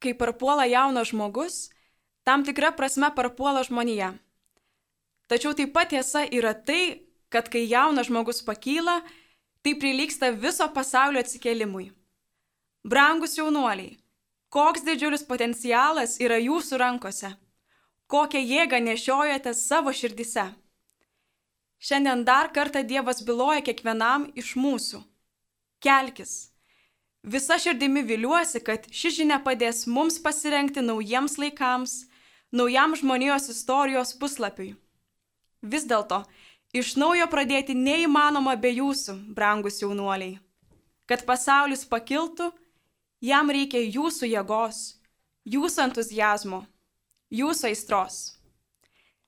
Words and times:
kai 0.00 0.14
parpuola 0.16 0.66
jaunas 0.66 1.12
žmogus, 1.12 1.68
tam 2.24 2.44
tikra 2.44 2.72
prasme 2.76 3.10
parpuola 3.14 3.62
žmonija. 3.66 4.14
Tačiau 5.30 5.54
taip 5.54 5.72
pat 5.76 5.92
tiesa 5.92 6.24
yra 6.26 6.54
tai, 6.54 7.06
kad 7.30 7.48
kai 7.52 7.66
jaunas 7.70 8.08
žmogus 8.08 8.42
pakyla, 8.42 9.00
tai 9.62 9.76
prilyksta 9.78 10.32
viso 10.34 10.66
pasaulio 10.74 11.22
atsikėlimui. 11.22 11.90
Brangus 12.82 13.36
jaunuoliai, 13.38 13.98
koks 14.48 14.82
didžiulis 14.86 15.22
potencialas 15.28 16.16
yra 16.24 16.40
jūsų 16.40 16.80
rankose, 16.80 17.30
kokią 18.10 18.40
jėgą 18.40 18.80
nešiojate 18.82 19.54
savo 19.54 19.92
širdise. 19.94 20.48
Šiandien 21.80 22.24
dar 22.24 22.50
kartą 22.52 22.82
Dievas 22.84 23.22
byloja 23.24 23.62
kiekvienam 23.64 24.26
iš 24.36 24.56
mūsų. 24.56 25.00
Kelkis. 25.80 26.49
Visa 27.22 27.58
širdimi 27.58 28.02
viliuosi, 28.02 28.62
kad 28.64 28.86
ši 28.92 29.10
žinia 29.18 29.36
padės 29.44 29.84
mums 29.86 30.16
pasirenkti 30.24 30.80
naujiems 30.80 31.36
laikams, 31.38 32.06
naujam 32.52 32.96
žmonijos 32.96 33.50
istorijos 33.52 34.14
puslapiui. 34.16 34.72
Vis 35.60 35.84
dėlto, 35.84 36.22
iš 36.72 36.94
naujo 36.96 37.26
pradėti 37.28 37.76
neįmanoma 37.76 38.56
be 38.56 38.72
jūsų, 38.72 39.18
brangus 39.36 39.82
jaunuoliai. 39.82 40.38
Kad 41.04 41.26
pasaulis 41.28 41.84
pakiltų, 41.84 42.48
jam 43.20 43.52
reikia 43.52 43.84
jūsų 43.84 44.32
jėgos, 44.32 44.80
jūsų 45.44 45.86
entuzijazmo, 45.90 46.64
jūsų 47.28 47.68
aistros. 47.74 48.20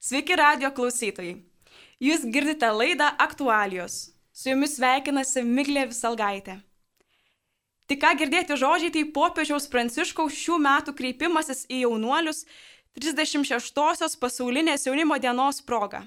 Sveiki 0.01 0.39
radio 0.41 0.73
klausytojai! 0.73 1.43
Jūs 2.03 2.25
girdite 2.35 2.67
laidą 2.73 3.13
Aktualijos. 3.21 4.09
Su 4.33 4.49
jumis 4.49 4.79
sveikinasi 4.79 5.45
Miglė 5.47 5.85
Visalgaitė. 5.93 6.57
Tik 7.91 8.01
ką 8.03 8.13
girdėti 8.21 8.57
žodžiai, 8.59 8.93
tai 8.95 9.05
popiežiaus 9.15 9.69
Pranciškaus 9.71 10.37
šių 10.39 10.59
metų 10.63 10.95
kreipimasis 10.99 11.65
į 11.69 11.85
jaunuolius 11.85 12.45
36-osios 12.99 14.19
pasaulinės 14.21 14.87
jaunimo 14.87 15.19
dienos 15.19 15.63
proga. 15.65 16.05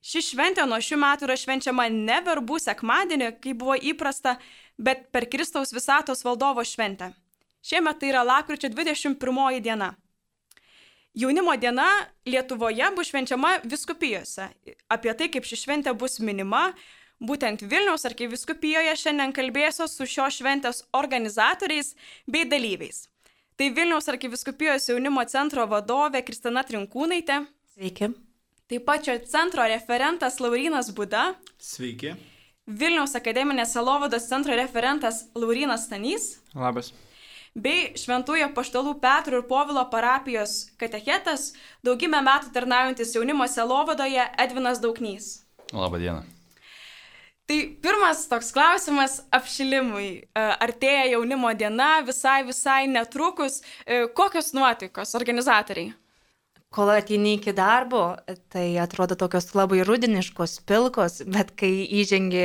Ši 0.00 0.22
šventė 0.30 0.64
nuo 0.68 0.78
šių 0.80 0.96
metų 1.00 1.26
yra 1.26 1.36
švenčiama 1.36 1.88
ne 1.92 2.20
verbų 2.24 2.60
sekmadienį, 2.64 3.34
kaip 3.42 3.58
buvo 3.60 3.76
įprasta, 3.76 4.38
bet 4.80 5.10
per 5.12 5.26
Kristaus 5.28 5.74
visatos 5.76 6.24
valdovo 6.24 6.64
šventę. 6.64 7.10
Šiemet 7.60 7.98
tai 8.00 8.08
yra 8.14 8.22
lakryčio 8.24 8.70
21 8.72 9.60
diena. 9.60 9.90
Jaunimo 11.12 11.52
diena 11.60 11.88
Lietuvoje 12.24 12.86
bus 12.96 13.10
švenčiama 13.10 13.58
viskupijose. 13.64 14.46
Apie 14.88 15.12
tai, 15.12 15.28
kaip 15.28 15.44
ši 15.44 15.58
šventė 15.66 15.92
bus 15.92 16.20
minima, 16.22 16.70
būtent 17.20 17.62
Vilniaus 17.62 18.06
arkiviskupijoje 18.08 18.94
šiandien 19.02 19.34
kalbėsiu 19.36 19.86
su 19.88 20.06
šios 20.08 20.40
šventės 20.40 20.82
organizatoriais 20.96 21.94
bei 22.26 22.48
dalyviais. 22.48 23.06
Tai 23.56 23.68
Vilniaus 23.76 24.08
arkiviskupijos 24.08 24.88
jaunimo 24.88 25.24
centro 25.28 25.66
vadovė 25.68 26.24
Kristina 26.24 26.64
Trinkūnaitė. 26.64 27.42
Sveiki. 27.74 28.10
Taip 28.70 28.86
pat 28.86 29.04
šio 29.04 29.18
centro 29.28 29.66
referentas 29.68 30.40
Laurinas 30.40 30.88
Buda. 30.96 31.34
Sveiki. 31.60 32.14
Vilniaus 32.70 33.16
akademinės 33.18 33.74
Selovados 33.74 34.28
centro 34.30 34.56
referentas 34.56 35.26
Laurinas 35.34 35.88
Stanys. 35.88 36.36
Labas 36.54 36.92
bei 37.54 37.92
Šventųjų 37.98 38.52
paštalų 38.54 38.96
Petro 39.02 39.40
ir 39.40 39.46
Povilo 39.48 39.82
parapijos 39.90 40.70
katechetas, 40.78 41.52
daugybę 41.82 42.22
metų 42.22 42.52
tarnaujantis 42.54 43.14
jaunimo 43.16 43.46
selovadoje 43.50 44.28
Edvinas 44.38 44.80
Dauknys. 44.80 45.40
Labą 45.72 45.98
dieną. 45.98 46.39
Tai 47.50 47.58
pirmas 47.82 48.22
toks 48.30 48.52
klausimas 48.54 49.16
apšilimui. 49.34 50.10
E, 50.22 50.44
artėja 50.62 51.08
jaunimo 51.16 51.50
diena, 51.58 51.96
visai, 52.06 52.44
visai 52.46 52.84
netrukus. 52.86 53.58
E, 53.82 54.04
kokios 54.14 54.52
nuotaikos 54.54 55.16
organizatoriai? 55.18 55.90
Kol 56.70 56.94
ateini 56.94 57.34
iki 57.40 57.50
darbo, 57.50 58.04
tai 58.54 58.78
atrodo 58.78 59.18
tokios 59.18 59.50
labai 59.58 59.82
rudiniškos, 59.82 60.60
pilkos, 60.70 61.24
bet 61.26 61.50
kai 61.58 61.72
įžengi 61.98 62.44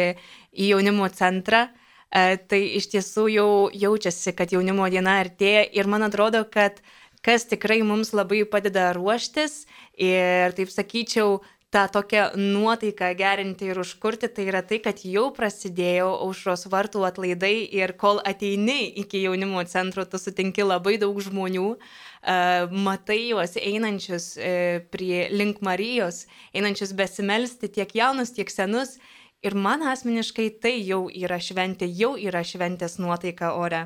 į 0.57 0.72
jaunimo 0.74 1.12
centrą, 1.13 1.68
E, 2.16 2.38
tai 2.50 2.62
iš 2.78 2.88
tiesų 2.94 3.25
jau 3.34 3.50
jaučiasi, 3.75 4.34
kad 4.38 4.53
jaunimo 4.53 4.88
diena 4.91 5.18
artėja 5.24 5.66
ir 5.75 5.90
man 5.91 6.06
atrodo, 6.06 6.46
kad 6.47 6.79
kas 7.25 7.47
tikrai 7.50 7.81
mums 7.84 8.13
labai 8.16 8.44
padeda 8.47 8.91
ruoštis 8.96 9.66
ir, 9.97 10.53
taip 10.56 10.72
sakyčiau, 10.72 11.41
tą 11.74 11.88
tokią 11.92 12.28
nuotaiką 12.40 13.09
gerinti 13.20 13.70
ir 13.72 13.80
užkurti, 13.81 14.30
tai 14.31 14.46
yra 14.52 14.62
tai, 14.64 14.80
kad 14.84 15.02
jau 15.03 15.26
prasidėjo 15.36 16.12
aušros 16.28 16.68
vartų 16.72 17.03
atlaidai 17.08 17.66
ir 17.80 17.96
kol 18.00 18.22
ateini 18.24 18.94
iki 19.02 19.26
jaunimo 19.26 19.64
centro, 19.68 20.06
tu 20.06 20.22
sutinki 20.22 20.64
labai 20.64 20.96
daug 21.02 21.20
žmonių, 21.20 21.68
uh, 21.76 22.78
matai 22.88 23.20
juos 23.31 23.58
einančius 23.59 24.31
uh, 24.38 24.80
prie 24.94 25.28
link 25.34 25.59
Marijos, 25.66 26.26
einančius 26.56 26.96
besimelsti 26.96 27.74
tiek 27.80 27.92
jaunus, 27.97 28.32
tiek 28.38 28.53
senus 28.53 28.97
Ir 29.46 29.53
man 29.53 29.84
asmeniškai 29.86 30.47
tai 30.58 30.80
jau 30.82 31.06
yra 31.14 31.38
šventė, 31.38 31.86
jau 31.94 32.16
yra 32.18 32.42
šventės 32.42 32.97
nuotaika 32.97 33.52
ore. 33.59 33.84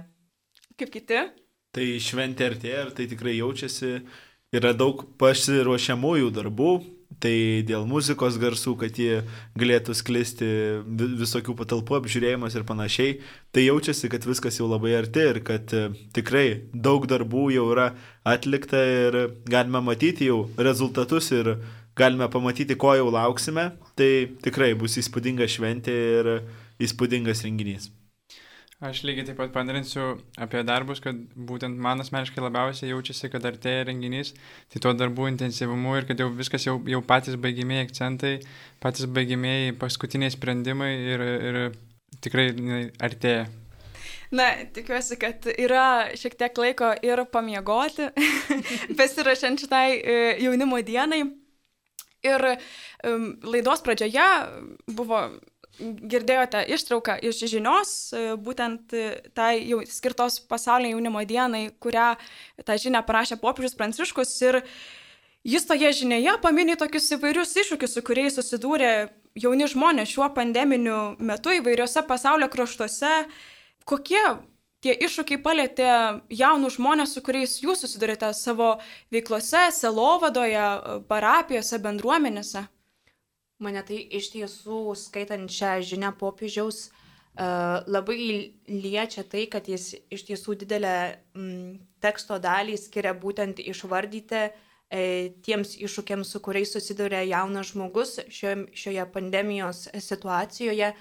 Kaip 0.80 0.94
kiti? 0.94 1.24
Tai 1.76 1.88
šventė 2.00 2.46
artėja 2.54 2.86
ir 2.86 2.94
tai 2.96 3.08
tikrai 3.12 3.34
jaučiasi. 3.36 3.90
Yra 4.56 4.72
daug 4.74 5.04
pasiruošiamųjų 5.20 6.32
darbų, 6.38 6.70
tai 7.24 7.62
dėl 7.68 7.86
muzikos 7.90 8.38
garsų, 8.42 8.76
kad 8.80 8.98
jie 9.00 9.22
galėtų 9.60 9.96
sklisti 9.98 10.50
visokių 11.20 11.56
patalpų 11.60 12.00
apžiūrėjimas 12.00 12.56
ir 12.56 12.66
panašiai, 12.68 13.18
tai 13.56 13.66
jaučiasi, 13.68 14.10
kad 14.12 14.28
viskas 14.28 14.60
jau 14.60 14.70
labai 14.70 14.96
arti 15.00 15.26
ir 15.32 15.42
kad 15.46 15.76
e, 15.76 15.90
tikrai 16.16 16.48
daug 16.74 17.08
darbų 17.10 17.50
jau 17.56 17.68
yra 17.74 17.92
atlikta 18.28 18.82
ir 18.84 19.20
galime 19.50 19.84
matyti 19.84 20.30
jau 20.32 20.46
rezultatus 20.58 21.32
ir 21.36 21.58
galime 22.00 22.30
pamatyti, 22.32 22.80
ko 22.80 22.96
jau 22.96 23.10
lauksime, 23.12 23.72
tai 24.00 24.12
tikrai 24.44 24.74
bus 24.80 24.96
įspūdinga 25.02 25.48
šventė 25.52 25.96
ir 26.20 26.36
įspūdingas 26.80 27.44
renginys. 27.48 27.92
Aš 28.80 29.02
lygiai 29.04 29.26
taip 29.28 29.36
pat 29.36 29.50
padarinsiu 29.52 30.04
apie 30.40 30.62
darbus, 30.64 31.02
kad 31.04 31.18
būtent 31.36 31.76
man 31.84 32.00
asmeniškai 32.00 32.40
labiausiai 32.46 32.94
jaučiasi, 32.94 33.28
kad 33.34 33.44
artėja 33.44 33.90
renginys, 33.90 34.32
tai 34.72 34.80
tuo 34.86 34.94
darbų 34.96 35.28
intensyvumu 35.34 35.98
ir 36.00 36.08
kad 36.08 36.24
jau 36.24 36.30
viskas 36.32 36.64
jau, 36.64 36.78
jau 36.88 37.02
patys 37.04 37.36
baigimieji 37.44 37.90
akcentai, 37.90 38.32
patys 38.80 39.10
baigimieji 39.12 39.76
paskutiniai 39.82 40.32
sprendimai 40.32 40.94
ir, 40.96 41.26
ir 41.50 41.60
tikrai 42.24 42.48
artėja. 43.04 43.50
Na, 44.32 44.48
tikiuosi, 44.72 45.20
kad 45.20 45.52
yra 45.58 46.16
šiek 46.16 46.40
tiek 46.40 46.64
laiko 46.64 46.94
ir 47.04 47.26
pamiegoti, 47.34 48.08
besirašant 49.00 49.66
šitai 49.66 49.86
e, 49.98 50.18
jaunimo 50.46 50.80
dienai. 50.88 51.26
Ir 52.20 52.44
um, 52.52 53.30
laidos 53.48 53.80
pradžioje 53.84 54.28
buvo, 54.92 55.22
girdėjote 55.80 56.62
ištrauką 56.76 57.18
iš 57.26 57.42
žinios, 57.52 57.92
e, 58.14 58.36
būtent 58.36 58.94
e, 58.94 59.06
tai 59.36 59.60
jau 59.64 59.82
skirtos 59.88 60.40
pasaulio 60.50 60.94
jaunimo 60.94 61.24
dienai, 61.28 61.70
kurią 61.82 62.14
tą 62.68 62.78
žinią 62.80 63.04
parašė 63.08 63.40
popiežius 63.42 63.78
Pranciškus. 63.80 64.34
Ir 64.44 64.62
jis 65.48 65.68
toje 65.70 65.92
žinioje 66.02 66.36
paminė 66.44 66.78
tokius 66.80 67.12
įvairius 67.16 67.56
iššūkius, 67.64 67.96
su 67.96 68.06
kuriais 68.06 68.38
susidūrė 68.40 68.94
jauni 69.40 69.68
žmonės 69.72 70.14
šiuo 70.14 70.30
pandeminiu 70.36 71.00
metu 71.20 71.54
įvairiose 71.56 72.04
pasaulio 72.08 72.50
kraštuose. 72.52 73.14
Kokie 73.90 74.24
tie 74.84 74.96
iššūkiai 74.96 75.40
palėtė 75.44 75.92
jaunus 76.32 76.78
žmonės, 76.80 77.16
su 77.16 77.24
kuriais 77.26 77.60
jūs 77.64 77.86
susidurite 77.86 78.32
savo 78.38 78.76
veiklose, 79.14 79.70
selovadoje, 79.76 80.68
parapijose, 81.10 81.80
bendruomenėse? 81.84 82.68
Mane 83.60 83.84
tai 83.84 84.00
iš 84.16 84.32
tiesų, 84.32 84.80
skaitant 84.96 85.52
šią 85.52 85.80
žinią 85.84 86.14
popiežiaus, 86.20 86.90
labai 87.88 88.54
liečia 88.68 89.24
tai, 89.28 89.46
kad 89.52 89.68
jis 89.68 89.94
iš 90.12 90.26
tiesų 90.28 90.56
didelę 90.64 91.20
teksto 92.00 92.40
dalį 92.40 92.78
skiria 92.80 93.14
būtent 93.14 93.60
išvardyti 93.60 94.42
e, 94.48 95.32
tiems 95.44 95.76
iššūkiams, 95.80 96.32
su 96.32 96.40
kuriais 96.44 96.72
susiduria 96.74 97.22
jaunas 97.28 97.72
žmogus 97.72 98.18
šioje 98.32 99.06
pandemijos 99.14 99.88
situacijoje, 100.08 100.94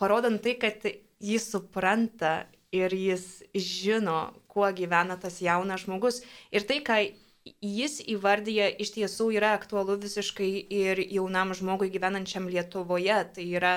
parodant 0.00 0.42
tai, 0.44 0.56
kad 0.60 0.84
jis 1.20 1.48
supranta 1.52 2.46
ir 2.72 2.92
jis 2.94 3.42
žino, 3.54 4.30
kuo 4.48 4.68
gyvena 4.72 5.16
tas 5.20 5.40
jaunas 5.42 5.84
žmogus. 5.84 6.22
Ir 6.54 6.64
tai, 6.68 6.80
ką 6.86 7.00
jis 7.44 8.00
įvardyja, 8.12 8.68
iš 8.82 8.92
tiesų 8.96 9.30
yra 9.38 9.54
aktualu 9.56 9.96
visiškai 10.00 10.50
ir 10.76 11.00
jaunam 11.08 11.54
žmogui 11.56 11.90
gyvenančiam 11.92 12.48
Lietuvoje. 12.50 13.18
Tai 13.34 13.46
yra 13.48 13.74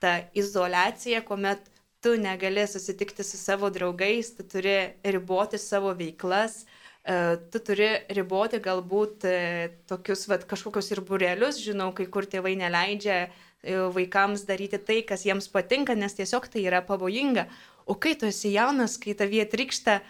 ta 0.00 0.20
izolacija, 0.34 1.22
kuomet 1.26 1.70
tu 2.00 2.16
negali 2.16 2.66
susitikti 2.66 3.24
su 3.24 3.36
savo 3.36 3.70
draugais, 3.70 4.36
tu 4.36 4.46
turi 4.48 4.94
riboti 5.04 5.58
savo 5.58 5.92
veiklas, 5.92 6.64
e, 7.04 7.36
tu 7.52 7.60
turi 7.60 7.90
riboti 8.16 8.60
galbūt 8.64 9.26
e, 9.28 9.36
tokius 9.90 10.26
vat, 10.30 10.46
kažkokius 10.48 10.90
ir 10.94 11.02
burelius, 11.04 11.60
žinau, 11.60 11.90
kai 11.92 12.06
kur 12.06 12.24
tėvai 12.24 12.54
neleidžia 12.56 13.18
e, 13.26 13.30
vaikams 13.92 14.46
daryti 14.48 14.80
tai, 14.80 15.02
kas 15.04 15.26
jiems 15.28 15.50
patinka, 15.52 15.94
nes 15.98 16.16
tiesiog 16.16 16.48
tai 16.48 16.64
yra 16.70 16.80
pavojinga. 16.86 17.50
O 17.90 17.96
kai 17.98 18.14
tu 18.14 18.28
esi 18.30 18.52
jaunas, 18.54 18.94
kai 19.02 19.16
tavie 19.18 19.42
trikšta 19.50 19.96
e, 19.98 20.02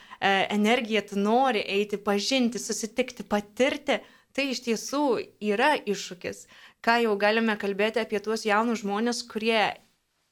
energija, 0.52 1.00
tu 1.08 1.16
nori 1.16 1.62
eiti, 1.64 1.96
pažinti, 1.96 2.60
susitikti, 2.60 3.24
patirti, 3.24 4.02
tai 4.36 4.50
iš 4.52 4.60
tiesų 4.66 5.04
yra 5.52 5.70
iššūkis. 5.88 6.42
Ką 6.84 6.98
jau 7.06 7.14
galime 7.22 7.56
kalbėti 7.62 8.02
apie 8.02 8.20
tuos 8.20 8.44
jaunus 8.44 8.82
žmonės, 8.82 9.22
kurie 9.32 9.62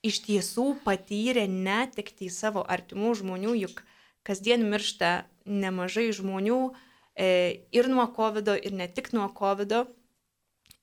iš 0.05 0.21
tiesų 0.27 0.67
patyrė 0.85 1.47
netikti 1.49 2.29
savo 2.29 2.67
artimų 2.69 3.15
žmonių, 3.23 3.57
juk 3.65 3.83
kasdien 4.29 4.69
miršta 4.69 5.25
nemažai 5.49 6.11
žmonių 6.21 6.61
e, 6.69 7.65
ir 7.73 7.89
nuo 7.89 8.11
COVID, 8.13 8.55
ir 8.61 8.77
ne 8.77 8.93
tik 8.93 9.15
nuo 9.17 9.33
COVID. 9.41 9.73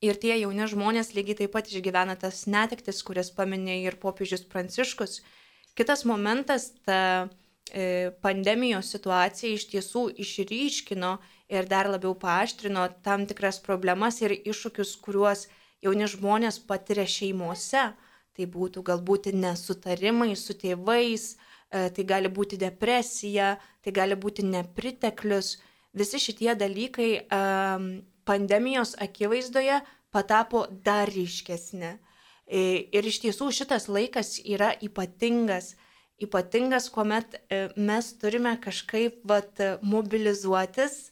Ir 0.02 0.18
tie 0.18 0.34
jauni 0.42 0.66
žmonės 0.70 1.14
lygiai 1.14 1.44
taip 1.46 1.54
pat 1.54 1.70
išgyvena 1.70 2.18
tas 2.20 2.48
netektis, 2.50 3.06
kurias 3.06 3.30
paminė 3.30 3.84
ir 3.86 4.02
popiežius 4.02 4.50
Pranciškus. 4.50 5.22
Kitas 5.76 6.06
momentas, 6.06 6.72
ta 6.86 7.28
e, 7.72 8.12
pandemijos 8.24 8.94
situacija 8.94 9.52
iš 9.52 9.66
tiesų 9.74 10.06
išryškino 10.24 11.10
ir 11.52 11.68
dar 11.68 11.90
labiau 11.92 12.14
paaštrino 12.16 12.86
tam 13.04 13.26
tikras 13.28 13.60
problemas 13.60 14.22
ir 14.24 14.38
iššūkius, 14.38 14.94
kuriuos 15.04 15.50
jauni 15.84 16.08
žmonės 16.08 16.62
patiria 16.70 17.04
šeimose. 17.04 17.90
Tai 18.36 18.46
būtų 18.52 18.84
galbūt 18.88 19.30
nesutarimai 19.36 20.32
su 20.40 20.56
tėvais, 20.60 21.36
e, 21.36 21.90
tai 21.92 22.08
gali 22.08 22.32
būti 22.32 22.60
depresija, 22.60 23.58
tai 23.84 23.92
gali 24.00 24.16
būti 24.16 24.48
nepriteklius. 24.48 25.58
Visi 25.96 26.20
šitie 26.20 26.56
dalykai 26.60 27.10
pandemijos 28.28 28.96
akivaizdoje 29.00 29.80
patapo 30.12 30.66
dar 30.84 31.08
ryškesnė. 31.08 31.96
E, 32.46 32.86
ir 32.94 33.08
iš 33.10 33.22
tiesų 33.24 33.50
šitas 33.54 33.88
laikas 33.90 34.38
yra 34.46 34.70
ypatingas, 34.86 35.74
ypatingas, 36.22 36.92
kuomet 36.94 37.40
e, 37.50 37.66
mes 37.76 38.12
turime 38.22 38.54
kažkaip 38.62 39.24
vat, 39.26 39.62
mobilizuotis 39.82 41.10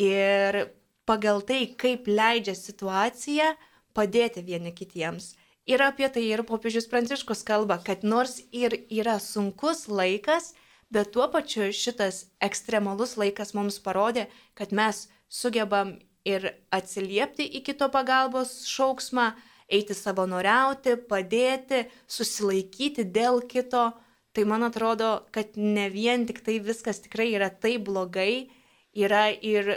ir 0.00 0.64
pagal 1.04 1.44
tai, 1.44 1.66
kaip 1.76 2.08
leidžia 2.08 2.56
situacija, 2.56 3.52
padėti 3.94 4.42
vieni 4.42 4.72
kitiems. 4.74 5.34
Ir 5.68 5.80
apie 5.80 6.08
tai 6.12 6.24
ir 6.26 6.42
popiežius 6.44 6.88
Pranciškus 6.90 7.44
kalba, 7.46 7.78
kad 7.80 8.02
nors 8.04 8.40
ir 8.52 8.74
yra 8.92 9.16
sunkus 9.20 9.86
laikas, 9.88 10.52
bet 10.92 11.12
tuo 11.14 11.28
pačiu 11.32 11.70
šitas 11.72 12.26
ekstremalus 12.44 13.16
laikas 13.20 13.54
mums 13.56 13.78
parodė, 13.84 14.26
kad 14.58 14.72
mes 14.76 15.06
sugebam 15.28 15.96
ir 16.24 16.50
atsiliepti 16.72 17.46
į 17.58 17.64
kito 17.64 17.88
pagalbos 17.92 18.64
šauksmą, 18.68 19.32
eiti 19.70 19.96
savanoriauti, 19.96 20.96
padėti, 21.08 21.84
susilaikyti 22.10 23.06
dėl 23.14 23.42
kito. 23.48 23.90
Tai 24.34 24.44
man 24.50 24.66
atrodo, 24.66 25.24
kad 25.34 25.54
ne 25.56 25.86
vien 25.94 26.26
tik 26.26 26.42
tai 26.42 26.58
viskas 26.58 26.98
tikrai 27.04 27.30
yra 27.36 27.52
taip 27.52 27.84
blogai, 27.86 28.50
yra 28.94 29.28
ir 29.30 29.76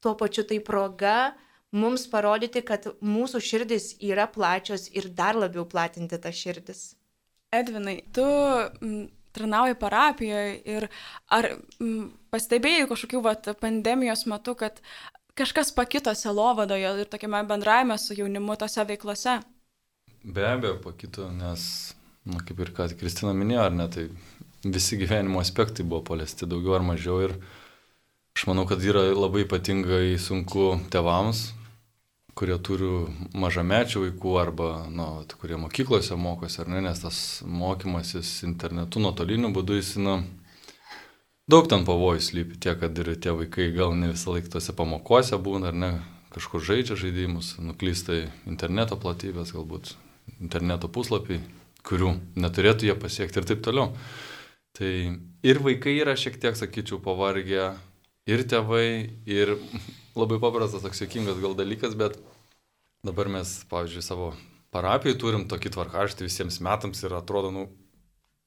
tuo 0.00 0.14
pačiu 0.16 0.46
tai 0.48 0.60
proga 0.64 1.34
mums 1.76 2.06
parodyti, 2.10 2.64
kad 2.66 2.88
mūsų 3.04 3.40
širdis 3.44 3.92
yra 4.02 4.26
plačios 4.30 4.88
ir 4.96 5.10
dar 5.14 5.38
labiau 5.38 5.66
platinti 5.68 6.18
tą 6.18 6.32
širdis. 6.34 6.94
Edvinai, 7.54 8.00
tu 8.14 8.24
tarnauji 9.34 9.76
parapijoje 9.78 10.54
ir 10.66 10.88
ar 11.30 11.48
m, 11.78 12.10
pastebėjai 12.34 12.88
kažkokių 12.90 13.22
vat, 13.22 13.50
pandemijos 13.62 14.26
metu, 14.30 14.56
kad 14.58 14.80
kažkas 15.38 15.72
pakito 15.74 16.14
selovadoje 16.14 16.92
ir 17.02 17.08
tokiame 17.10 17.42
bendravime 17.48 17.98
su 17.98 18.14
jaunimu 18.16 18.56
tose 18.56 18.84
veiklose? 18.84 19.40
Be 20.24 20.44
abejo, 20.46 20.76
pakito, 20.84 21.30
nes, 21.32 21.94
na, 22.28 22.42
kaip 22.44 22.58
ir 22.60 22.74
ką 22.76 22.90
Kristina 23.00 23.32
minėjo, 23.36 23.62
ar 23.64 23.72
ne, 23.72 23.86
tai 23.88 24.08
visi 24.64 24.98
gyvenimo 25.00 25.40
aspektai 25.40 25.86
buvo 25.86 26.02
paliesti 26.10 26.48
daugiau 26.48 26.76
ar 26.76 26.84
mažiau 26.84 27.22
ir 27.24 27.36
aš 28.36 28.44
manau, 28.50 28.66
kad 28.68 28.82
yra 28.84 29.06
labai 29.14 29.46
ypatingai 29.46 30.18
sunku 30.20 30.74
tevams, 30.92 31.48
kurie 32.36 32.56
turi 32.64 32.90
mažamečių 33.36 34.04
vaikų 34.06 34.34
arba, 34.40 34.68
na, 34.92 35.08
kurie 35.40 35.58
mokyklose 35.60 36.16
mokosi, 36.16 36.60
ar 36.62 36.70
ne, 36.72 36.84
nes 36.84 37.00
tas 37.02 37.18
mokymasis 37.44 38.42
internetu 38.48 39.00
nuotoliniu 39.02 39.50
būdu 39.56 39.80
jis, 39.80 39.96
na, 40.00 40.20
daug 41.50 41.66
ten 41.70 41.84
pavojų 41.86 42.22
slypi, 42.22 42.58
tiek, 42.62 42.78
kad 42.80 42.98
ir 43.02 43.12
tie 43.18 43.34
vaikai 43.34 43.70
gal 43.74 43.94
ne 43.98 44.12
visą 44.12 44.34
laiką 44.34 44.52
tose 44.54 44.74
pamokose 44.76 45.38
būna, 45.40 45.70
ar 45.72 45.76
ne, 45.76 45.90
kažkur 46.34 46.62
žaidžia 46.64 46.98
žaidimus, 46.98 47.56
nuklysta 47.62 48.16
į 48.16 48.24
interneto 48.50 48.98
platybės, 49.00 49.54
galbūt 49.56 49.94
interneto 50.38 50.90
puslapiai, 50.92 51.40
kurių 51.86 52.14
neturėtų 52.38 52.90
jie 52.90 52.96
pasiekti 52.98 53.40
ir 53.40 53.48
taip 53.50 53.64
toliau. 53.66 53.90
Tai 54.78 54.90
ir 55.42 55.62
vaikai 55.64 55.96
yra 55.98 56.14
šiek 56.18 56.38
tiek, 56.40 56.54
sakyčiau, 56.58 57.00
pavargę, 57.02 57.72
ir 58.30 58.44
tėvai, 58.46 59.10
ir 59.26 59.56
labai 60.20 60.38
paprastas, 60.42 60.84
toks 60.84 61.02
jokingas 61.02 61.40
gal 61.42 61.56
dalykas, 61.58 61.98
bet 61.98 62.20
dabar 63.06 63.32
mes, 63.32 63.58
pavyzdžiui, 63.70 64.06
savo 64.06 64.32
parapijai 64.70 65.18
turim 65.18 65.48
tokį 65.50 65.74
tvarkaraštį 65.74 66.28
visiems 66.28 66.60
metams 66.62 67.02
ir 67.02 67.16
atrodo, 67.18 67.50
nu, 67.54 67.66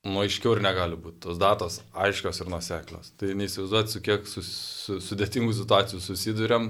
nu 0.04 0.20
aiškiau 0.24 0.58
ir 0.58 0.64
negali 0.64 0.98
būti. 1.00 1.22
Tos 1.24 1.40
datos 1.40 1.80
aiškios 1.96 2.42
ir 2.44 2.52
nuseklios. 2.52 3.14
Tai 3.20 3.32
neįsivaizduoti, 3.40 3.96
su 3.96 4.04
kiek 4.04 4.28
su, 4.28 4.44
su, 4.44 5.00
sudėtingų 5.04 5.56
situacijų 5.62 6.02
susidurėm, 6.04 6.70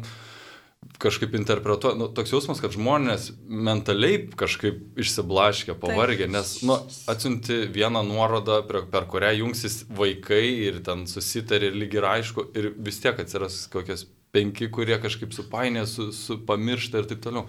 kažkaip 1.02 1.36
interpretuoja, 1.38 1.96
nu, 1.98 2.10
toks 2.14 2.34
jausmas, 2.34 2.60
kad 2.62 2.76
žmonės 2.76 3.30
mentaliai 3.48 4.26
kažkaip 4.40 5.00
išsiblaškė, 5.00 5.78
pavargė, 5.80 6.28
nes, 6.32 6.58
nu, 6.68 6.76
atsiunti 7.10 7.64
vieną 7.74 8.04
nuorodą, 8.08 8.60
per, 8.68 8.84
per 8.92 9.08
kurią 9.12 9.32
jungsis 9.40 9.84
vaikai 9.96 10.44
ir 10.68 10.82
ten 10.86 11.08
susitarė 11.10 11.72
ir 11.72 11.80
lyg 11.86 11.96
ir 11.98 12.10
aišku, 12.10 12.50
ir 12.60 12.74
vis 12.76 13.00
tiek 13.04 13.20
atsiras 13.24 13.64
kokias 13.74 14.06
penki, 14.36 14.70
kurie 14.74 14.98
kažkaip 15.02 15.34
supainė, 15.36 15.88
su, 15.90 16.12
su 16.16 16.42
pamiršta 16.48 17.02
ir 17.02 17.10
taip 17.12 17.24
toliau. 17.24 17.48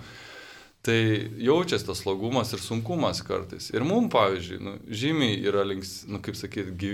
Tai 0.85 0.97
jaučiasi 1.41 1.87
tas 1.89 2.03
slogumas 2.03 2.51
ir 2.53 2.61
sunkumas 2.61 3.23
kartais. 3.25 3.71
Ir 3.73 3.87
mums, 3.89 4.11
pavyzdžiui, 4.13 4.59
nu, 4.61 4.75
žymiai 4.93 5.39
yra 5.49 5.63
links, 5.65 6.03
nu, 6.11 6.21
kaip 6.25 6.37
sakyti, 6.37 6.91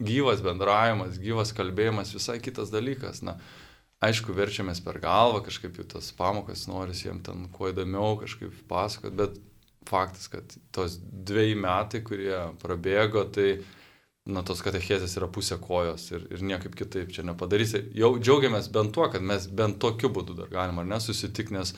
gyvas 0.00 0.40
bendravimas, 0.44 1.18
gyvas 1.20 1.52
kalbėjimas, 1.56 2.14
visai 2.16 2.38
kitas 2.40 2.72
dalykas. 2.72 3.20
Na, 3.26 3.36
aišku, 4.04 4.32
verčiamės 4.36 4.80
per 4.84 4.96
galvą, 5.02 5.42
kažkaip 5.44 5.76
jų 5.76 5.84
tas 5.92 6.08
pamokas 6.16 6.64
noris 6.70 7.04
jiems 7.04 7.24
ten 7.26 7.44
kuo 7.52 7.68
įdomiau 7.68 8.16
kažkaip 8.22 8.54
pasakot, 8.70 9.12
bet 9.18 9.36
faktas, 9.88 10.28
kad 10.32 10.54
tos 10.72 10.96
dviejai 11.00 11.56
metai, 11.60 12.00
kurie 12.04 12.38
prabėgo, 12.62 13.26
tai 13.34 13.58
na, 14.24 14.40
tos 14.40 14.62
katechezės 14.64 15.18
yra 15.18 15.28
pusė 15.28 15.58
kojos 15.60 16.06
ir, 16.14 16.24
ir 16.32 16.44
niekaip 16.48 16.76
kitaip 16.78 17.12
čia 17.12 17.26
nepadarysi. 17.28 17.82
Jau 17.96 18.14
džiaugiamės 18.16 18.70
bent 18.72 18.94
tuo, 18.96 19.10
kad 19.12 19.24
mes 19.24 19.46
bent 19.52 19.76
tokiu 19.84 20.08
būdu 20.12 20.36
dar 20.38 20.48
galim 20.52 20.80
ar 20.80 20.88
nesusitikti, 20.94 21.56
nes 21.56 21.74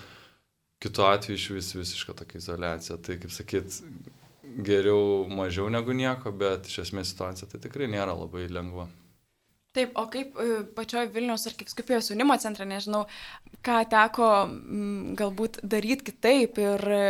kitu 0.82 1.06
atveju 1.06 1.38
iš 1.38 1.48
vis 1.50 1.72
visiška 1.74 2.14
tokia 2.18 2.42
izolacija. 2.42 2.98
Tai 3.02 3.18
kaip 3.22 3.32
sakyt, 3.32 3.80
geriau 4.66 5.26
mažiau 5.28 5.70
negu 5.72 5.96
nieko, 5.96 6.32
bet 6.32 6.70
iš 6.70 6.84
esmės 6.86 7.12
situacija 7.12 7.48
tai 7.50 7.62
tikrai 7.64 7.90
nėra 7.92 8.16
labai 8.16 8.46
lengva. 8.52 8.88
Taip, 9.76 9.90
o 10.00 10.06
kaip 10.08 10.38
e, 10.40 10.62
pačioje 10.72 11.10
Vilnius 11.12 11.44
arkiviskupijos 11.50 12.08
jaunimo 12.08 12.32
centre, 12.40 12.64
nežinau, 12.68 13.02
ką 13.66 13.82
teko 13.92 14.28
galbūt 15.20 15.58
daryti 15.68 16.06
kitaip 16.06 16.56
ir 16.62 16.84
e, 16.96 17.02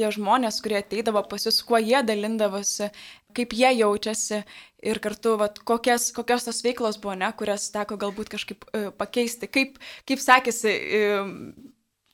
tie 0.00 0.08
žmonės, 0.16 0.62
kurie 0.64 0.78
ateidavo 0.80 1.20
pas 1.28 1.44
jūs, 1.44 1.60
kuo 1.68 1.76
jie 1.76 2.00
dalindavosi, 2.08 2.88
kaip 3.36 3.52
jie 3.52 3.74
jaučiasi 3.82 4.40
ir 4.88 5.02
kartu, 5.04 5.34
vat, 5.42 5.60
kokias, 5.68 6.08
kokios 6.16 6.48
tos 6.48 6.62
veiklos 6.64 6.96
buvo, 7.02 7.18
ne, 7.20 7.28
kurias 7.36 7.68
teko 7.74 7.98
galbūt 8.00 8.32
kažkaip 8.32 8.64
uh, 8.70 8.88
pakeisti, 8.96 9.48
kaip, 9.52 9.80
kaip 10.08 10.22
sekėsi 10.22 10.72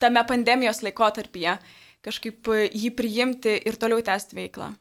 tame 0.02 0.22
pandemijos 0.28 0.82
laikotarpyje 0.84 1.56
kažkaip 2.02 2.50
e, 2.50 2.66
jį 2.70 2.90
priimti 2.98 3.54
ir 3.68 3.78
toliau 3.80 4.02
tęsti 4.04 4.38
veiklą? 4.38 4.72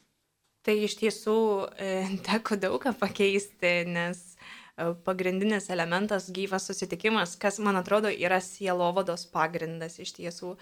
Tai 0.66 0.76
iš 0.86 0.98
tiesų 1.00 1.38
e, 1.78 1.94
teko 2.26 2.58
daug 2.62 2.82
ką 2.84 2.94
pakeisti, 2.98 3.74
nes 3.90 4.24
e, 4.34 4.92
pagrindinis 5.06 5.70
elementas 5.74 6.30
gyvas 6.34 6.68
susitikimas, 6.70 7.38
kas 7.42 7.62
man 7.62 7.80
atrodo 7.82 8.12
yra 8.12 8.42
sielovados 8.44 9.28
pagrindas 9.34 10.00
iš 10.02 10.16
tiesų. 10.18 10.56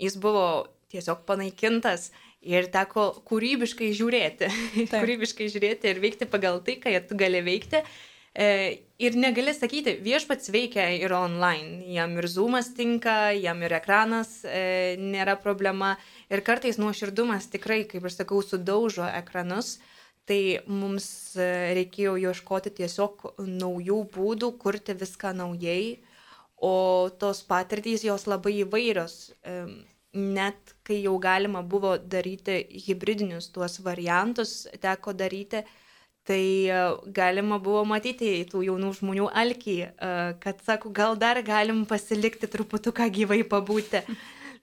Jis 0.00 0.20
buvo 0.20 0.46
tiesiog 0.92 1.24
panaikintas 1.28 2.10
ir 2.44 2.68
teko 2.72 3.08
kūrybiškai 3.28 3.92
žiūrėti. 3.96 4.48
kūrybiškai 4.92 5.48
žiūrėti 5.52 5.92
ir 5.92 6.00
veikti 6.02 6.28
pagal 6.28 6.60
tai, 6.66 6.76
ką 6.82 6.92
tu 7.08 7.16
gali 7.20 7.40
veikti 7.44 7.84
ir 8.34 9.16
negali 9.20 9.52
sakyti, 9.52 9.98
viešpats 10.00 10.48
veikia 10.54 10.86
ir 10.96 11.12
online, 11.12 11.82
jam 11.92 12.14
ir 12.16 12.28
zoomas 12.32 12.70
tinka, 12.76 13.32
jam 13.36 13.60
ir 13.62 13.74
ekranas 13.76 14.40
e, 14.44 14.96
nėra 14.96 15.36
problema. 15.40 15.96
Ir 16.32 16.40
kartais 16.46 16.80
nuoširdumas 16.80 17.50
tikrai, 17.52 17.82
kaip 17.90 18.06
aš 18.08 18.22
sakau, 18.22 18.40
sudaužo 18.40 19.04
ekranus. 19.20 19.78
Tai 20.24 20.40
mums 20.70 21.06
e, 21.36 21.74
reikėjo 21.76 22.14
ieškoti 22.22 22.72
tiesiog 22.78 23.34
naujų 23.42 24.00
būdų, 24.14 24.52
kurti 24.62 24.94
viską 24.96 25.34
naujai, 25.36 25.98
o 26.62 27.10
tos 27.18 27.42
patirtys 27.44 28.06
jos 28.06 28.28
labai 28.30 28.60
įvairios. 28.62 29.16
E, 29.42 29.58
net 30.12 30.74
kai 30.84 31.02
jau 31.02 31.16
galima 31.20 31.62
buvo 31.64 31.96
daryti 31.98 32.62
hybridinius 32.86 33.48
tuos 33.52 33.80
variantus, 33.84 34.66
teko 34.80 35.12
daryti, 35.16 35.64
Tai 36.22 36.66
e, 36.70 36.82
galima 37.10 37.58
buvo 37.58 37.82
matyti 37.88 38.30
tų 38.46 38.60
jaunų 38.68 38.92
žmonių 39.00 39.24
alkį, 39.42 39.78
e, 39.82 40.12
kad 40.44 40.60
sako, 40.62 40.92
gal 40.94 41.16
dar 41.18 41.40
galim 41.42 41.82
pasilikti 41.90 42.46
truputuką 42.50 43.08
gyvai 43.16 43.40
pabūti. 43.42 44.04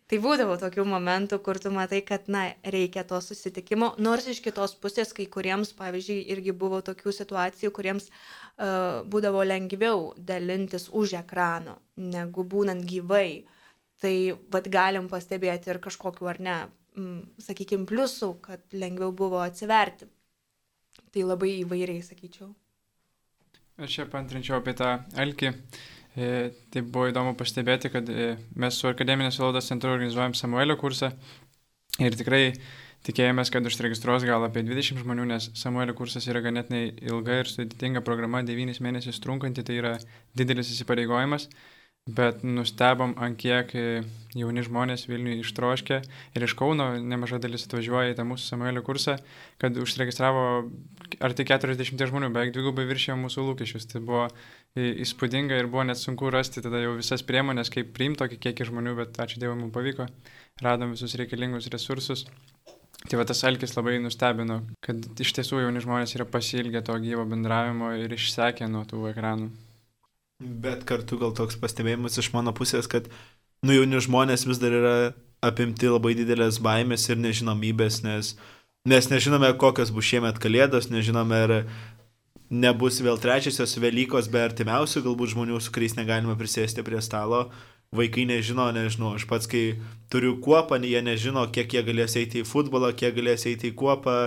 Tai 0.10 0.18
būdavo 0.24 0.56
tokių 0.58 0.86
momentų, 0.90 1.38
kur 1.46 1.60
tu 1.62 1.70
matai, 1.70 2.00
kad, 2.02 2.32
na, 2.32 2.48
reikia 2.64 3.04
to 3.06 3.20
susitikimo, 3.22 3.92
nors 4.02 4.26
iš 4.32 4.40
kitos 4.42 4.72
pusės 4.82 5.12
kai 5.14 5.28
kuriems, 5.30 5.76
pavyzdžiui, 5.78 6.24
irgi 6.34 6.56
buvo 6.64 6.80
tokių 6.82 7.14
situacijų, 7.14 7.70
kuriems 7.76 8.08
uh, 8.10 9.04
būdavo 9.06 9.44
lengviau 9.46 10.16
dalintis 10.18 10.88
už 10.90 11.14
ekrano, 11.20 11.78
negu 11.94 12.42
būnant 12.42 12.88
gyvai. 12.90 13.44
Tai 14.02 14.16
vad 14.50 14.72
galim 14.74 15.12
pastebėti 15.12 15.70
ir 15.70 15.78
kažkokiu 15.84 16.32
ar 16.34 16.42
ne, 16.42 16.58
mm, 16.98 17.22
sakykime, 17.46 17.86
pliusų, 17.86 18.32
kad 18.48 18.66
lengviau 18.74 19.14
buvo 19.14 19.44
atsiverti. 19.46 20.10
Tai 21.14 21.26
labai 21.26 21.54
įvairiai, 21.64 22.04
sakyčiau. 22.06 22.52
Aš 23.80 23.96
čia 23.96 24.06
pantrinčiau 24.12 24.60
apie 24.60 24.76
tą 24.78 24.98
alkį. 25.18 25.54
E, 26.20 26.28
tai 26.74 26.84
buvo 26.84 27.08
įdomu 27.10 27.36
pastebėti, 27.40 27.92
kad 27.94 28.10
e, 28.12 28.34
mes 28.60 28.78
su 28.78 28.90
Akademinės 28.90 29.40
valdos 29.40 29.70
centru 29.72 29.94
organizuojam 29.94 30.36
Samuelio 30.36 30.76
kursą 30.80 31.14
ir 32.04 32.18
tikrai 32.20 32.44
tikėjomės, 33.08 33.52
kad 33.54 33.66
užregistruos 33.66 34.26
gal 34.28 34.44
apie 34.44 34.66
20 34.68 35.00
žmonių, 35.06 35.28
nes 35.30 35.50
Samuelio 35.58 35.96
kursas 35.96 36.28
yra 36.28 36.42
ganėtinai 36.44 36.90
ilga 37.08 37.40
ir 37.42 37.52
sudėtinga 37.52 38.04
programa, 38.06 38.44
9 38.44 38.82
mėnesius 38.84 39.22
trunkanti, 39.24 39.64
tai 39.64 39.80
yra 39.80 39.94
didelis 40.38 40.74
įsipareigojimas 40.76 41.48
bet 42.10 42.44
nustebom, 42.44 43.14
ant 43.22 43.38
kiek 43.40 43.74
e, 43.78 44.02
jauni 44.38 44.64
žmonės 44.66 45.06
Vilniuje 45.10 45.44
ištroškė 45.44 46.00
ir 46.38 46.46
iš 46.46 46.56
Kauno 46.58 46.92
nemaža 46.98 47.40
dalis 47.42 47.66
atvažiuoja 47.68 48.14
į 48.14 48.18
tą 48.18 48.26
mūsų 48.30 48.54
Samuelio 48.54 48.84
kursą, 48.86 49.18
kad 49.62 49.78
užsiregistravo 49.78 50.44
arti 51.26 51.46
40 51.46 52.06
žmonių, 52.12 52.32
beveik 52.34 52.54
dvigubai 52.56 52.88
viršėjo 52.90 53.18
mūsų 53.22 53.46
lūkesčius. 53.50 53.90
Tai 53.92 54.04
buvo 54.06 54.26
įspūdinga 54.80 55.60
ir 55.60 55.70
buvo 55.70 55.86
net 55.90 56.02
sunku 56.02 56.32
rasti 56.34 56.64
tada 56.66 56.82
jau 56.82 56.96
visas 56.98 57.26
priemonės, 57.26 57.72
kaip 57.74 57.94
priimti 57.96 58.24
tokį 58.24 58.42
kiekį 58.48 58.70
žmonių, 58.72 58.96
bet 59.04 59.22
ačiū 59.22 59.42
Dievui 59.42 59.60
mums 59.62 59.76
pavyko, 59.76 60.10
radom 60.66 60.96
visus 60.96 61.18
reikalingus 61.20 61.70
resursus. 61.74 62.26
Tai 63.00 63.16
va 63.16 63.24
tas 63.24 63.46
alkis 63.48 63.78
labai 63.78 63.96
nustebino, 64.04 64.60
kad 64.84 65.06
iš 65.24 65.32
tiesų 65.38 65.64
jauni 65.64 65.82
žmonės 65.84 66.18
yra 66.18 66.28
pasilgę 66.28 66.84
to 66.84 66.98
gyvo 67.00 67.24
bendravimo 67.30 67.94
ir 67.96 68.12
išsekę 68.12 68.68
nuo 68.68 68.84
tų 68.90 69.06
ekranų. 69.14 69.69
Bet 70.40 70.86
kartu 70.88 71.18
gal 71.20 71.34
toks 71.36 71.58
pastebėjimas 71.60 72.16
iš 72.22 72.30
mano 72.32 72.54
pusės, 72.56 72.88
kad 72.88 73.10
nu 73.68 73.76
jauni 73.76 74.00
žmonės 74.00 74.46
vis 74.48 74.62
dar 74.62 74.76
yra 74.78 74.94
apimti 75.44 75.90
labai 75.92 76.14
didelės 76.16 76.62
baimės 76.64 77.10
ir 77.10 77.20
nežinomybės, 77.20 78.02
nes, 78.06 78.34
nes 78.88 79.10
nežinome, 79.12 79.52
kokios 79.60 79.92
bus 79.92 80.08
šiemet 80.08 80.40
kalėdos, 80.40 80.88
nežinome, 80.94 81.42
ar 81.44 81.54
nebus 82.50 83.02
vėl 83.04 83.20
trečiosios 83.20 83.76
Velykos 83.84 84.32
be 84.32 84.40
artimiausių 84.48 85.04
galbūt 85.10 85.36
žmonių, 85.36 85.60
su 85.60 85.76
kuriais 85.76 86.00
negalime 86.00 86.38
prisėsti 86.40 86.88
prie 86.88 87.04
stalo. 87.04 87.50
Vaikai 87.92 88.24
nežino, 88.30 88.68
nežinau, 88.72 89.16
aš 89.18 89.26
pats, 89.28 89.50
kai 89.50 89.80
turiu 90.14 90.36
kuopą, 90.40 90.78
jie 90.86 91.02
nežino, 91.02 91.44
kiek 91.52 91.74
jie 91.74 91.82
galės 91.84 92.16
eiti 92.22 92.44
į 92.44 92.48
futbolą, 92.48 92.94
kiek 92.96 93.16
galės 93.18 93.48
eiti 93.50 93.74
į 93.74 93.76
kuopą, 93.76 94.18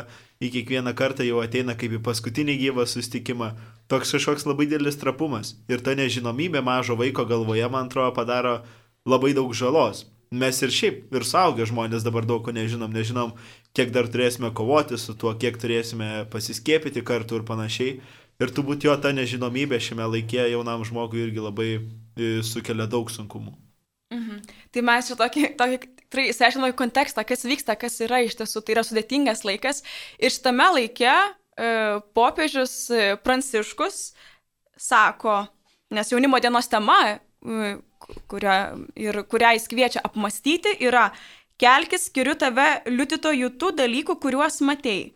į 0.42 0.50
kiekvieną 0.58 0.92
kartą 0.98 1.24
jau 1.24 1.38
ateina 1.40 1.76
kaip 1.78 1.94
į 1.94 2.02
paskutinį 2.02 2.58
gyvą 2.66 2.88
sustikimą. 2.90 3.52
Toks 3.92 4.14
kažkoks 4.16 4.46
labai 4.48 4.64
didelis 4.70 4.96
trapumas. 4.96 5.52
Ir 5.68 5.82
ta 5.84 5.92
nežinomybė 5.92 6.62
mažo 6.64 6.96
vaiko 6.96 7.26
galvoje, 7.28 7.66
man 7.68 7.90
atrodo, 7.90 8.14
padaro 8.16 8.54
labai 9.04 9.34
daug 9.36 9.52
žalos. 9.52 10.06
Mes 10.32 10.56
ir 10.64 10.72
šiaip, 10.72 11.02
ir 11.12 11.26
suaugę 11.28 11.66
žmonės 11.68 12.06
dabar 12.06 12.24
daug 12.24 12.40
ko 12.40 12.54
nežinom, 12.56 12.88
nežinom, 12.88 13.34
kiek 13.76 13.92
dar 13.92 14.08
turėsime 14.08 14.48
kovoti 14.56 14.96
su 14.96 15.12
tuo, 15.12 15.34
kiek 15.36 15.58
turėsime 15.60 16.24
pasiskėpyti 16.32 17.02
kartu 17.04 17.36
ir 17.36 17.44
panašiai. 17.44 17.98
Ir 18.40 18.54
turbūt 18.56 18.86
jo 18.88 18.94
ta 18.96 19.12
nežinomybė 19.12 19.76
šiame 19.76 20.08
laikė 20.14 20.48
jaunam 20.54 20.86
žmogui 20.88 21.20
irgi 21.26 21.44
labai 21.44 21.68
e, 21.76 21.82
sukelia 22.48 22.88
daug 22.88 23.12
sunkumų. 23.12 23.52
Mhm. 24.16 24.40
Tai 24.72 24.86
mes 24.88 25.12
čia 25.12 25.18
tokį, 25.20 25.44
tokį 25.60 25.78
tikrai 25.84 26.26
įsiaiškinome 26.32 26.72
kontekstą, 26.80 27.28
kas 27.28 27.44
vyksta, 27.44 27.76
kas 27.76 28.00
yra 28.08 28.24
iš 28.24 28.40
tiesų, 28.40 28.64
tai 28.64 28.78
yra 28.78 28.88
sudėtingas 28.88 29.44
laikas. 29.44 29.84
Ir 30.16 30.32
šitame 30.32 30.72
laike 30.78 31.12
popiežius 32.16 32.74
e, 32.90 33.16
Pranciškus 33.20 34.12
sako, 34.76 35.46
nes 35.90 36.12
jaunimo 36.12 36.40
dienos 36.40 36.68
tema, 36.68 36.98
e, 37.12 37.76
kurią, 38.30 38.56
ir 38.96 39.22
kurią 39.30 39.52
jis 39.56 39.68
kviečia 39.70 40.02
apmastyti, 40.04 40.74
yra 40.82 41.10
kelkis, 41.60 42.08
skiriu 42.08 42.34
tave 42.38 42.82
liudytojų 42.88 43.52
tų 43.60 43.74
dalykų, 43.78 44.16
kuriuos 44.22 44.62
matei. 44.66 45.12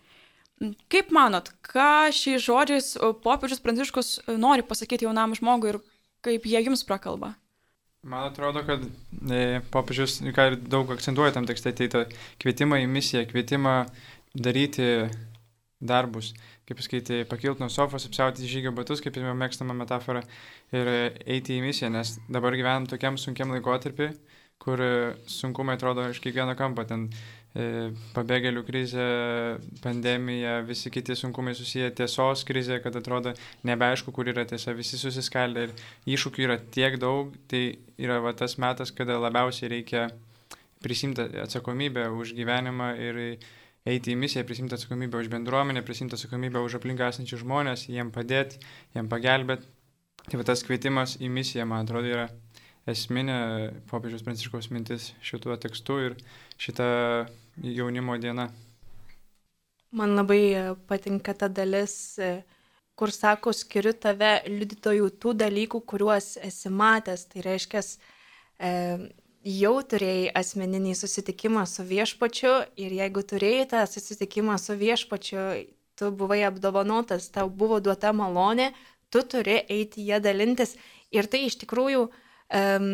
Kaip 0.93 1.11
manot, 1.12 1.50
ką 1.66 2.12
šiais 2.16 2.45
žodžiais 2.45 2.93
popiežius 3.25 3.61
Pranciškus 3.61 4.12
nori 4.40 4.64
pasakyti 4.64 5.05
jaunam 5.05 5.35
žmogui 5.37 5.75
ir 5.75 5.83
kaip 6.25 6.47
jie 6.49 6.62
jums 6.64 6.85
prakalba? 6.87 7.35
Man 8.07 8.28
atrodo, 8.31 8.62
kad 8.62 8.85
e, 9.35 9.61
popiežius, 9.75 10.21
ką 10.33 10.45
ir 10.52 10.57
daug 10.62 10.93
akcentuoja 10.95 11.35
tam 11.35 11.49
tekste, 11.49 11.73
tai 11.75 11.88
tą 11.90 12.05
kvietimą 12.40 12.78
į 12.85 12.87
misiją, 12.88 13.25
kvietimą 13.28 13.75
daryti 14.33 15.09
darbus, 15.80 16.33
kaip 16.68 16.80
sakyti, 16.80 17.25
pakilti 17.28 17.62
nuo 17.62 17.71
sofos, 17.73 18.06
apsiauti 18.09 18.49
žygio 18.49 18.73
batus, 18.76 19.02
kaip 19.04 19.18
jau 19.21 19.35
mėgstama 19.37 19.76
metafora, 19.76 20.23
ir 20.73 20.92
eiti 21.26 21.59
į 21.59 21.64
misiją, 21.66 21.92
nes 21.92 22.16
dabar 22.33 22.56
gyvenam 22.56 22.88
tokiam 22.90 23.18
sunkiam 23.21 23.52
laikotarpį, 23.54 24.12
kur 24.62 24.80
sunkumai 25.28 25.76
atrodo 25.76 26.06
iš 26.09 26.23
kiekvieno 26.25 26.56
kampo, 26.56 26.87
ten 26.88 27.11
E, 27.56 27.88
pabėgėlių 28.12 28.62
krizė, 28.66 29.04
pandemija, 29.80 30.59
visi 30.66 30.90
kiti 30.92 31.14
sunkumai 31.16 31.54
susiję 31.56 31.88
tiesos 31.97 32.42
krizė, 32.45 32.83
kad 32.85 32.97
atrodo 32.99 33.33
nebeaišku, 33.64 34.12
kur 34.12 34.28
yra 34.28 34.45
tiesa, 34.49 34.75
visi 34.76 34.99
susiskaldę 35.00 35.64
ir 35.64 35.73
iššūkių 36.16 36.45
yra 36.45 36.59
tiek 36.75 36.99
daug, 37.00 37.33
tai 37.49 37.62
yra 38.02 38.18
va, 38.25 38.35
tas 38.37 38.59
metas, 38.61 38.92
kada 38.92 39.16
labiausiai 39.23 39.73
reikia 39.73 40.11
prisimti 40.85 41.25
atsakomybę 41.47 42.11
už 42.12 42.35
gyvenimą 42.37 42.90
ir 43.00 43.23
eiti 43.87 44.12
į 44.12 44.19
misiją, 44.19 44.45
prisimti 44.47 44.75
atsakomybę 44.76 45.21
už 45.23 45.31
bendruomenę, 45.33 45.83
prisimti 45.87 46.19
atsakomybę 46.19 46.62
už 46.64 46.81
aplinką 46.81 47.11
esančius 47.12 47.45
žmonės, 47.45 47.87
jiem 47.93 48.11
padėti, 48.14 48.61
jiem 48.97 49.11
pagelbėti. 49.12 49.69
Tai 50.26 50.40
va 50.40 50.47
tas 50.49 50.64
kvietimas 50.66 51.14
į 51.23 51.31
misiją, 51.31 51.69
man 51.71 51.87
atrodo, 51.87 52.11
yra 52.11 52.26
esminė 52.90 53.38
popiežiaus 53.90 54.25
pranciškaus 54.26 54.71
mintis 54.75 55.12
šituo 55.25 55.55
tekstu 55.62 55.99
ir 56.02 56.16
šitą 56.59 56.88
jaunimo 57.62 58.19
diena. 58.23 58.49
Man 59.97 60.16
labai 60.19 60.75
patinka 60.90 61.35
ta 61.38 61.49
dalis, 61.49 62.19
kur 62.99 63.12
sako, 63.14 63.52
skiriu 63.55 63.95
tave 63.95 64.40
liudytojų 64.50 65.12
tų 65.23 65.35
dalykų, 65.45 65.83
kuriuos 65.88 66.35
esi 66.43 66.73
matęs. 66.75 67.26
Tai 67.31 67.45
reiškia, 67.47 67.83
jau 69.47 69.79
turėjai 69.87 70.33
asmeninį 70.35 70.97
susitikimą 70.99 71.62
su 71.71 71.85
viešpačiu 71.87 72.53
ir 72.83 72.95
jeigu 72.99 73.23
turėjai 73.23 73.69
tą 73.71 73.85
susitikimą 73.87 74.59
su 74.59 74.75
viešpačiu, 74.79 75.45
tu 75.97 76.11
buvai 76.11 76.43
apdovanotas, 76.49 77.31
tau 77.31 77.49
buvo 77.49 77.79
duota 77.81 78.12
malonė, 78.12 78.73
tu 79.11 79.23
turi 79.23 79.61
eiti 79.71 80.05
ją 80.09 80.19
dalintis. 80.21 80.75
Ir 81.15 81.31
tai 81.31 81.47
iš 81.47 81.61
tikrųjų 81.62 82.09
um, 82.09 82.91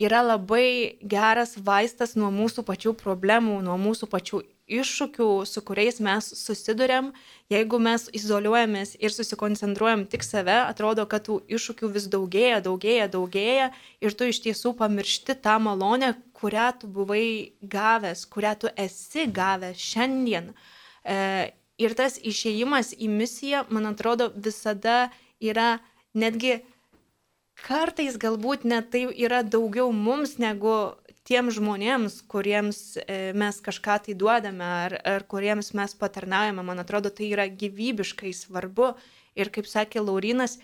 yra 0.00 0.22
labai 0.24 0.96
geras 1.04 1.56
vaistas 1.60 2.16
nuo 2.16 2.32
mūsų 2.32 2.64
pačių 2.66 2.96
problemų, 2.96 3.60
nuo 3.64 3.76
mūsų 3.80 4.08
pačių 4.10 4.42
iššūkių, 4.66 5.28
su 5.46 5.62
kuriais 5.62 6.00
mes 6.02 6.28
susidurėm. 6.34 7.12
Jeigu 7.52 7.78
mes 7.82 8.08
izoliuojamės 8.16 8.96
ir 8.98 9.14
susikoncentruojam 9.14 10.04
tik 10.10 10.26
save, 10.26 10.56
atrodo, 10.66 11.06
kad 11.06 11.26
tų 11.28 11.38
iššūkių 11.46 11.90
vis 11.94 12.08
daugėja, 12.10 12.60
daugėja, 12.64 13.06
daugėja 13.12 13.70
ir 14.02 14.16
tu 14.18 14.26
iš 14.26 14.42
tiesų 14.46 14.74
pamiršti 14.80 15.38
tą 15.42 15.58
malonę, 15.62 16.14
kurią 16.36 16.72
tu 16.80 16.90
buvai 16.90 17.54
gavęs, 17.62 18.26
kurią 18.26 18.56
tu 18.64 18.72
esi 18.74 19.28
gavęs 19.30 19.78
šiandien. 19.78 20.50
E, 21.06 21.18
ir 21.78 21.94
tas 21.94 22.18
išėjimas 22.18 22.96
į 22.98 23.10
misiją, 23.12 23.66
man 23.70 23.92
atrodo, 23.92 24.32
visada 24.34 25.12
yra 25.38 25.76
netgi 26.16 26.58
kartais 27.64 28.18
galbūt 28.20 28.66
net 28.68 28.90
tai 28.92 29.06
yra 29.14 29.42
daugiau 29.46 29.92
mums 29.92 30.36
negu 30.42 30.96
tiem 31.26 31.50
žmonėms, 31.50 32.20
kuriems 32.30 32.80
e, 33.02 33.32
mes 33.36 33.58
kažką 33.64 33.98
tai 34.06 34.14
duodame 34.18 34.66
ar, 34.66 34.96
ar 35.02 35.26
kuriems 35.28 35.72
mes 35.76 35.94
patarnaujame. 35.98 36.62
Man 36.66 36.82
atrodo, 36.82 37.10
tai 37.10 37.32
yra 37.34 37.48
gyvybiškai 37.50 38.32
svarbu. 38.36 38.94
Ir 39.36 39.50
kaip 39.52 39.68
sakė 39.68 40.04
Laurinas, 40.04 40.56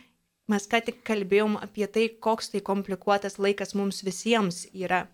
mes 0.51 0.69
ką 0.71 0.81
tik 0.87 1.03
kalbėjom 1.07 1.59
apie 1.61 1.89
tai, 1.91 2.07
koks 2.27 2.55
tai 2.55 2.63
komplikuotas 2.65 3.39
laikas 3.43 3.75
mums 3.79 4.01
visiems 4.07 4.65
yra. 4.73 5.07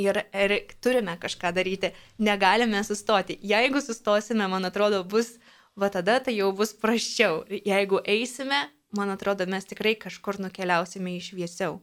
Ir, 0.00 0.22
ir 0.32 0.54
turime 0.80 1.16
kažką 1.20 1.50
daryti, 1.56 1.90
negalime 2.20 2.80
sustoti. 2.86 3.36
Jeigu 3.44 3.82
sustosime, 3.84 4.46
man 4.48 4.64
atrodo, 4.64 5.02
bus, 5.04 5.34
va 5.76 5.90
tada 5.92 6.20
tai 6.24 6.38
jau 6.38 6.52
bus 6.56 6.72
praščiau. 6.72 7.42
Jeigu 7.50 8.00
eisime, 8.08 8.62
man 8.96 9.12
atrodo, 9.12 9.44
mes 9.50 9.68
tikrai 9.68 9.96
kažkur 10.00 10.40
nukeliausime 10.40 11.18
į 11.18 11.20
šviesiau. 11.28 11.80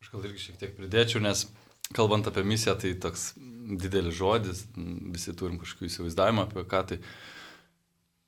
Aš 0.00 0.12
gal 0.12 0.28
irgi 0.28 0.46
šiek 0.48 0.60
tiek 0.60 0.76
pridėčiau, 0.76 1.22
nes 1.24 1.46
kalbant 1.96 2.26
apie 2.30 2.44
misiją, 2.46 2.76
tai 2.78 2.94
toks 3.02 3.32
didelis 3.80 4.16
žodis, 4.18 4.64
visi 5.14 5.34
turim 5.36 5.58
kažkokį 5.60 5.90
įsivaizdavimą 5.90 6.46
apie 6.48 6.64
ką 6.70 6.82
tai. 6.90 7.00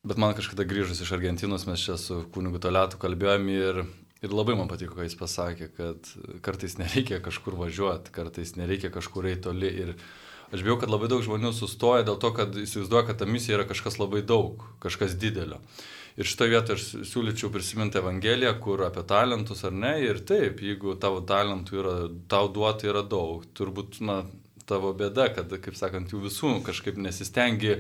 Bet 0.02 0.18
man 0.18 0.34
kažkada 0.34 0.66
grįžus 0.66 1.02
iš 1.04 1.12
Argentinos 1.14 1.66
mes 1.68 1.82
čia 1.82 1.94
su 2.00 2.24
kunigu 2.34 2.58
Toliatu 2.62 2.98
kalbėjom 3.02 3.46
ir, 3.54 3.84
ir 4.22 4.34
labai 4.34 4.56
man 4.58 4.70
patiko, 4.70 4.96
ką 4.98 5.06
jis 5.06 5.14
pasakė, 5.18 5.70
kad 5.76 6.10
kartais 6.42 6.74
nereikia 6.80 7.20
kažkur 7.22 7.54
važiuoti, 7.60 8.14
kartais 8.14 8.56
nereikia 8.58 8.90
kažkur 8.94 9.30
eiti 9.30 9.44
toli. 9.46 9.70
Ir 9.70 9.94
aš 10.50 10.66
bijau, 10.66 10.80
kad 10.82 10.90
labai 10.90 11.10
daug 11.12 11.22
žmonių 11.22 11.54
sustoja 11.54 12.02
dėl 12.08 12.18
to, 12.18 12.32
kad 12.34 12.58
įsivaizduoja, 12.64 13.06
kad 13.12 13.22
ta 13.22 13.30
misija 13.30 13.60
yra 13.60 13.68
kažkas 13.70 14.00
labai 14.02 14.24
daug, 14.26 14.66
kažkas 14.82 15.14
didelio. 15.22 15.62
Ir 16.20 16.28
šitoje 16.28 16.52
vietoje 16.52 16.76
aš 16.76 16.86
siūlyčiau 17.08 17.48
prisiminti 17.52 17.96
Evangeliją, 18.00 18.52
kur 18.60 18.84
apie 18.84 19.04
talentus 19.08 19.64
ar 19.64 19.72
ne. 19.72 19.94
Ir 20.04 20.20
taip, 20.28 20.60
jeigu 20.60 20.98
tavo 21.00 21.22
talentų 21.24 21.78
yra, 21.80 21.94
tau 22.28 22.50
duota 22.52 22.90
yra 22.90 23.00
daug, 23.06 23.46
turbūt, 23.56 24.02
na, 24.04 24.22
tavo 24.68 24.92
bėda, 24.96 25.30
kad, 25.36 25.52
kaip 25.64 25.78
sakant, 25.78 26.12
jų 26.12 26.26
visų 26.26 26.52
kažkaip 26.66 27.00
nesistengi 27.00 27.78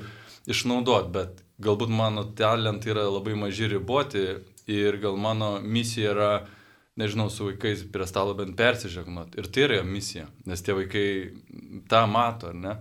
išnaudoti, 0.50 1.12
bet 1.14 1.44
galbūt 1.62 1.92
mano 1.92 2.24
talentai 2.38 2.94
yra 2.94 3.06
labai 3.10 3.36
maži 3.38 3.68
riboti 3.70 4.24
ir 4.70 4.98
gal 5.02 5.18
mano 5.20 5.54
misija 5.60 6.14
yra, 6.14 6.32
nežinau, 6.98 7.28
su 7.32 7.50
vaikais 7.50 7.84
prie 7.92 8.08
stalo 8.08 8.34
bent 8.38 8.56
persižegnot. 8.58 9.36
Ir 9.38 9.48
tai 9.52 9.66
yra 9.68 9.82
misija, 9.86 10.26
nes 10.48 10.64
tie 10.64 10.76
vaikai 10.76 11.06
tą 11.90 12.02
mato, 12.10 12.52
ar 12.52 12.58
ne? 12.58 12.74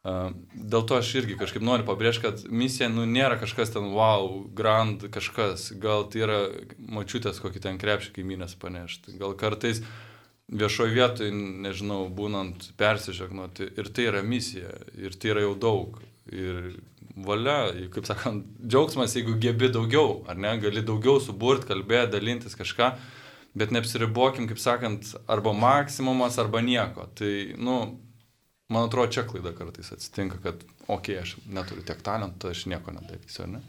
Dėl 0.00 0.84
to 0.88 0.96
aš 0.96 1.10
irgi 1.20 1.36
kažkaip 1.36 1.64
noriu 1.64 1.84
pabrėžti, 1.84 2.24
kad 2.24 2.44
misija 2.48 2.88
nu, 2.88 3.04
nėra 3.04 3.36
kažkas 3.40 3.74
ten 3.74 3.90
wow, 3.92 4.46
grand 4.56 5.04
kažkas, 5.12 5.66
gal 5.76 6.06
tai 6.08 6.24
yra 6.24 6.38
mačiutės 6.80 7.42
kokį 7.44 7.60
ten 7.66 7.80
krepšį 7.80 8.14
kaimynės 8.16 8.56
panešti, 8.60 9.18
gal 9.20 9.36
kartais 9.36 9.82
viešoje 10.48 10.96
vietoje, 10.96 11.34
nežinau, 11.66 12.06
būnant 12.08 12.70
persižegnoti 12.80 13.68
ir 13.76 13.92
tai 13.92 14.08
yra 14.08 14.24
misija 14.24 14.72
ir 14.96 15.20
tai 15.20 15.34
yra 15.34 15.44
jau 15.44 15.54
daug. 15.68 16.00
Ir 16.32 16.80
valia, 17.20 17.70
kaip 17.92 18.06
sakant, 18.08 18.46
džiaugsmas, 18.64 19.18
jeigu 19.18 19.36
gebi 19.42 19.68
daugiau, 19.74 20.22
ar 20.30 20.38
ne, 20.40 20.54
gali 20.62 20.80
daugiau 20.86 21.20
suburt, 21.20 21.66
kalbėti, 21.68 22.14
dalintis 22.14 22.56
kažką, 22.56 22.94
bet 23.58 23.74
neapsiribokim, 23.74 24.46
kaip 24.48 24.62
sakant, 24.62 25.12
arba 25.28 25.52
maksimumas, 25.52 26.38
arba 26.40 26.62
nieko. 26.64 27.08
Tai, 27.18 27.32
nu, 27.60 27.80
man 28.70 28.86
atrodo, 28.88 29.10
čia 29.12 29.26
klaida 29.28 29.52
kartais 29.56 29.92
atsitinka, 29.94 30.40
kad, 30.44 30.64
okei, 30.86 31.18
okay, 31.18 31.20
aš 31.22 31.36
neturiu 31.50 31.84
tiek 31.86 32.00
talentų, 32.06 32.54
aš 32.54 32.64
nieko 32.70 32.94
nedarysiu, 32.96 33.44
ar 33.46 33.54
ne? 33.58 33.62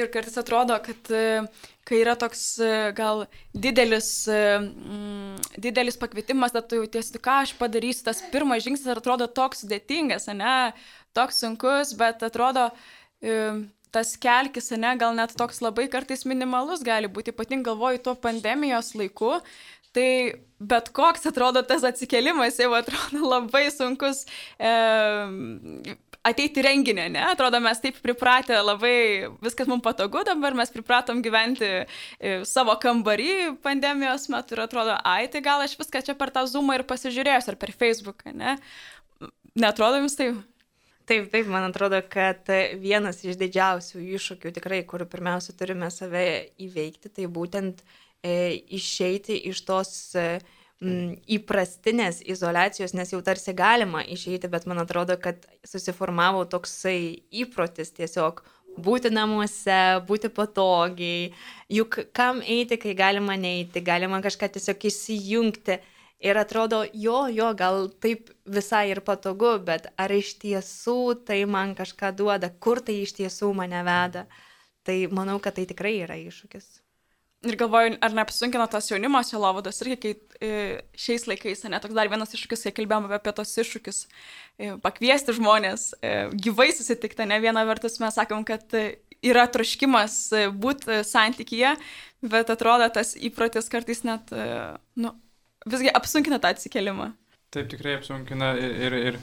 Ir 0.00 0.08
kartais 0.08 0.38
atrodo, 0.40 0.78
kad 0.80 1.10
e, 1.12 1.42
kai 1.84 1.98
yra 2.00 2.14
toks 2.16 2.46
e, 2.64 2.70
gal 2.96 3.26
didelis, 3.52 4.08
mm, 4.30 5.58
didelis 5.60 6.00
pakvietimas, 6.00 6.54
tad 6.54 6.70
tu 6.70 6.78
jautiesi, 6.80 7.20
ką 7.20 7.42
aš 7.42 7.52
padarysiu, 7.58 8.06
tas 8.06 8.22
pirmas 8.32 8.64
žingsnis 8.64 8.88
atrodo 8.94 9.28
toks 9.28 9.66
sudėtingas, 9.66 10.30
ne, 10.32 10.56
toks 11.16 11.42
sunkus, 11.44 11.92
bet 12.00 12.24
atrodo, 12.24 12.70
tas 13.92 14.14
kelkis, 14.16 14.72
ne, 14.80 14.94
gal 14.96 15.12
net 15.16 15.36
toks 15.36 15.60
labai 15.60 15.84
kartais 15.92 16.24
minimalus 16.24 16.80
gali 16.86 17.10
būti, 17.12 17.34
ypatingai 17.36 17.68
galvoju 17.68 18.00
tuo 18.06 18.16
pandemijos 18.16 18.94
laiku, 18.96 19.36
tai 19.96 20.08
bet 20.62 20.92
koks 20.94 21.26
atrodo 21.26 21.62
tas 21.66 21.84
atsikelimas 21.86 22.60
jau 22.60 22.70
atrodo 22.78 23.26
labai 23.34 23.66
sunkus. 23.74 24.24
E, 24.58 24.72
ateiti 26.26 26.62
renginį, 26.62 27.08
ne? 27.16 27.22
Atrodo, 27.32 27.58
mes 27.62 27.80
taip 27.82 27.98
pripratę 28.02 28.60
labai, 28.62 28.94
viskas 29.42 29.70
mums 29.70 29.82
patogu 29.84 30.22
dabar, 30.26 30.54
mes 30.58 30.70
pripratom 30.70 31.22
gyventi 31.24 31.70
e, 31.82 32.36
savo 32.48 32.76
kambarį 32.82 33.56
pandemijos 33.64 34.28
metu 34.32 34.56
ir 34.56 34.62
atrodo, 34.66 34.94
ai, 35.08 35.26
tai 35.32 35.42
gal 35.44 35.64
aš 35.64 35.74
viską 35.80 36.04
čia 36.06 36.16
per 36.18 36.30
tą 36.34 36.44
Zoomą 36.50 36.78
ir 36.78 36.86
pasižiūrėsiu, 36.88 37.54
ar 37.54 37.58
per 37.58 37.74
Facebooką, 37.74 38.34
ne? 38.38 38.56
Netrodo 39.58 39.98
jums 39.98 40.16
taip? 40.18 40.38
Taip, 41.10 41.26
taip, 41.32 41.48
man 41.50 41.66
atrodo, 41.66 41.98
kad 42.06 42.46
vienas 42.78 43.18
iš 43.26 43.34
didžiausių 43.40 44.04
iššūkių 44.14 44.52
tikrai, 44.54 44.84
kurių 44.86 45.08
pirmiausia 45.10 45.50
turime 45.58 45.90
save 45.90 46.22
įveikti, 46.62 47.10
tai 47.10 47.26
būtent 47.26 47.82
išeiti 48.22 49.36
iš 49.50 49.64
tos 49.66 49.92
e, 50.14 50.40
įprastinės 50.82 52.22
izolacijos, 52.26 52.94
nes 52.94 53.12
jau 53.12 53.20
tarsi 53.22 53.54
galima 53.54 54.02
išeiti, 54.02 54.50
bet 54.50 54.66
man 54.66 54.82
atrodo, 54.82 55.16
kad 55.18 55.46
susiformavo 55.66 56.44
toksai 56.50 57.22
įprotis 57.42 57.94
tiesiog 57.94 58.42
būti 58.82 59.12
namuose, 59.12 60.02
būti 60.08 60.30
patogiai, 60.32 61.32
juk 61.70 61.98
kam 62.16 62.42
eiti, 62.42 62.78
kai 62.80 62.94
galima 62.98 63.36
neiti, 63.36 63.82
galima 63.84 64.22
kažką 64.24 64.52
tiesiog 64.56 64.86
įsijungti. 64.90 65.80
Ir 66.22 66.38
atrodo, 66.38 66.84
jo, 66.94 67.24
jo, 67.34 67.48
gal 67.58 67.88
taip 67.98 68.28
visai 68.46 68.92
ir 68.92 69.00
patogu, 69.02 69.56
bet 69.66 69.88
ar 69.98 70.12
iš 70.14 70.36
tiesų 70.38 71.16
tai 71.26 71.40
man 71.50 71.74
kažką 71.74 72.12
duoda, 72.14 72.52
kur 72.62 72.78
tai 72.78 73.00
iš 73.02 73.16
tiesų 73.18 73.50
mane 73.58 73.82
veda. 73.82 74.28
Tai 74.86 74.96
manau, 75.10 75.40
kad 75.42 75.58
tai 75.58 75.66
tikrai 75.66 75.96
yra 76.04 76.14
iššūkis. 76.22 76.78
Ir 77.42 77.56
galvoju, 77.58 77.96
ar 77.98 78.12
neapsunkina 78.14 78.68
tos 78.70 78.86
jaunimo 78.86 79.18
sielovados 79.26 79.82
irgi, 79.82 79.96
kai 79.98 80.10
e, 80.46 80.50
šiais 80.94 81.24
laikais, 81.26 81.64
ne, 81.66 81.78
toks 81.82 81.96
dar 81.96 82.06
vienas 82.10 82.30
iššūkis, 82.36 82.60
kai 82.68 82.72
kalbėjome 82.76 83.08
apie 83.16 83.32
tos 83.34 83.50
iššūkius, 83.58 83.96
e, 84.62 84.68
pakviesti 84.84 85.34
žmonės, 85.34 85.88
e, 85.98 86.12
gyvai 86.44 86.68
susitikti, 86.70 87.26
ne 87.26 87.40
viena 87.42 87.64
vertus 87.66 87.98
mes 87.98 88.14
sakom, 88.14 88.44
kad 88.46 88.62
yra 89.26 89.48
troškimas 89.50 90.18
būti 90.54 91.00
santykyje, 91.08 91.72
bet 92.30 92.52
atrodo 92.54 92.86
tas 92.94 93.16
įprotis 93.18 93.66
kartais 93.72 94.04
net, 94.06 94.30
nu, 94.94 95.10
visgi 95.66 95.90
apsunkina 95.90 96.38
tą 96.42 96.52
atsikelimą. 96.54 97.08
Taip, 97.50 97.66
tikrai 97.72 97.96
apsunkina 97.98 98.52
ir, 98.54 98.76
ir, 98.86 98.96
ir 99.10 99.18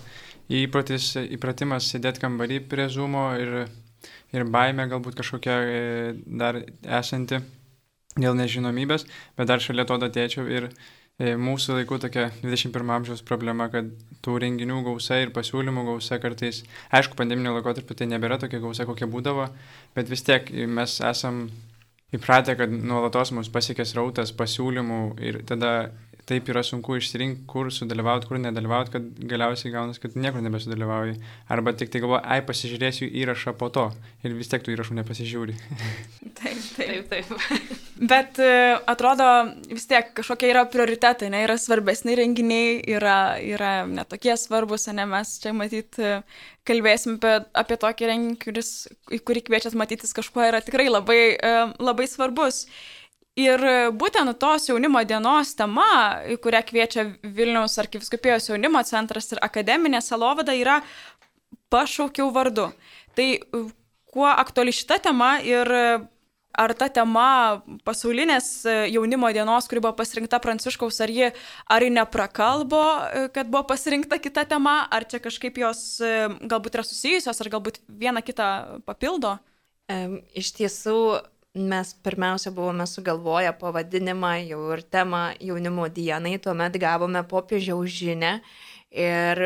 įprotis, 0.66 1.14
įpratimas 1.38 1.88
sėdėti 1.88 2.26
kambarį 2.26 2.60
prie 2.68 2.90
zumo 2.92 3.30
ir, 3.40 3.64
ir 4.36 4.46
baime 4.52 4.90
galbūt 4.92 5.16
kažkokia 5.22 5.56
dar 6.28 6.60
esanti 6.84 7.40
dėl 8.20 8.38
nežinomybės, 8.40 9.06
bet 9.38 9.50
dar 9.50 9.64
šalia 9.64 9.86
to 9.90 9.98
datėčiau 10.02 10.46
ir 10.50 10.70
e, 10.70 11.34
mūsų 11.40 11.80
laikų 11.80 12.00
tokia 12.06 12.28
21 12.44 12.94
amžiaus 12.98 13.24
problema, 13.26 13.70
kad 13.74 13.90
tų 14.26 14.38
renginių 14.46 14.84
gausa 14.88 15.22
ir 15.24 15.34
pasiūlymų 15.36 15.86
gausa 15.94 16.20
kartais, 16.22 16.64
aišku, 16.92 17.18
pandeminio 17.20 17.56
laikotarpiu 17.58 17.98
tai 17.98 18.10
nebėra 18.12 18.40
tokia 18.42 18.62
gausa, 18.64 18.88
kokia 18.90 19.10
būdavo, 19.12 19.50
bet 19.96 20.12
vis 20.12 20.26
tiek 20.28 20.52
mes 20.68 21.00
esam 21.06 21.48
įpratę, 22.16 22.56
kad 22.58 22.72
nuolatos 22.74 23.34
mus 23.38 23.52
pasiekęs 23.54 23.94
rautas 23.98 24.34
pasiūlymų 24.36 25.02
ir 25.22 25.42
tada 25.50 25.74
taip 26.30 26.50
yra 26.52 26.62
sunku 26.66 26.98
išsirinkti, 27.00 27.46
kur 27.50 27.72
sudalyvauti, 27.74 28.30
kur 28.30 28.40
nedalyvauti, 28.42 28.94
kad 28.94 29.08
galiausiai 29.32 29.74
gaunas, 29.74 30.00
kad 30.02 30.18
niekur 30.20 30.44
nebesudalyvauji. 30.46 31.18
Arba 31.52 31.74
tik 31.78 31.92
tai 31.94 32.02
galvoji, 32.04 32.22
ai, 32.26 32.44
pasižiūrėsiu 32.46 33.10
įrašą 33.24 33.56
po 33.60 33.72
to 33.74 33.88
ir 34.26 34.36
vis 34.38 34.52
tiek 34.52 34.64
tų 34.66 34.76
įrašų 34.76 35.00
nepasižiūri. 35.00 35.58
taip, 36.40 36.68
taip, 36.78 37.10
taip. 37.10 37.34
Bet 38.12 38.40
e, 38.40 38.52
atrodo, 38.90 39.26
vis 39.72 39.90
tiek 39.90 40.14
kažkokie 40.16 40.52
yra 40.54 40.64
prioritetai, 40.72 41.32
ne, 41.34 41.42
yra 41.48 41.58
svarbesni 41.60 42.16
renginiai, 42.20 42.78
yra, 42.96 43.18
yra 43.44 43.74
netokie 43.90 44.38
svarbus, 44.40 44.88
ne, 44.94 45.08
mes 45.10 45.34
čia 45.44 45.52
matyt 45.58 46.00
e, 46.00 46.20
kalbėsim 46.70 47.18
apie, 47.18 47.34
apie 47.58 47.80
tokį 47.82 48.14
renginį, 48.14 48.38
kuris, 48.46 48.72
į 49.12 49.20
kurį 49.26 49.44
kviečiat 49.50 49.76
matytis 49.80 50.16
kažkuo 50.16 50.46
yra 50.48 50.62
tikrai 50.64 50.88
labai, 50.92 51.20
e, 51.36 51.54
labai 51.82 52.08
svarbus. 52.12 52.68
Ir 53.40 53.62
būtent 53.96 54.34
tos 54.42 54.68
jaunimo 54.68 55.00
dienos 55.08 55.54
tema, 55.56 55.90
kurią 56.44 56.60
kviečia 56.68 57.06
Vilniaus 57.24 57.78
arkiviskupijos 57.80 58.50
jaunimo 58.50 58.82
centras 58.84 59.32
ir 59.32 59.40
akademinė 59.46 60.02
salovada, 60.04 60.56
yra 60.58 60.82
pašaukiau 61.72 62.34
vardu. 62.36 62.72
Tai 63.16 63.28
kuo 64.10 64.28
aktuali 64.28 64.74
šita 64.76 64.98
tema 65.08 65.38
ir 65.46 65.70
ar 66.60 66.74
ta 66.76 66.90
tema 66.92 67.62
pasaulinės 67.88 68.50
jaunimo 68.92 69.30
dienos, 69.32 69.70
kuri 69.70 69.86
buvo 69.86 69.94
pasirinkta 70.02 70.42
Pranciškaus, 70.44 70.98
ar 71.06 71.14
ji, 71.14 71.30
ar 71.72 71.86
ji 71.86 71.94
neprakalbo, 71.96 72.84
kad 73.36 73.48
buvo 73.48 73.64
pasirinkta 73.70 74.20
kita 74.20 74.44
tema, 74.50 74.82
ar 74.92 75.06
čia 75.08 75.22
kažkaip 75.24 75.62
jos 75.62 76.02
galbūt 76.42 76.76
yra 76.76 76.84
susijusios, 76.84 77.40
ar 77.40 77.52
galbūt 77.54 77.80
viena 77.88 78.26
kitą 78.26 78.82
papildo? 78.90 79.38
Iš 80.36 80.52
tiesų, 80.58 80.98
mes 81.68 81.94
pirmiausia 82.04 82.52
buvome 82.52 82.88
sugalvoję 82.88 83.54
pavadinimą 83.60 84.34
jau 84.48 84.62
ir 84.74 84.84
temą 84.84 85.24
jaunimo 85.42 85.90
dienai, 85.90 86.40
tuomet 86.40 86.78
gavome 86.78 87.24
popiežiaus 87.24 87.90
žinę 87.90 88.40
ir 88.92 89.44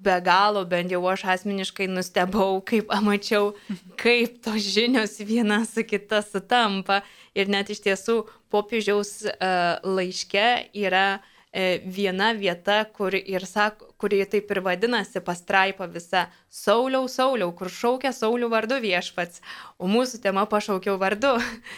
be 0.00 0.16
galo, 0.24 0.64
bent 0.64 0.90
jau 0.90 1.02
aš 1.12 1.26
asmeniškai 1.34 1.88
nustebau, 1.92 2.60
kaip 2.64 2.88
pamačiau, 2.88 3.52
kaip 4.00 4.38
tos 4.44 4.64
žinios 4.64 5.18
viena 5.20 5.60
su 5.68 5.84
kita 5.84 6.22
sutampa. 6.24 7.02
Ir 7.36 7.52
net 7.52 7.68
iš 7.70 7.82
tiesų 7.84 8.16
popiežiaus 8.50 9.10
uh, 9.28 9.76
laiške 9.84 10.72
yra 10.74 11.20
uh, 11.20 11.28
viena 11.52 12.30
vieta, 12.38 12.84
kur 12.94 13.14
ir 13.18 13.42
sako, 13.46 13.88
kuri 13.98 14.22
taip 14.30 14.50
ir 14.50 14.60
vadinasi 14.62 15.20
pastraipa 15.24 15.88
visa 15.90 16.28
Sauliau, 16.48 17.08
Sauliau, 17.10 17.50
kur 17.56 17.68
šaukia 17.70 18.12
Saulių 18.14 18.50
vardu 18.52 18.78
viešpats, 18.82 19.42
o 19.78 19.90
mūsų 19.90 20.22
tema 20.22 20.46
pašaukiau 20.46 20.96
vardu. 21.00 21.34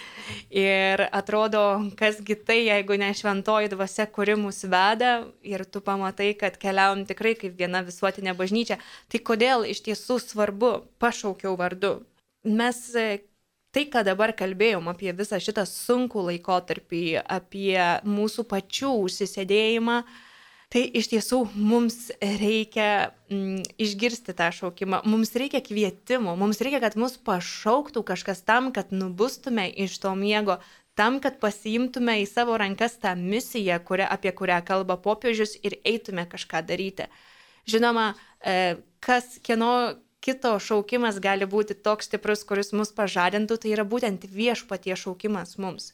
ir 0.65 1.07
atrodo, 1.09 1.65
kasgi 1.99 2.37
tai, 2.37 2.61
jeigu 2.69 3.01
ne 3.01 3.11
šventoji 3.17 3.73
dvasia, 3.73 4.07
kuri 4.07 4.37
mus 4.37 4.63
veda 4.65 5.25
ir 5.43 5.65
tu 5.65 5.81
pamatai, 5.81 6.35
kad 6.39 6.61
keliaujam 6.61 7.07
tikrai 7.09 7.35
kaip 7.41 7.57
viena 7.59 7.83
visuotinė 7.87 8.37
bažnyčia, 8.39 8.79
tai 9.09 9.25
kodėl 9.25 9.65
iš 9.69 9.83
tiesų 9.89 10.21
svarbu 10.21 10.77
pašaukiau 11.03 11.57
vardu? 11.57 12.01
mes 12.45 12.95
e, 12.95 13.23
tai, 13.73 13.87
ką 13.89 14.05
dabar 14.07 14.35
kalbėjom 14.37 14.91
apie 14.93 15.13
visą 15.17 15.41
šitą 15.41 15.65
sunkų 15.69 16.27
laikotarpį, 16.29 17.05
apie 17.25 17.79
mūsų 18.05 18.45
pačių 18.51 18.93
užsisėdėjimą, 19.07 20.03
tai 20.73 20.83
iš 21.01 21.09
tiesų 21.13 21.39
mums 21.57 21.97
reikia 22.21 23.13
mm, 23.33 23.65
išgirsti 23.81 24.37
tą 24.37 24.51
šaukimą, 24.57 25.03
mums 25.09 25.33
reikia 25.37 25.61
kvietimo, 25.65 26.37
mums 26.41 26.61
reikia, 26.65 26.81
kad 26.85 26.97
mus 27.01 27.19
pašauktų 27.21 28.05
kažkas 28.13 28.45
tam, 28.49 28.71
kad 28.77 28.93
nubustume 28.93 29.67
iš 29.69 29.99
to 30.05 30.15
miego, 30.17 30.61
tam, 30.97 31.19
kad 31.25 31.41
pasiimtume 31.41 32.19
į 32.23 32.29
savo 32.29 32.57
rankas 32.61 32.99
tą 33.01 33.15
misiją, 33.17 33.81
kuria, 33.85 34.09
apie 34.13 34.33
kurią 34.37 34.61
kalba 34.69 34.99
popiežius 35.01 35.57
ir 35.65 35.79
eitume 35.89 36.25
kažką 36.29 36.65
daryti. 36.69 37.09
Žinoma, 37.69 38.13
e, 38.41 38.77
kas 39.01 39.39
kieno 39.45 39.73
kito 40.23 40.55
šaukimas 40.63 41.19
gali 41.23 41.47
būti 41.51 41.77
toks 41.87 42.09
stiprus, 42.09 42.45
kuris 42.49 42.73
mus 42.77 42.93
pažadintų, 42.95 43.59
tai 43.63 43.75
yra 43.75 43.85
būtent 43.89 44.25
viešpatie 44.31 44.97
šaukimas 44.99 45.59
mums. 45.59 45.91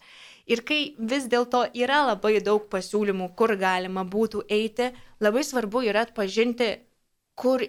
Ir 0.49 0.63
kai 0.69 0.95
vis 0.99 1.27
dėlto 1.29 1.67
yra 1.77 2.05
labai 2.09 2.39
daug 2.45 2.69
pasiūlymų, 2.73 3.33
kur 3.37 3.53
galima 3.61 4.05
būtų 4.05 4.47
eiti, 4.49 4.93
labai 5.21 5.45
svarbu 5.45 5.85
yra 5.89 6.07
atpažinti, 6.07 6.71
kur 7.37 7.65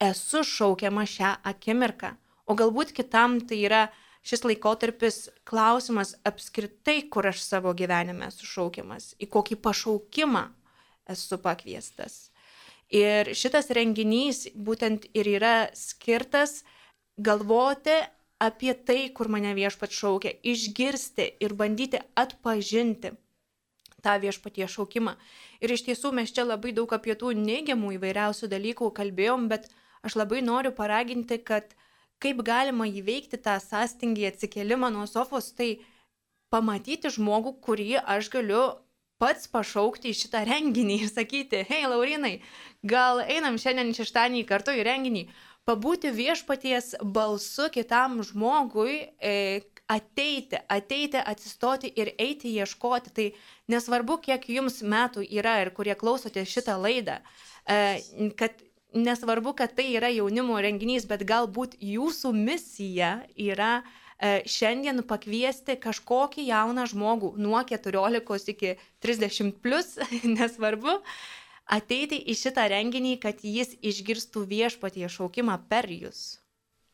esu 0.00 0.44
šaukiama 0.46 1.06
šią 1.06 1.32
akimirką. 1.52 2.14
O 2.46 2.56
galbūt 2.58 2.94
kitam 2.96 3.40
tai 3.46 3.60
yra 3.66 3.82
šis 4.26 4.44
laikotarpis 4.46 5.28
klausimas 5.48 6.14
apskritai, 6.26 7.02
kur 7.12 7.28
aš 7.30 7.42
savo 7.44 7.74
gyvenime 7.76 8.28
esu 8.30 8.46
šaukiamas, 8.48 9.14
į 9.22 9.30
kokį 9.30 9.58
pašaukimą 9.64 10.46
esu 11.10 11.38
pakviestas. 11.42 12.28
Ir 12.90 13.30
šitas 13.38 13.70
renginys 13.70 14.48
būtent 14.54 15.06
ir 15.14 15.28
yra 15.30 15.70
skirtas 15.78 16.64
galvoti 17.18 17.94
apie 18.42 18.74
tai, 18.74 19.10
kur 19.14 19.28
mane 19.30 19.52
viešpat 19.54 19.92
šaukia, 19.94 20.32
išgirsti 20.42 21.26
ir 21.44 21.54
bandyti 21.54 22.00
atpažinti 22.18 23.12
tą 24.00 24.16
viešpatie 24.22 24.66
šaukimą. 24.66 25.14
Ir 25.60 25.74
iš 25.76 25.84
tiesų 25.86 26.10
mes 26.16 26.32
čia 26.32 26.46
labai 26.48 26.72
daug 26.74 26.90
apie 26.96 27.14
tų 27.20 27.34
neigiamų 27.36 27.94
įvairiausių 27.98 28.48
dalykų 28.50 28.90
kalbėjom, 28.96 29.46
bet 29.52 29.68
aš 30.02 30.16
labai 30.16 30.40
noriu 30.42 30.72
paraginti, 30.72 31.38
kad 31.38 31.76
kaip 32.20 32.42
galima 32.44 32.88
įveikti 32.88 33.38
tą 33.44 33.58
sąstingį 33.62 34.30
atsikelimą 34.32 34.90
nuo 34.92 35.06
sofos, 35.06 35.52
tai 35.52 35.84
pamatyti 36.50 37.12
žmogų, 37.12 37.58
kurį 37.64 38.00
aš 38.02 38.32
galiu 38.32 38.64
pats 39.20 39.50
pašaukti 39.52 40.10
į 40.10 40.18
šitą 40.22 40.42
renginį 40.48 40.96
ir 41.04 41.12
sakyti, 41.12 41.64
hei, 41.68 41.84
Laurinai, 41.90 42.38
gal 42.82 43.20
einam 43.20 43.58
šiandien 43.60 43.92
šeštadienį 43.96 44.46
kartu 44.48 44.74
į 44.74 44.86
renginį, 44.88 45.26
pabūti 45.68 46.12
viešpaties 46.14 46.94
balsu 47.04 47.68
kitam 47.72 48.22
žmogui, 48.26 48.96
e, 49.20 49.60
ateiti, 49.90 50.58
ateiti, 50.70 51.18
atsistoti 51.18 51.90
ir 51.98 52.12
eiti 52.18 52.54
ieškoti. 52.54 53.12
Tai 53.14 53.28
nesvarbu, 53.74 54.20
kiek 54.24 54.48
jums 54.56 54.80
metų 54.82 55.26
yra 55.26 55.58
ir 55.64 55.72
kurie 55.76 55.96
klausote 55.98 56.44
šitą 56.46 56.78
laidą, 56.80 57.20
e, 57.66 58.00
kad 58.38 58.62
nesvarbu, 58.94 59.54
kad 59.58 59.74
tai 59.76 59.92
yra 59.94 60.10
jaunimo 60.10 60.58
renginys, 60.62 61.06
bet 61.06 61.26
galbūt 61.26 61.76
jūsų 61.78 62.32
misija 62.34 63.20
yra 63.36 63.80
šiandien 64.20 65.02
pakviesti 65.08 65.78
kažkokį 65.80 66.44
jauną 66.50 66.86
žmogų 66.90 67.34
nuo 67.40 67.62
14 67.64 68.52
iki 68.52 68.74
30 69.00 69.56
plus, 69.64 69.96
nesvarbu, 70.36 71.00
ateiti 71.70 72.20
į 72.28 72.36
šitą 72.36 72.68
renginį, 72.72 73.16
kad 73.22 73.40
jis 73.46 73.76
išgirstų 73.80 74.44
viešpatie 74.50 75.08
šaukimą 75.08 75.56
per 75.70 75.88
jūs. 75.88 76.40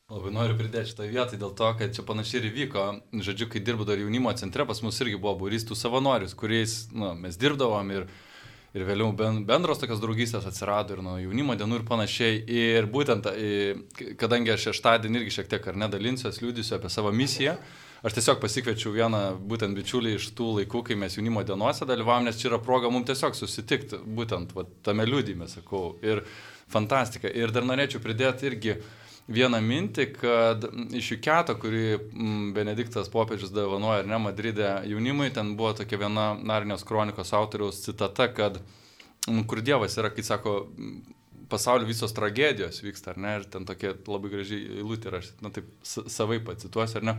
Labai 0.06 0.30
noriu 0.30 0.54
pridėti 0.54 0.92
šitą 0.92 1.08
vietą 1.10 1.38
dėl 1.40 1.54
to, 1.58 1.68
kad 1.80 1.94
čia 1.96 2.04
panašiai 2.06 2.44
ir 2.44 2.52
vyko. 2.54 2.82
Žodžiu, 3.26 3.48
kai 3.50 3.62
dirbu 3.66 3.82
dar 3.88 3.98
jaunimo 3.98 4.30
centre, 4.38 4.62
pas 4.68 4.78
mus 4.84 5.00
irgi 5.02 5.18
buvo 5.18 5.32
būrys 5.40 5.66
tų 5.66 5.74
savanorius, 5.74 6.36
kuriais 6.38 6.76
nu, 6.94 7.10
mes 7.18 7.34
dirbdavom 7.42 7.90
ir 7.90 8.06
ir 8.76 8.84
vėliau 8.84 9.08
bendros 9.16 9.80
tokios 9.80 10.02
draugystės 10.02 10.46
atsirado 10.48 10.96
ir 10.96 11.02
nuo 11.04 11.16
jaunimo 11.20 11.56
dienų 11.56 11.80
ir 11.80 11.84
panašiai. 11.88 12.42
Ir 12.44 12.88
būtent, 12.92 13.28
kadangi 14.20 14.52
aš 14.52 14.68
šeštadienį 14.68 15.22
irgi 15.22 15.36
šiek 15.38 15.50
tiek 15.54 15.68
ar 15.70 15.78
nedalinsiu, 15.86 16.32
liūdisiu 16.44 16.76
apie 16.76 16.90
savo 16.92 17.12
misiją, 17.16 17.56
aš 18.06 18.18
tiesiog 18.18 18.42
pasikviečiau 18.42 18.92
vieną 18.94 19.22
būtent 19.48 19.78
bičiulį 19.78 20.16
iš 20.18 20.28
tų 20.36 20.50
laikų, 20.60 20.84
kai 20.90 20.98
mes 21.00 21.16
jaunimo 21.16 21.44
dienose 21.46 21.88
dalyvavom, 21.88 22.28
nes 22.28 22.36
čia 22.40 22.50
yra 22.50 22.60
proga 22.62 22.92
mums 22.92 23.08
tiesiog 23.08 23.38
susitikti, 23.38 24.02
būtent 24.18 24.52
va, 24.56 24.66
tame 24.84 25.08
liūdime, 25.08 25.48
sakau. 25.48 25.96
Ir 26.04 26.22
fantastika. 26.72 27.30
Ir 27.32 27.54
dar 27.54 27.64
norėčiau 27.64 28.02
pridėti 28.04 28.50
irgi 28.50 28.76
vieną 29.28 29.60
mintį, 29.62 30.06
kad 30.20 30.64
iš 30.94 31.12
Juketo, 31.14 31.56
kurį 31.58 31.98
Benediktas 32.54 33.10
popiežius 33.12 33.52
davanoja 33.54 34.04
ar 34.04 34.10
ne 34.10 34.20
Madride 34.22 34.70
jaunimui, 34.86 35.32
ten 35.34 35.54
buvo 35.58 35.72
tokia 35.80 36.00
viena 36.04 36.28
Narnijos 36.38 36.86
kronikos 36.86 37.34
autoriaus 37.34 37.82
citata, 37.84 38.28
kad 38.34 38.60
kur 39.50 39.62
Dievas 39.66 39.98
yra, 39.98 40.12
kai 40.14 40.22
sako, 40.26 40.56
pasaulio 41.50 41.88
visos 41.88 42.14
tragedijos 42.14 42.82
vyksta, 42.84 43.14
ar 43.14 43.22
ne, 43.22 43.34
ir 43.40 43.48
ten 43.50 43.66
tokia 43.66 43.94
labai 44.06 44.30
gražiai 44.32 44.78
eilutė, 44.80 45.10
ir 45.10 45.18
aš, 45.20 45.32
na 45.42 45.50
taip, 45.54 45.70
savai 45.82 46.38
pacituosiu, 46.46 47.00
ar 47.02 47.10
ne, 47.10 47.16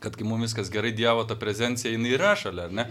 kad 0.00 0.14
kai 0.16 0.26
mums 0.26 0.50
viskas 0.50 0.70
gerai, 0.72 0.94
Dievo 0.96 1.26
ta 1.26 1.38
prezencija, 1.38 1.92
jinai 1.94 2.14
yra 2.16 2.36
šalia, 2.38 2.70
ar 2.70 2.78
ne 2.78 2.86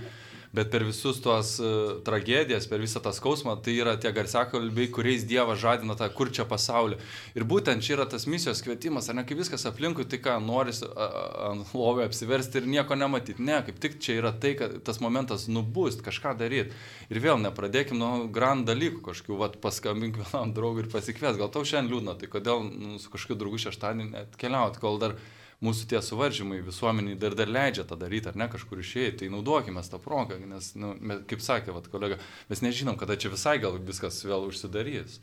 bet 0.55 0.71
per 0.73 0.83
visus 0.88 1.19
tuos 1.21 1.55
uh, 1.62 1.99
tragedijas, 2.05 2.67
per 2.69 2.81
visą 2.81 3.01
tą 3.03 3.13
skausmą, 3.13 3.55
tai 3.63 3.75
yra 3.77 3.95
tie 4.01 4.12
garsiakalbiai, 4.15 4.89
kuriais 4.93 5.25
Dievas 5.29 5.62
žadina 5.62 5.95
tą 5.99 6.07
kurčią 6.13 6.47
pasaulį. 6.49 6.97
Ir 7.38 7.45
būtent 7.49 7.85
čia 7.85 7.97
yra 7.97 8.07
tas 8.09 8.25
misijos 8.29 8.63
kvietimas, 8.65 9.09
ar 9.09 9.19
ne, 9.19 9.25
kai 9.29 9.38
viskas 9.38 9.67
aplinkui, 9.69 10.07
tai 10.09 10.21
ką 10.23 10.39
noris 10.41 10.81
ant 10.83 11.73
lovio 11.77 12.07
apsiversti 12.07 12.62
ir 12.62 12.69
nieko 12.69 12.97
nematyti. 12.97 13.45
Ne, 13.45 13.59
kaip 13.67 13.81
tik 13.83 13.99
čia 14.01 14.17
yra 14.23 14.33
tai, 14.33 14.55
kad 14.59 14.79
tas 14.85 15.01
momentas 15.03 15.45
nubūst, 15.51 16.01
kažką 16.05 16.35
daryti. 16.39 16.73
Ir 17.13 17.21
vėl 17.23 17.41
nepradėkim 17.43 17.99
nuo 17.99 18.13
grand 18.33 18.65
dalykų 18.69 19.03
kažkokių, 19.05 19.38
vat, 19.39 19.59
paskambink 19.62 20.17
vienam 20.21 20.53
draugui 20.55 20.85
ir 20.85 20.91
pasikvies, 20.91 21.38
gal 21.38 21.51
tau 21.53 21.65
šiandien 21.65 21.93
liūdna, 21.93 22.17
tai 22.19 22.29
kodėl 22.31 22.65
nu, 22.65 22.97
su 23.01 23.12
kažkokiu 23.13 23.38
draugu 23.39 23.62
šeštadienį 23.62 24.09
net 24.15 24.39
keliauti, 24.39 24.81
kol 24.81 24.97
dar 25.01 25.17
mūsų 25.65 25.89
tie 25.91 26.01
suvaržymai 26.03 26.61
visuomeniai 26.63 27.17
dar, 27.19 27.35
dar 27.35 27.51
leidžia 27.51 27.83
tą 27.87 27.97
daryti, 27.99 28.31
ar 28.31 28.37
ne 28.39 28.47
kažkur 28.51 28.79
išėjai, 28.83 29.17
tai 29.19 29.31
naudokime 29.33 29.83
tą 29.83 29.99
progą, 30.03 30.39
nes, 30.39 30.71
nu, 30.79 30.93
kaip 31.29 31.43
sakė 31.43 31.75
vat, 31.75 31.89
kolega, 31.91 32.19
mes 32.51 32.63
nežinom, 32.63 32.99
kada 32.99 33.19
čia 33.19 33.33
visai 33.33 33.57
gal 33.59 33.75
viskas 33.77 34.21
vėl 34.23 34.47
užsidarys. 34.47 35.19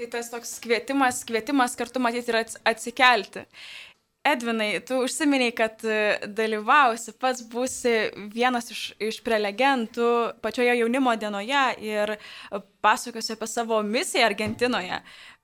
Tai 0.00 0.08
tas 0.08 0.32
toks 0.32 0.56
kvietimas, 0.64 1.22
kvietimas 1.28 1.76
kartu 1.78 2.00
matyti 2.02 2.32
ir 2.32 2.42
atsikelti. 2.42 3.46
Edvinai, 4.22 4.76
tu 4.86 5.00
užsiminiai, 5.02 5.50
kad 5.50 5.80
e, 5.82 5.94
dalyvausi, 6.30 7.10
pats 7.18 7.42
būsi 7.50 7.94
vienas 8.30 8.70
iš, 8.70 8.82
iš 9.02 9.18
prelegentų 9.26 10.10
pačioje 10.44 10.76
jaunimo 10.78 11.16
dienoje 11.18 11.64
ir 11.82 12.14
pasakosi 12.86 13.34
apie 13.34 13.48
savo 13.50 13.80
misiją 13.82 14.28
Argentinoje. 14.28 15.00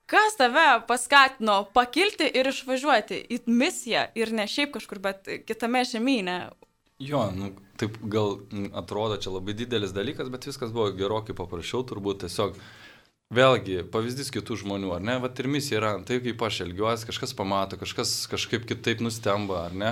Kas 0.08 0.38
tave 0.38 0.66
paskatino 0.88 1.58
pakilti 1.76 2.30
ir 2.40 2.48
išvažiuoti 2.48 3.20
į 3.28 3.42
misiją 3.52 4.06
ir 4.16 4.32
ne 4.32 4.46
šiaip 4.48 4.72
kažkur, 4.78 5.02
bet 5.04 5.28
kitame 5.44 5.84
žemynė? 5.84 6.38
Jo, 7.04 7.26
nu, 7.36 7.52
taip 7.78 7.98
gal 8.10 8.38
atrodo 8.80 9.18
čia 9.20 9.34
labai 9.34 9.54
didelis 9.58 9.92
dalykas, 9.94 10.30
bet 10.32 10.48
viskas 10.48 10.72
buvo 10.74 10.88
gerokai 10.96 11.36
paprasčiau, 11.36 11.84
turbūt 11.86 12.24
tiesiog 12.24 12.56
Vėlgi, 13.28 13.82
pavyzdys 13.92 14.30
kitų 14.32 14.54
žmonių, 14.62 14.94
ar 14.96 15.02
ne? 15.04 15.18
Vat 15.20 15.36
ir 15.36 15.50
misija 15.52 15.76
yra 15.76 15.90
tai, 16.08 16.16
kaip 16.24 16.40
aš 16.46 16.62
elgiuosi, 16.64 17.04
kažkas 17.10 17.34
pamato, 17.36 17.76
kažkas 17.76 18.22
kažkaip 18.32 18.64
kitaip 18.70 19.02
nustemba, 19.04 19.66
ar 19.68 19.74
ne? 19.76 19.90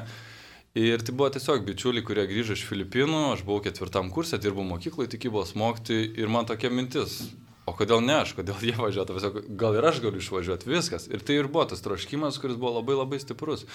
Ir 0.77 1.05
tai 1.05 1.13
buvo 1.13 1.29
tiesiog 1.35 1.67
bičiuliai, 1.69 2.05
kurie 2.05 2.25
grįžo 2.31 2.57
iš 2.57 2.65
Filipinų, 2.65 3.35
aš 3.35 3.43
buvau 3.45 3.61
ketvirtam 3.65 4.09
kursė, 4.13 4.41
dirbau 4.41 4.65
mokykloje 4.65 5.13
tikybos 5.13 5.53
mokyti 5.53 5.99
ir 6.17 6.33
man 6.33 6.49
tokia 6.49 6.73
mintis, 6.73 7.27
o 7.67 7.75
kodėl 7.77 8.03
ne 8.05 8.21
aš, 8.23 8.37
kodėl 8.39 8.63
jie 8.63 8.77
važiuotų, 8.79 9.19
tiesiog 9.19 9.39
gal 9.59 9.77
ir 9.79 9.91
aš 9.91 10.01
galiu 10.05 10.23
išvažiuoti, 10.23 10.71
viskas. 10.71 11.09
Ir 11.11 11.25
tai 11.27 11.41
ir 11.41 11.51
buvo 11.51 11.67
tas 11.73 11.83
troškimas, 11.85 12.41
kuris 12.43 12.59
buvo 12.61 12.79
labai 12.79 12.99
labai 12.99 13.23
stiprus. 13.23 13.67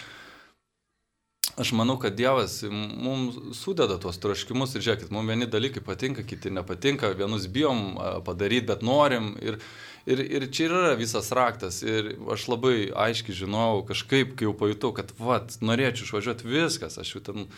Aš 1.59 1.73
manau, 1.75 1.97
kad 1.99 2.15
Dievas 2.15 2.61
mums 2.63 3.35
sudeda 3.59 3.97
tuos 3.99 4.17
troškimus 4.23 4.71
ir 4.77 4.85
žiūrėkit, 4.85 5.11
mums 5.11 5.29
vieni 5.29 5.47
dalykai 5.51 5.83
patinka, 5.83 6.23
kiti 6.23 6.49
nepatinka, 6.53 7.11
vienus 7.19 7.49
bijom 7.51 7.99
padaryti, 8.25 8.69
bet 8.69 8.85
norim. 8.87 9.33
Ir, 9.43 9.59
ir, 10.07 10.23
ir 10.39 10.47
čia 10.53 10.69
yra 10.69 10.95
visas 10.97 11.27
raktas. 11.35 11.81
Ir 11.83 12.13
aš 12.31 12.47
labai 12.53 12.75
aiškiai 12.95 13.35
žinau, 13.43 13.83
kažkaip, 13.89 14.37
kai 14.39 14.47
jau 14.47 14.55
pajutau, 14.57 14.93
kad, 14.95 15.11
vat, 15.19 15.57
norėčiau 15.59 16.07
išvažiuoti 16.07 16.47
viskas, 16.49 16.97
aš 17.01 17.17
jau 17.17 17.23
ten 17.27 17.49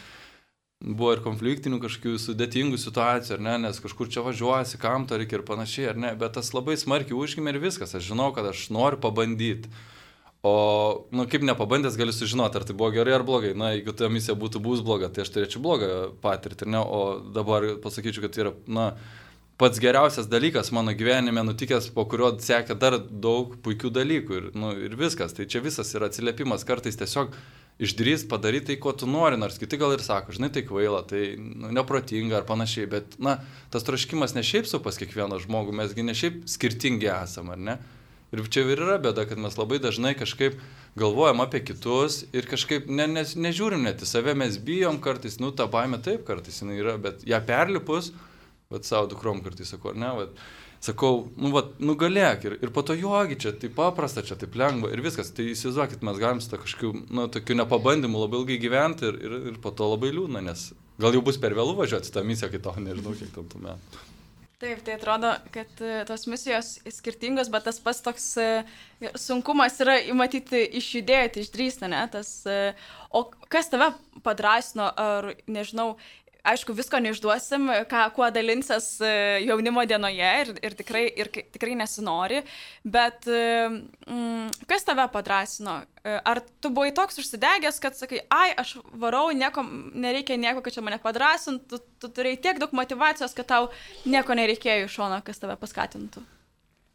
buvo 0.83 1.13
ir 1.15 1.23
konfliktinių 1.23 1.79
kažkokių 1.83 2.17
sudėtingų 2.19 2.77
situacijų, 2.81 3.37
ar 3.37 3.43
ne, 3.45 3.55
nes 3.67 3.79
kažkur 3.79 4.11
čia 4.11 4.23
važiuosi, 4.25 4.79
kam 4.81 5.07
to 5.07 5.17
reikia 5.19 5.39
ir 5.39 5.47
panašiai, 5.47 5.89
ar 5.93 5.99
ne, 5.99 6.11
bet 6.19 6.35
tas 6.35 6.51
labai 6.55 6.75
smarkiai 6.79 7.15
užgimė 7.15 7.55
ir 7.55 7.61
viskas, 7.63 7.95
aš 7.95 8.09
žinau, 8.11 8.33
kad 8.35 8.49
aš 8.51 8.67
noriu 8.75 8.99
pabandyti. 9.03 9.71
O, 10.43 11.07
nu, 11.15 11.23
kaip 11.31 11.45
nepabandęs 11.47 11.95
gali 11.95 12.11
sužinoti, 12.11 12.59
ar 12.59 12.65
tai 12.67 12.75
buvo 12.75 12.89
gerai 12.91 13.13
ar 13.15 13.23
blogai. 13.23 13.53
Na, 13.55 13.69
jeigu 13.71 13.93
ta 13.95 14.09
misija 14.11 14.35
būtų 14.35 14.59
bus 14.65 14.81
bloga, 14.83 15.07
tai 15.07 15.23
aš 15.23 15.31
turėčiau 15.31 15.61
blogą 15.63 15.91
patirtį, 16.19 16.67
ne? 16.73 16.81
O 16.83 16.99
dabar 17.31 17.77
pasakyčiau, 17.79 18.25
kad 18.25 18.35
tai 18.35 18.43
yra, 18.43 18.51
na, 18.67 18.89
pats 19.55 19.79
geriausias 19.79 20.27
dalykas 20.27 20.73
mano 20.75 20.91
gyvenime 20.99 21.45
nutikęs, 21.47 21.87
po 21.95 22.03
kurio 22.11 22.33
sekė 22.43 22.75
dar 22.75 22.99
daug 22.99 23.55
puikių 23.63 23.93
dalykų 23.95 24.35
ir, 24.41 24.51
nu, 24.59 24.73
ir 24.83 24.99
viskas. 24.99 25.31
Tai 25.37 25.47
čia 25.47 25.63
visas 25.63 25.95
yra 25.95 26.11
atsiliepimas 26.11 26.67
kartais 26.67 26.99
tiesiog 26.99 27.31
išdrįs 27.81 28.27
padaryti 28.29 28.71
tai, 28.71 28.77
ko 28.81 28.93
tu 28.97 29.07
nori, 29.09 29.37
nors 29.39 29.57
kiti 29.61 29.79
gal 29.81 29.95
ir 29.95 30.03
sako, 30.05 30.35
žinai, 30.35 30.51
tai 30.53 30.61
kvaila, 30.67 31.01
tai 31.09 31.33
nu, 31.39 31.71
neprotinga 31.73 32.39
ar 32.41 32.47
panašiai, 32.47 32.89
bet, 32.91 33.17
na, 33.23 33.39
tas 33.73 33.85
troškimas 33.87 34.35
ne 34.37 34.43
šiaip 34.45 34.69
su 34.69 34.79
pas 34.83 34.99
kiekvieną 34.99 35.41
žmogų, 35.43 35.75
mesgi 35.81 36.05
ne 36.05 36.15
šiaip 36.17 36.43
skirtingi 36.53 37.09
esame, 37.13 37.57
ar 37.57 37.67
ne? 37.69 37.77
Ir 38.33 38.41
čia 38.49 38.63
ir 38.65 38.81
yra 38.81 38.97
bėda, 39.01 39.27
kad 39.29 39.37
mes 39.37 39.53
labai 39.59 39.77
dažnai 39.81 40.15
kažkaip 40.17 40.55
galvojam 40.97 41.43
apie 41.43 41.61
kitus 41.65 42.23
ir 42.33 42.47
kažkaip 42.49 42.87
ne, 42.89 43.05
ne, 43.09 43.21
nežiūrim 43.21 43.85
net 43.85 44.01
į 44.01 44.09
save, 44.09 44.33
mes 44.37 44.57
bijom 44.57 44.97
kartais, 45.01 45.37
nu, 45.41 45.51
tą 45.53 45.67
baimę 45.69 46.01
taip 46.01 46.25
kartais 46.25 46.61
jinai 46.63 46.79
yra, 46.81 46.97
bet 47.01 47.21
ją 47.29 47.41
perlipus, 47.45 48.09
vad 48.73 48.89
savo 48.89 49.11
dukrom 49.11 49.43
kartais 49.45 49.69
sakau, 49.73 49.93
ne, 49.93 50.09
vad, 50.17 50.41
sakau, 50.83 51.27
nu, 51.39 51.51
va, 51.55 51.63
nugalėk 51.79 52.47
ir, 52.47 52.55
ir 52.65 52.71
po 52.75 52.83
to 52.85 52.95
jogi, 52.97 53.39
čia 53.39 53.53
taip 53.55 53.75
paprasta, 53.77 54.23
čia 54.25 54.37
taip 54.39 54.57
lengva 54.59 54.91
ir 54.91 55.03
viskas. 55.05 55.31
Tai 55.35 55.47
įsivaizduokit, 55.53 56.03
mes 56.05 56.21
galim 56.21 56.41
su 56.43 56.51
to 56.51 56.59
kažkokiu, 56.61 57.05
nu, 57.13 57.27
tokiu 57.31 57.57
nepabandymu 57.59 58.25
labai 58.25 58.41
ilgai 58.43 58.61
gyventi 58.61 59.07
ir, 59.09 59.19
ir, 59.23 59.37
ir 59.53 59.59
po 59.63 59.71
to 59.75 59.87
labai 59.93 60.11
liūdna, 60.15 60.43
nes 60.43 60.71
gal 61.01 61.15
jau 61.15 61.23
bus 61.25 61.39
per 61.41 61.55
vėlų 61.57 61.77
važiuoti 61.83 62.11
tą 62.13 62.25
misiją, 62.27 62.51
kai 62.51 62.63
to 62.63 62.75
nežinau, 62.79 63.15
kiek 63.19 63.31
tam 63.35 63.47
tų 63.51 63.63
metų. 63.67 64.09
Taip, 64.63 64.79
tai 64.85 64.93
atrodo, 64.95 65.33
kad 65.51 65.81
e, 65.83 66.03
tos 66.07 66.23
misijos 66.31 66.77
skirtingos, 66.95 67.49
bet 67.51 67.65
tas 67.67 67.81
pats 67.83 67.99
toks 68.05 68.27
e, 68.39 68.45
sunkumas 69.19 69.75
yra 69.83 69.97
įmatyti 70.07 70.61
išjudėti, 70.79 71.43
išdrįsti, 71.43 71.89
ne? 71.91 71.99
Tas, 72.13 72.29
e, 72.47 72.71
o 73.11 73.25
kas 73.51 73.67
tave 73.73 73.89
padrasino, 74.23 74.87
ar 74.87 75.33
nežinau, 75.51 75.97
aišku, 76.43 76.75
visko 76.75 76.99
neišduosim, 76.99 77.69
ką, 77.89 78.03
kuo 78.15 78.27
dalinsias 78.33 78.87
e, 79.01 79.11
jaunimo 79.47 79.85
dienoje 79.87 80.31
ir, 80.41 80.51
ir, 80.59 80.75
tikrai, 80.79 81.03
ir 81.07 81.29
tikrai 81.31 81.77
nesinori, 81.79 82.41
bet 82.83 83.27
e, 83.31 83.69
mm, 84.07 84.67
kas 84.69 84.87
tave 84.87 85.07
padrasino? 85.13 85.79
E, 86.03 86.17
ar 86.19 86.43
tu 86.59 86.71
buvai 86.73 86.91
toks 86.95 87.21
užsidegęs, 87.23 87.79
kad 87.83 87.97
sakai, 87.99 88.25
ai, 88.33 88.51
aš 88.59 88.75
varau, 88.99 89.29
nieko, 89.31 89.63
nereikia 89.95 90.37
nieko, 90.39 90.63
kad 90.65 90.75
čia 90.75 90.83
mane 90.85 90.99
padrasintų, 91.03 91.63
tu, 91.71 91.81
tu 92.03 92.11
turėjai 92.19 92.41
tiek 92.43 92.63
daug 92.63 92.75
motivacijos, 92.75 93.35
kad 93.37 93.49
tau 93.49 93.71
nieko 94.03 94.35
nereikėjo 94.35 94.89
iš 94.89 94.99
šono, 94.99 95.23
kas 95.23 95.39
tave 95.39 95.55
paskatintų? 95.61 96.27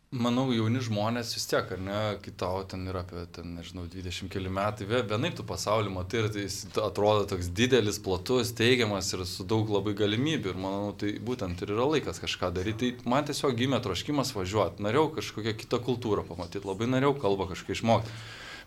Manau, 0.09 0.47
jauni 0.57 0.81
žmonės 0.81 1.35
vis 1.37 1.44
tiek, 1.51 1.66
ar 1.75 1.81
ne, 1.85 1.97
kitau 2.25 2.62
ten 2.64 2.87
yra 2.88 3.03
apie, 3.05 3.27
ten, 3.37 3.51
nežinau, 3.59 3.83
20 3.92 4.31
keli 4.33 4.49
metai, 4.49 4.87
vienaip 4.88 5.35
tu 5.37 5.44
pasaulį 5.44 5.92
matai 5.92 6.23
ir 6.23 6.29
tai 6.33 6.47
atrodo 6.81 7.27
toks 7.29 7.51
didelis, 7.53 7.99
platus, 8.01 8.55
teigiamas 8.57 9.12
ir 9.12 9.27
su 9.29 9.44
daug 9.44 9.68
labai 9.68 9.92
galimybių 9.99 10.55
ir 10.55 10.62
manau, 10.64 10.94
tai 10.97 11.12
būtent 11.21 11.61
ir 11.61 11.75
yra 11.75 11.90
laikas 11.92 12.23
kažką 12.25 12.49
daryti. 12.57 12.94
Tai 13.03 13.12
man 13.12 13.29
tiesiog 13.29 13.53
gimė 13.61 13.83
troškimas 13.85 14.33
važiuoti, 14.33 14.81
norėjau 14.87 15.11
kažkokią 15.18 15.59
kitą 15.61 15.85
kultūrą 15.85 16.25
pamatyti, 16.31 16.64
labai 16.64 16.88
norėjau 16.88 17.12
kalbą 17.27 17.51
kažkaip 17.53 17.77
išmokti. 17.77 18.16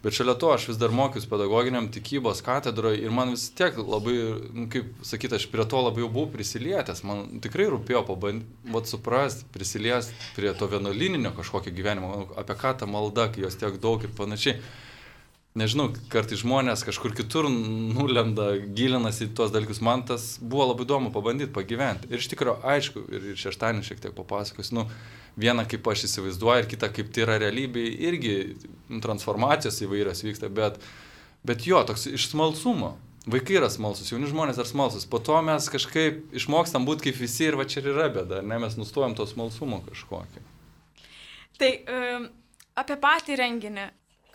Bet 0.02 0.16
šalia 0.18 0.34
to 0.42 0.50
aš 0.50 0.68
vis 0.72 0.80
dar 0.82 0.94
mokiausi 0.98 1.30
pedagoginiam 1.30 1.92
tikybos 1.94 2.40
katedroje 2.42 3.04
ir 3.04 3.12
man 3.14 3.36
vis 3.36 3.44
tiek 3.54 3.76
labai, 3.78 4.16
nu, 4.50 4.66
kaip 4.74 5.04
sakyti, 5.06 5.38
aš 5.38 5.46
prie 5.52 5.66
to 5.70 5.82
labai 5.86 6.02
jau 6.02 6.10
buvau 6.10 6.32
prisilietęs. 6.34 7.04
Man 7.06 7.42
tikrai 7.44 7.68
rūpėjo 7.70 8.02
pabandyti 8.08 8.96
suprasti, 8.96 9.46
prisiliesti 9.54 10.18
prie 10.36 10.56
to 10.58 10.70
vienuolininio 10.72 11.36
kažkokio 11.38 11.74
gyvenimo, 11.78 12.24
apie 12.42 12.58
ką 12.64 12.74
ta 12.82 12.90
malda, 12.90 13.30
kai 13.30 13.46
jos 13.46 13.60
tiek 13.62 13.78
daug 13.84 14.02
ir 14.02 14.16
panašiai 14.18 14.58
nežinau, 15.58 15.90
kartai 16.12 16.40
žmonės 16.40 16.86
kažkur 16.88 17.14
kitur 17.16 17.50
nulenda, 17.52 18.54
gilinasi 18.78 19.28
į 19.28 19.34
tuos 19.36 19.52
dalykus. 19.54 19.82
Man 19.84 20.06
tas 20.08 20.36
buvo 20.40 20.70
labai 20.70 20.88
įdomu 20.88 21.12
pabandyti 21.14 21.52
pagyventi. 21.56 22.10
Ir 22.12 22.24
iš 22.24 22.30
tikrųjų, 22.32 22.62
aišku, 22.74 23.04
ir 23.12 23.28
šeštadienį 23.40 23.86
šiek 23.88 24.02
tiek 24.06 24.16
papasakosiu, 24.18 24.80
nu, 24.80 24.88
vieną 25.40 25.68
kaip 25.70 25.88
aš 25.92 26.08
įsivaizduoju 26.08 26.64
ir 26.64 26.72
kitą 26.72 26.92
kaip 26.96 27.12
tai 27.14 27.26
yra 27.26 27.38
realybė, 27.44 27.86
irgi 28.08 28.36
transformacijos 29.04 29.82
įvairios 29.86 30.24
vyksta, 30.28 30.52
bet, 30.52 30.80
bet 31.48 31.68
jo, 31.68 31.84
toks 31.88 32.08
iš 32.12 32.32
smalsumo. 32.32 32.96
Vaikai 33.30 33.60
yra 33.60 33.68
smalsus, 33.70 34.10
jauni 34.10 34.26
žmonės 34.32 34.58
yra 34.58 34.66
smalsus. 34.66 35.04
Po 35.06 35.20
to 35.22 35.36
mes 35.46 35.68
kažkaip 35.70 36.32
išmokstam 36.34 36.88
būti 36.88 37.10
kaip 37.10 37.20
visi 37.22 37.46
ir 37.46 37.58
va 37.60 37.68
čia 37.70 37.84
ir 37.84 37.92
yra 37.92 38.08
bėda, 38.10 38.40
ne 38.42 38.58
mes 38.64 38.80
nustojam 38.80 39.14
to 39.14 39.28
smalsumo 39.30 39.84
kažkokį. 39.86 40.42
Tai 41.62 41.70
um, 41.86 42.26
apie 42.82 42.98
patį 43.04 43.38
renginį 43.38 43.86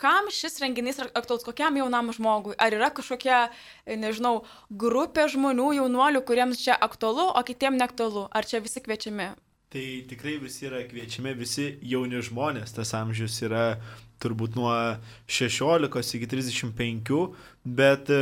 kam 0.00 0.30
šis 0.32 0.60
renginys 0.62 1.00
aktualus, 1.06 1.44
kokiam 1.46 1.76
jaunam 1.80 2.12
žmogui? 2.14 2.56
Ar 2.60 2.74
yra 2.74 2.90
kažkokia, 2.94 3.46
nežinau, 3.88 4.44
grupė 4.70 5.26
žmonių, 5.32 5.72
jaunuolių, 5.80 6.22
kuriems 6.28 6.62
čia 6.62 6.76
aktualu, 6.76 7.30
o 7.32 7.42
kitiems 7.46 7.80
neaktualu? 7.80 8.28
Ar 8.30 8.48
čia 8.48 8.62
visi 8.64 8.82
kviečiami? 8.84 9.32
Tai 9.72 9.86
tikrai 10.08 10.36
visi 10.38 10.68
yra 10.68 10.84
kviečiami, 10.86 11.34
visi 11.36 11.72
jauni 11.82 12.22
žmonės, 12.22 12.76
tas 12.76 12.94
amžius 12.94 13.40
yra 13.42 13.80
turbūt 14.22 14.54
nuo 14.56 14.72
16 15.26 16.16
iki 16.18 16.28
35, 16.30 17.18
bet 17.66 18.12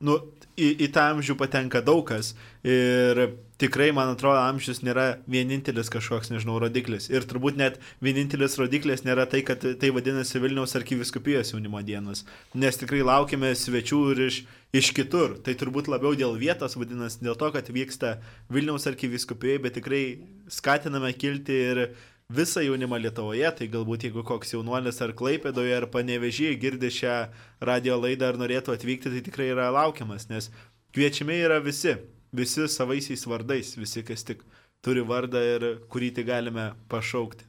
nu, 0.00 0.16
į, 0.56 0.68
į 0.86 0.90
tą 0.94 1.08
amžių 1.14 1.36
patenka 1.38 1.82
daug 1.84 2.04
kas. 2.08 2.32
Ir 2.64 3.20
tikrai, 3.60 3.90
man 3.94 4.12
atrodo, 4.14 4.38
amžius 4.40 4.80
nėra 4.86 5.18
vienintelis 5.30 5.90
kažkoks, 5.92 6.30
nežinau, 6.32 6.56
rodiklis. 6.62 7.10
Ir 7.12 7.26
turbūt 7.28 7.58
net 7.60 7.80
vienintelis 8.04 8.56
rodiklis 8.60 9.04
nėra 9.06 9.26
tai, 9.30 9.42
kad 9.46 9.62
tai 9.62 9.90
vadinasi 9.94 10.42
Vilniaus 10.42 10.74
arkiviskupijos 10.78 11.54
jaunimo 11.54 11.82
dienos. 11.86 12.24
Nes 12.54 12.80
tikrai 12.80 13.04
laukime 13.06 13.52
svečių 13.58 14.00
ir 14.14 14.24
iš, 14.28 14.40
iš 14.74 14.90
kitur. 14.96 15.36
Tai 15.44 15.56
turbūt 15.60 15.90
labiau 15.92 16.16
dėl 16.18 16.38
vietos 16.40 16.78
vadinasi, 16.78 17.22
dėl 17.26 17.38
to, 17.40 17.52
kad 17.54 17.70
vyksta 17.74 18.16
Vilniaus 18.52 18.88
arkiviskupijoje, 18.90 19.62
bet 19.66 19.78
tikrai 19.80 20.04
skatiname 20.52 21.12
kilti 21.18 21.60
ir 21.70 21.86
visą 22.32 22.60
jaunimą 22.64 22.98
Lietuvoje, 23.02 23.50
tai 23.58 23.68
galbūt 23.68 24.06
jeigu 24.08 24.24
koks 24.24 24.54
jaunuolis 24.54 25.00
ar 25.04 25.12
Klaipėdoje 25.16 25.76
ar 25.76 25.86
Panevežyje 25.92 26.56
girdi 26.60 26.90
šią 26.90 27.16
radio 27.60 27.98
laidą 28.00 28.32
ar 28.32 28.38
norėtų 28.40 28.74
atvykti, 28.74 29.12
tai 29.12 29.22
tikrai 29.24 29.50
yra 29.52 29.70
laukiamas, 29.74 30.28
nes 30.30 30.50
kviečiami 30.96 31.36
yra 31.44 31.60
visi, 31.60 31.96
visi 32.32 32.68
savaisiais 32.68 33.26
vardais, 33.28 33.74
visi, 33.76 34.04
kas 34.06 34.24
tik 34.24 34.44
turi 34.84 35.04
vardą 35.04 35.42
ir 35.44 35.66
kurį 35.92 36.14
tik 36.16 36.28
galime 36.30 36.72
pašaukti. 36.88 37.44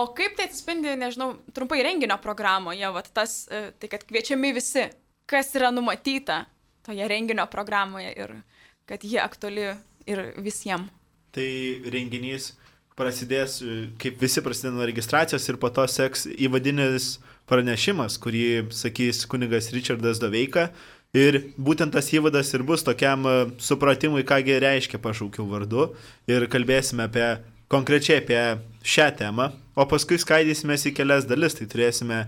O 0.00 0.08
kaip 0.16 0.38
tai 0.38 0.48
atspindi, 0.48 0.94
nežinau, 0.96 1.36
trumpai 1.52 1.82
renginio 1.84 2.16
programoje, 2.22 2.88
vat, 2.94 3.10
tas, 3.12 3.44
e, 3.52 3.70
tai 3.76 3.90
kad 3.92 4.06
kviečiami 4.08 4.54
visi, 4.56 4.86
kas 5.28 5.52
yra 5.54 5.70
numatyta 5.70 6.46
toje 6.82 7.06
renginio 7.08 7.44
programoje 7.52 8.14
ir 8.16 8.34
kad 8.88 9.04
jie 9.04 9.20
aktuali 9.20 9.68
ir 10.08 10.24
visiems. 10.42 10.90
Tai 11.32 11.48
renginys 11.92 12.50
prasidės, 12.98 13.60
kaip 14.00 14.20
visi 14.20 14.42
prasideda 14.44 14.74
nuo 14.76 14.88
registracijos 14.88 15.48
ir 15.48 15.58
po 15.60 15.70
to 15.72 15.86
seks 15.88 16.26
įvadinis 16.32 17.16
pranešimas, 17.50 18.18
kurį 18.22 18.72
sakys 18.74 19.24
kunigas 19.30 19.72
Richardas 19.74 20.20
Doveika. 20.22 20.70
Ir 21.12 21.42
būtent 21.60 21.92
tas 21.92 22.06
įvadas 22.08 22.54
ir 22.56 22.62
bus 22.64 22.84
tokiam 22.86 23.26
e, 23.28 23.32
supratimui, 23.60 24.22
kągi 24.24 24.54
reiškia 24.64 25.00
pašaukiau 25.02 25.44
vardu. 25.50 25.90
Ir 26.30 26.46
kalbėsime 26.48 27.04
apie 27.04 27.26
konkrečiai 27.72 28.22
apie 28.22 28.40
šią 28.80 29.10
temą, 29.18 29.50
o 29.76 29.84
paskui 29.88 30.16
skaidysime 30.20 30.78
į 30.80 30.94
kelias 30.96 31.28
dalis. 31.28 31.58
Tai 31.58 31.68
turėsime 31.68 32.22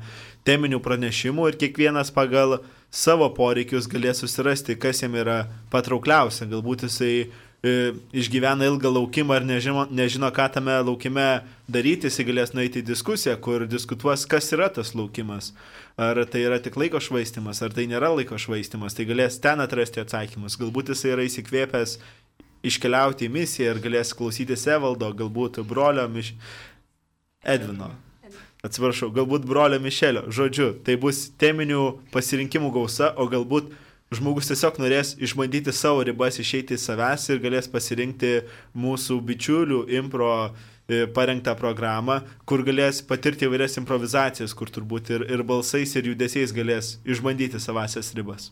teminių 0.44 0.82
pranešimų 0.84 1.48
ir 1.48 1.58
kiekvienas 1.62 2.12
pagal 2.12 2.58
savo 2.92 3.30
poreikius 3.32 3.88
galės 3.88 4.20
susirasti, 4.20 4.76
kas 4.76 5.00
jam 5.00 5.16
yra 5.16 5.46
patraukliausia. 5.72 6.44
Galbūt 6.52 6.84
jisai 6.84 7.14
išgyvena 7.64 8.66
ilgą 8.68 8.90
laukimą 8.92 9.38
ir 9.38 9.46
nežino, 9.48 9.86
nežino, 9.90 10.28
ką 10.34 10.48
tame 10.52 10.74
laukime 10.84 11.44
daryti, 11.70 12.10
jis 12.10 12.26
galės 12.28 12.52
nueiti 12.52 12.82
į 12.82 12.86
diskusiją, 12.90 13.38
kur 13.40 13.64
diskutuos, 13.68 14.26
kas 14.28 14.52
yra 14.52 14.68
tas 14.68 14.92
laukimas. 14.94 15.52
Ar 15.96 16.20
tai 16.28 16.42
yra 16.44 16.58
tik 16.60 16.76
laiko 16.76 17.00
švaistimas, 17.00 17.62
ar 17.64 17.72
tai 17.72 17.86
nėra 17.88 18.10
laiko 18.12 18.36
švaistimas, 18.40 18.96
tai 18.96 19.06
galės 19.08 19.40
ten 19.40 19.62
atrasti 19.64 20.02
atsakymus. 20.02 20.58
Galbūt 20.60 20.92
jis 20.92 21.04
yra 21.08 21.24
įsikvėpęs 21.24 21.98
iškeliauti 22.64 23.28
į 23.28 23.32
misiją 23.32 23.74
ir 23.74 23.82
galės 23.84 24.12
klausyti 24.16 24.58
Sevaldo, 24.60 25.12
galbūt 25.16 25.62
brolio 25.68 26.08
Miš... 26.12 26.34
Edvino. 27.44 27.92
Atsiprašau, 28.64 29.10
galbūt 29.12 29.44
brolio 29.44 29.76
Mišelio. 29.80 30.22
Žodžiu, 30.32 30.70
tai 30.84 30.96
bus 31.00 31.26
teminių 31.40 31.98
pasirinkimų 32.12 32.70
gausa, 32.72 33.10
o 33.20 33.26
galbūt 33.28 33.72
žmogus 34.12 34.50
tiesiog 34.50 34.78
norės 34.82 35.14
išbandyti 35.22 35.72
savo 35.74 36.04
ribas, 36.06 36.38
išeiti 36.40 36.76
į 36.76 36.80
savęs 36.80 37.28
ir 37.32 37.40
galės 37.42 37.70
pasirinkti 37.70 38.34
mūsų 38.76 39.18
bičiulių 39.30 39.80
impro 39.98 40.34
e, 40.44 41.06
parengtą 41.16 41.56
programą, 41.58 42.20
kur 42.48 42.64
galės 42.66 43.02
patirti 43.06 43.48
įvairias 43.48 43.78
improvizacijas, 43.80 44.54
kur 44.56 44.72
turbūt 44.72 45.14
ir, 45.16 45.26
ir 45.32 45.46
balsais, 45.46 45.96
ir 45.96 46.12
judesiais 46.12 46.54
galės 46.54 46.98
išbandyti 47.04 47.62
savasias 47.62 48.12
ribas. 48.18 48.50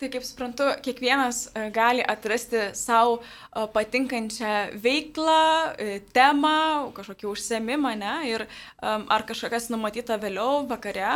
Tai 0.00 0.08
kaip 0.10 0.24
suprantu, 0.26 0.66
kiekvienas 0.82 1.44
e, 1.52 1.68
gali 1.74 2.02
atrasti 2.02 2.70
savo 2.74 3.20
e, 3.20 3.66
patinkančią 3.76 4.56
veiklą, 4.82 5.38
temą, 6.16 6.56
kažkokį 6.96 7.30
užsiemimą, 7.30 7.94
ne? 8.00 8.16
Ir 8.32 8.48
ar 8.82 9.28
kažkas 9.28 9.70
numatyta 9.70 10.18
vėliau, 10.18 10.64
vakare, 10.70 11.06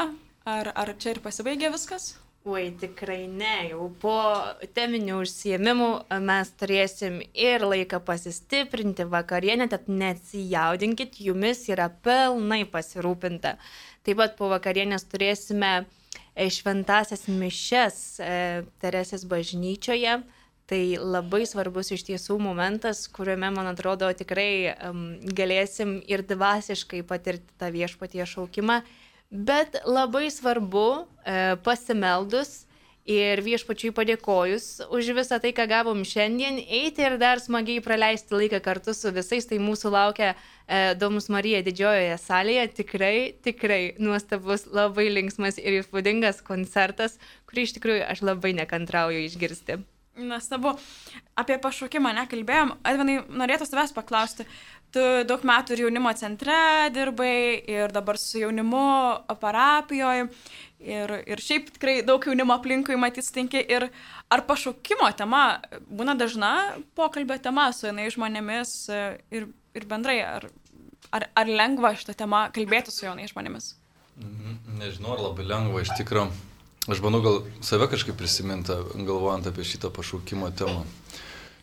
ar, 0.46 0.72
ar 0.76 0.96
čia 1.00 1.16
ir 1.16 1.24
pasibaigė 1.24 1.72
viskas? 1.74 2.12
Oi, 2.48 2.70
tikrai 2.80 3.26
ne, 3.28 3.66
jau 3.68 3.90
po 4.00 4.14
teminių 4.72 5.18
užsiemimų 5.20 5.88
mes 6.24 6.48
turėsim 6.56 7.18
ir 7.36 7.60
laiką 7.60 7.98
pasistiprinti 8.06 9.04
vakarienę, 9.04 9.66
tad 9.68 9.90
nesijaudinkit, 9.92 11.18
jumis 11.20 11.66
yra 11.68 11.90
pilnai 12.06 12.62
pasirūpinta. 12.72 13.58
Taip 14.00 14.20
pat 14.22 14.38
po 14.38 14.48
vakarienės 14.48 15.04
turėsime 15.12 15.72
šventasias 16.56 17.26
mišes 17.28 17.98
e, 18.24 18.30
Teresės 18.80 19.26
bažnyčioje. 19.28 20.22
Tai 20.68 20.80
labai 21.00 21.42
svarbus 21.48 21.92
iš 21.92 22.06
tiesų 22.08 22.38
momentas, 22.44 23.06
kuriuome, 23.12 23.48
man 23.56 23.68
atrodo, 23.70 24.08
tikrai 24.16 24.72
um, 24.88 25.04
galėsim 25.36 25.98
ir 26.08 26.24
dvasiškai 26.28 27.00
patirti 27.08 27.56
tą 27.60 27.70
viešpatie 27.72 28.24
šaukimą, 28.28 28.82
bet 29.30 29.76
labai 29.84 30.30
svarbu 30.32 30.88
e, 31.24 31.56
pasimeldus 31.64 32.64
ir 33.08 33.40
viešpačiui 33.40 33.94
padėkojus 33.96 34.66
už 34.92 35.10
visą 35.16 35.38
tai, 35.40 35.54
ką 35.56 35.64
gavom 35.70 36.04
šiandien, 36.04 36.60
eiti 36.60 37.04
ir 37.06 37.16
dar 37.20 37.40
smagiai 37.40 37.80
praleisti 37.84 38.36
laiką 38.36 38.60
kartu 38.64 38.92
su 38.96 39.12
visais, 39.16 39.48
tai 39.48 39.60
mūsų 39.64 39.92
laukia 39.94 40.34
e, 40.34 40.94
Domus 41.00 41.30
Marija 41.32 41.62
didžiojoje 41.64 42.16
salėje, 42.20 42.66
tikrai, 42.82 43.14
tikrai 43.44 43.82
nuostabus, 44.00 44.66
labai 44.68 45.08
linksmas 45.12 45.60
ir 45.60 45.80
įspūdingas 45.80 46.44
koncertas, 46.44 47.16
kurį 47.48 47.68
iš 47.68 47.78
tikrųjų 47.78 48.08
aš 48.12 48.26
labai 48.28 48.52
nekantrauju 48.60 49.24
išgirsti. 49.24 49.80
Nuostabu. 50.18 50.72
Apie 51.38 51.54
pašaukimą 51.62 52.10
nekalbėjom. 52.16 52.72
Edvinai, 52.90 53.20
norėtų 53.38 53.68
tavęs 53.70 53.92
paklausti. 53.94 54.48
Tu 54.94 55.02
daug 55.28 55.42
metų 55.44 55.74
ir 55.74 55.82
jaunimo 55.84 56.12
centre 56.16 56.56
dirbai 56.94 57.60
ir 57.68 57.92
dabar 57.92 58.16
su 58.16 58.40
jaunimu 58.40 58.84
parapijoje 59.40 60.28
ir, 60.80 61.12
ir 61.28 61.42
šiaip 61.44 61.68
tikrai 61.74 61.98
daug 62.06 62.24
jaunimo 62.24 62.56
aplinkui 62.56 62.96
matys 62.96 63.28
tinki. 63.34 63.60
Ir 63.60 63.88
ar 64.32 64.44
pašaukimo 64.48 65.10
tema 65.18 65.60
būna 65.90 66.16
dažna 66.18 66.52
pokalbio 66.96 67.36
tema 67.42 67.68
su 67.76 67.90
jaunais 67.90 68.16
žmonėmis 68.16 68.74
ir, 69.34 69.50
ir 69.76 69.88
bendrai, 69.90 70.22
ar, 70.24 70.48
ar, 71.12 71.28
ar 71.36 71.52
lengva 71.60 71.92
šitą 71.98 72.16
temą 72.24 72.46
kalbėti 72.56 72.94
su 72.94 73.04
jaunais 73.04 73.34
žmonėmis? 73.34 73.74
Mhm. 74.18 74.60
Nežinau, 74.80 75.14
ar 75.16 75.26
labai 75.28 75.46
lengva 75.46 75.84
iš 75.84 75.92
tikrųjų. 76.00 76.30
Aš 76.88 77.02
bandau 77.04 77.20
gal 77.20 77.42
save 77.60 77.84
kažkaip 77.92 78.16
prisiminti, 78.16 78.72
galvojant 79.04 79.50
apie 79.50 79.66
šitą 79.68 79.90
pašaukimo 79.92 80.48
temą. 80.56 80.86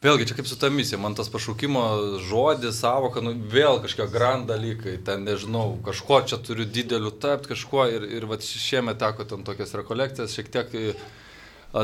Vėlgi, 0.05 0.27
čia 0.29 0.35
kaip 0.37 0.45
su 0.45 0.55
ta 0.61 0.69
misija, 0.69 0.99
man 1.01 1.15
tas 1.17 1.31
pašaukimo 1.33 1.81
žodis, 2.21 2.77
savoka, 2.77 3.23
nu, 3.25 3.31
vėl 3.49 3.79
kažkokie 3.81 4.13
grand 4.13 4.45
dalykai, 4.51 4.99
ten 5.07 5.23
nežinau, 5.25 5.79
kažko 5.87 6.19
čia 6.29 6.37
turiu 6.45 6.67
dideliu 6.69 7.09
tapti, 7.09 7.49
kažko 7.55 7.87
ir, 7.89 8.05
ir 8.19 8.27
va, 8.29 8.37
šiemet 8.37 8.99
teko 9.01 9.25
ten 9.31 9.41
tokias 9.47 9.73
rekolekcijas 9.73 10.37
šiek 10.37 10.53
tiek 10.53 10.77
e, 10.77 10.93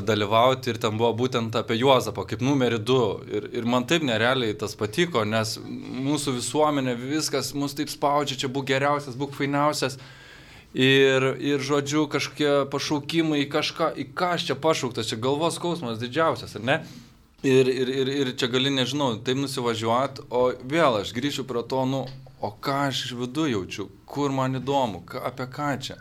dalyvauti 0.05 0.69
ir 0.69 0.81
ten 0.85 1.01
buvo 1.01 1.15
būtent 1.23 1.57
apie 1.57 1.79
Juozapą 1.81 2.27
kaip 2.29 2.45
numerį 2.45 2.83
2. 2.91 3.09
Ir, 3.33 3.51
ir 3.57 3.73
man 3.73 3.89
taip 3.89 4.05
nerealiai 4.05 4.53
tas 4.53 4.77
patiko, 4.77 5.25
nes 5.25 5.57
mūsų 5.65 6.37
visuomenė 6.37 6.99
viskas 7.01 7.55
mus 7.57 7.73
taip 7.79 7.89
spaudžia, 7.89 8.43
čia 8.43 8.53
būk 8.53 8.69
geriausias, 8.75 9.17
būk 9.17 9.33
fainiausias. 9.39 9.97
Ir, 10.77 11.31
ir 11.41 11.63
žodžiu, 11.65 12.05
kažkokie 12.11 12.67
pašaukimai 12.71 13.47
į 13.47 13.53
kažką, 13.55 13.95
į 13.97 14.11
ką 14.13 14.35
aš 14.37 14.51
čia 14.51 14.61
pašauktas, 14.67 15.09
čia 15.09 15.17
galvos 15.17 15.57
skausmas 15.57 15.97
didžiausias, 15.99 16.59
ar 16.61 16.69
ne? 16.69 16.83
Ir, 17.43 17.67
ir, 17.67 17.89
ir, 17.89 18.07
ir 18.07 18.29
čia 18.37 18.45
gali, 18.53 18.69
nežinau, 18.69 19.15
taip 19.25 19.39
nusivažiuoti, 19.41 20.27
o 20.29 20.51
vėl 20.61 20.99
aš 20.99 21.09
grįšiu 21.15 21.45
prie 21.49 21.63
to, 21.65 21.85
nu, 21.89 22.01
o 22.37 22.51
ką 22.53 22.75
aš 22.91 23.05
iš 23.07 23.13
vidų 23.17 23.47
jaučiu, 23.49 23.87
kur 24.05 24.33
man 24.35 24.59
įdomu, 24.59 25.01
ką, 25.09 25.23
apie 25.25 25.47
ką 25.49 25.69
čia. 25.81 25.97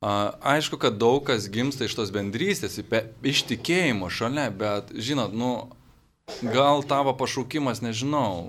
A, 0.00 0.32
aišku, 0.56 0.78
kad 0.80 0.96
daug 0.96 1.20
kas 1.28 1.50
gimsta 1.52 1.84
iš 1.84 1.98
tos 1.98 2.12
bendrystės, 2.14 2.78
iš 2.80 3.42
tikėjimo 3.50 4.08
šalia, 4.08 4.48
bet, 4.48 4.94
žinot, 4.96 5.36
nu, 5.36 5.52
gal 6.40 6.80
tavo 6.88 7.12
pašaukimas, 7.18 7.84
nežinau, 7.84 8.48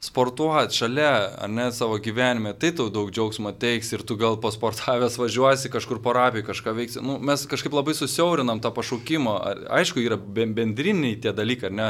sportuoti 0.00 0.78
šalia, 0.78 1.12
ar 1.42 1.50
ne 1.50 1.66
savo 1.74 1.98
gyvenime, 1.98 2.52
tai 2.54 2.70
tau 2.76 2.86
daug 2.92 3.10
džiaugsmo 3.10 3.50
teiks 3.58 3.90
ir 3.96 4.04
tu 4.06 4.14
gal 4.20 4.38
pasportavęs 4.42 5.18
važiuosi 5.18 5.72
kažkur 5.74 5.98
parapijai, 6.04 6.46
kažką 6.46 6.74
veiksi. 6.76 7.02
Nu, 7.02 7.18
mes 7.18 7.42
kažkaip 7.50 7.74
labai 7.74 7.96
susiaurinam 7.98 8.62
tą 8.62 8.70
pašaukimą. 8.76 9.34
Aišku, 9.80 10.02
yra 10.04 10.18
bendriniai 10.18 11.18
tie 11.18 11.34
dalykai, 11.34 11.72
ar 11.72 11.78
ne, 11.80 11.88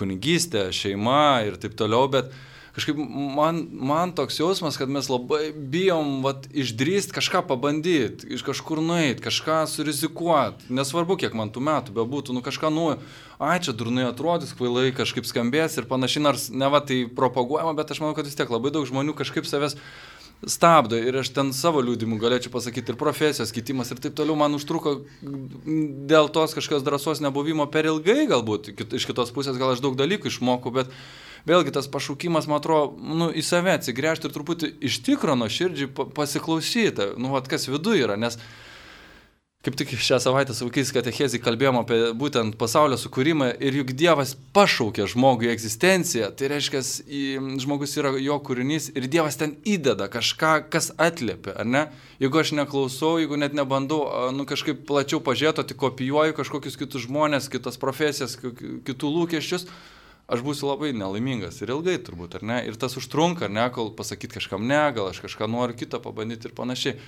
kunigystė, 0.00 0.70
šeima 0.74 1.44
ir 1.46 1.60
taip 1.60 1.76
toliau, 1.78 2.08
bet 2.12 2.32
kažkaip 2.78 2.98
man, 3.36 3.60
man 3.70 4.14
toks 4.16 4.38
jausmas, 4.40 4.78
kad 4.80 4.90
mes 4.92 5.10
labai 5.10 5.50
bijom 5.52 6.20
vat, 6.24 6.48
išdrįsti 6.54 7.16
kažką 7.18 7.44
pabandyti, 7.50 8.30
iš 8.34 8.44
kažkur 8.46 8.80
nueiti, 8.84 9.24
kažką 9.24 9.60
surizikuoti. 9.70 10.70
Nesvarbu, 10.74 11.18
kiek 11.20 11.36
man 11.38 11.52
tų 11.54 11.64
metų 11.68 11.96
bebūtų, 11.98 12.36
nu 12.36 12.44
kažką 12.46 12.70
nu, 12.74 12.90
ai 13.42 13.58
čia 13.62 13.74
durnai 13.76 14.08
atrodys, 14.08 14.54
kvailai 14.56 14.92
kažkaip 14.96 15.26
skambės 15.28 15.76
ir 15.76 15.90
panašiai, 15.90 16.24
nors 16.24 16.48
ne 16.54 16.70
va 16.72 16.80
tai 16.80 17.04
propaguojama, 17.18 17.76
bet 17.78 17.92
aš 17.92 18.02
manau, 18.04 18.16
kad 18.16 18.30
vis 18.30 18.38
tiek 18.38 18.50
labai 18.52 18.72
daug 18.74 18.88
žmonių 18.88 19.18
kažkaip 19.18 19.48
savęs 19.48 19.76
stabdo 20.46 20.96
ir 20.96 21.16
aš 21.18 21.32
ten 21.34 21.50
savo 21.56 21.80
liūdimų 21.82 22.20
galėčiau 22.22 22.52
pasakyti 22.54 22.92
ir 22.94 22.98
profesijos 23.00 23.50
kitimas 23.54 23.90
ir 23.90 23.98
taip 24.02 24.14
toliau 24.18 24.36
man 24.38 24.54
užtruko 24.54 25.00
dėl 25.22 26.30
tos 26.30 26.54
kažkokios 26.54 26.84
drąsos 26.86 27.22
nebuvimo 27.24 27.66
per 27.72 27.88
ilgai 27.90 28.28
galbūt, 28.30 28.70
iš 28.70 29.08
kitos 29.08 29.34
pusės 29.34 29.58
gal 29.58 29.74
aš 29.74 29.82
daug 29.82 29.98
dalykų 29.98 30.30
išmokau, 30.30 30.70
bet 30.78 30.92
vėlgi 31.46 31.74
tas 31.76 31.90
pašaukimas, 31.92 32.48
man 32.50 32.62
atrodo, 32.62 32.96
nu, 32.98 33.30
į 33.30 33.44
save 33.46 33.76
atsigręžti 33.78 34.28
ir 34.28 34.34
truputį 34.34 34.72
iš 34.88 35.02
tikro 35.06 35.36
nuo 35.38 35.50
širdžiai 35.52 35.92
pasiklausyti, 36.16 37.12
nu, 37.20 37.34
vad 37.36 37.50
kas 37.50 37.68
viduje 37.70 38.08
yra, 38.08 38.18
nes 38.18 38.40
kaip 39.66 39.74
tik 39.74 39.90
šią 39.98 40.20
savaitę 40.22 40.54
su 40.54 40.68
vaikais 40.68 40.92
katechezį 40.94 41.40
kalbėjom 41.42 41.80
apie 41.80 41.96
būtent 42.16 42.54
pasaulio 42.60 42.94
sukūrimą 43.00 43.48
ir 43.58 43.74
juk 43.80 43.90
Dievas 43.98 44.36
pašaukė 44.54 45.08
žmogui 45.10 45.50
egzistenciją, 45.50 46.28
tai 46.38 46.52
reiškia, 46.52 46.80
žmogus 47.64 47.96
yra 47.98 48.14
jo 48.22 48.36
kūrinys 48.46 48.86
ir 48.94 49.08
Dievas 49.10 49.36
ten 49.40 49.56
įdeda 49.66 50.06
kažką, 50.14 50.52
kas 50.70 50.92
atliepia, 50.94 51.56
ar 51.58 51.66
ne? 51.66 51.84
Jeigu 52.22 52.38
aš 52.38 52.54
neklausau, 52.54 53.16
jeigu 53.18 53.40
net 53.42 53.58
nebandau, 53.58 54.04
nu 54.32 54.46
kažkaip 54.46 54.86
plačiau 54.86 55.18
pažiūrėti, 55.26 55.66
tik 55.72 55.82
kopijuoju 55.82 56.38
kažkokius 56.38 56.78
kitus 56.78 57.08
žmonės, 57.08 57.50
kitas 57.50 57.82
profesijas, 57.82 58.38
kitų 58.38 59.10
lūkesčius, 59.18 59.66
aš 60.28 60.44
būsiu 60.44 60.68
labai 60.68 60.92
nelaimingas 60.96 61.62
ir 61.62 61.72
ilgai 61.72 61.96
turbūt, 62.04 62.36
ar 62.38 62.44
ne? 62.44 62.58
Ir 62.68 62.76
tas 62.80 62.94
užtrunka, 63.00 63.48
ne, 63.48 63.64
kol 63.74 63.90
pasakyti 63.96 64.36
kažkam 64.36 64.68
ne, 64.68 64.82
gal 64.94 65.10
aš 65.10 65.22
kažką 65.24 65.48
noriu 65.50 65.78
kitą 65.78 66.02
pabandyti 66.04 66.50
ir 66.50 66.56
panašiai. 66.58 67.00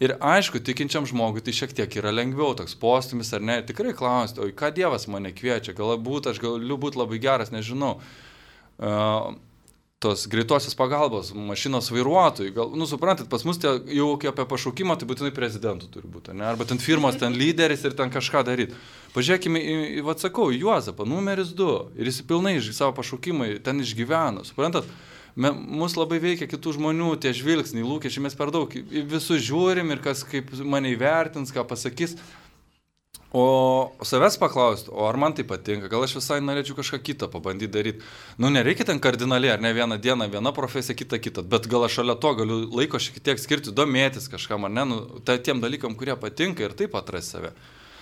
Ir 0.00 0.14
aišku, 0.24 0.62
tikinčiam 0.64 1.04
žmogui 1.04 1.42
tai 1.44 1.52
šiek 1.52 1.74
tiek 1.76 1.98
yra 2.00 2.08
lengviau, 2.14 2.54
toks 2.56 2.78
postumis 2.80 3.34
ar 3.36 3.42
ne, 3.44 3.58
tikrai 3.68 3.92
klausti, 3.96 4.40
o 4.40 4.48
į 4.48 4.54
ką 4.56 4.70
Dievas 4.72 5.04
mane 5.12 5.34
kviečia, 5.36 5.74
galbūt 5.76 6.30
aš 6.30 6.40
galiu 6.40 6.78
būti 6.80 7.02
labai 7.02 7.20
geras, 7.20 7.52
nežinau. 7.52 7.98
Uh, 8.80 9.34
tos 10.00 10.26
greitosios 10.26 10.72
pagalbos 10.74 11.34
mašinos 11.34 11.90
vairuotojai. 11.92 12.54
Gal, 12.56 12.70
nu, 12.72 12.86
suprantat, 12.88 13.28
pas 13.28 13.42
mus 13.44 13.58
tie, 13.60 13.74
jau 13.92 14.14
apie 14.16 14.46
pašaukimą, 14.48 14.96
tai 14.96 15.08
būtinai 15.10 15.32
prezidentų 15.36 15.90
turi 15.92 16.08
būti, 16.08 16.32
ne? 16.32 16.46
Arba 16.48 16.64
ten 16.64 16.80
firmos, 16.80 17.18
ten 17.20 17.36
lyderis 17.36 17.84
ir 17.84 17.92
ten 17.98 18.08
kažką 18.08 18.40
daryti. 18.48 18.78
Pažiūrėkime, 19.12 19.60
į, 19.60 20.00
atsakau, 20.08 20.48
Juozapą, 20.56 21.04
numeris 21.04 21.52
2. 21.52 21.76
Ir 22.00 22.08
jis 22.08 22.22
pilnai 22.24 22.54
iš 22.56 22.72
savo 22.78 22.94
pašaukimą 22.96 23.50
ten 23.66 23.84
išgyveno. 23.84 24.46
Suprantat? 24.48 24.88
Me, 25.36 25.52
mus 25.52 25.98
labai 26.00 26.16
veikia 26.24 26.48
kitų 26.48 26.78
žmonių 26.78 27.12
tie 27.20 27.34
žvilgsniai, 27.36 27.84
lūkesčiai, 27.84 28.24
mes 28.24 28.34
per 28.40 28.50
daug 28.56 28.72
visus 29.12 29.44
žiūrim 29.44 29.92
ir 29.92 30.00
kas 30.02 30.24
kaip 30.24 30.48
mane 30.64 30.94
įvertins, 30.96 31.52
ką 31.52 31.68
pasakys. 31.68 32.16
O 33.32 33.92
savęs 34.02 34.34
paklausti, 34.42 34.90
o 34.90 35.06
ar 35.06 35.16
man 35.16 35.34
tai 35.34 35.44
patinka, 35.46 35.86
gal 35.86 36.02
aš 36.02 36.16
visai 36.18 36.40
norėčiau 36.42 36.74
kažką 36.74 36.98
kitą 36.98 37.28
pabandyti 37.30 37.70
daryti. 37.70 38.08
Nu, 38.42 38.50
nereikia 38.50 38.88
ten 38.88 38.98
kardinaliai, 38.98 39.52
ar 39.54 39.62
ne 39.62 39.70
vieną 39.70 40.00
dieną 40.02 40.26
viena 40.32 40.50
profesija, 40.50 40.96
kita 40.98 41.20
kita, 41.22 41.44
bet 41.46 41.68
gal 41.70 41.86
aš 41.86 42.00
šalia 42.00 42.18
to 42.18 42.34
galiu 42.40 42.58
laiko 42.74 42.98
šiek 42.98 43.22
tiek 43.22 43.38
skirti, 43.38 43.70
domėtis 43.70 44.26
kažkam, 44.32 44.66
ar 44.66 44.74
ne, 44.74 44.84
nu, 44.90 44.98
tai 45.22 45.38
tiem 45.38 45.62
dalykam, 45.62 45.94
kurie 45.94 46.18
patinka 46.18 46.66
ir 46.66 46.74
taip 46.74 46.98
atrasti 46.98 47.38
save. 47.38 47.54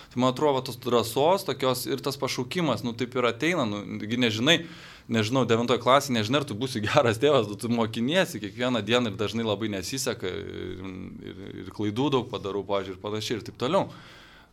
Tai 0.09 0.23
man 0.23 0.33
atrodo, 0.33 0.65
tos 0.65 0.81
drąsos 0.81 1.45
tokios 1.45 1.85
ir 1.85 2.01
tas 2.01 2.17
pašaukimas, 2.17 2.81
nu 2.81 2.97
taip 2.97 3.13
ir 3.13 3.29
ateina, 3.29 3.69
nu, 3.69 3.85
nežinai, 4.01 4.63
nežinau, 5.13 5.45
devintoje 5.45 5.77
klasėje, 5.83 6.15
nežinai, 6.17 6.41
ar 6.41 6.49
tu 6.49 6.57
būsi 6.57 6.81
geras 6.89 7.21
tėvas, 7.21 7.53
tu 7.61 7.69
mokiniesi 7.69 8.41
kiekvieną 8.41 8.81
dieną 8.81 9.13
ir 9.13 9.21
dažnai 9.21 9.45
labai 9.45 9.69
nesiseka 9.77 10.25
ir, 10.25 10.87
ir, 11.21 11.43
ir 11.61 11.75
klaidų 11.77 12.15
daug 12.17 12.31
padarau, 12.33 12.65
pažiūrėjau, 12.65 12.97
ir 12.97 13.05
panašiai 13.05 13.37
ir 13.37 13.45
taip 13.45 13.61
toliau. 13.61 13.91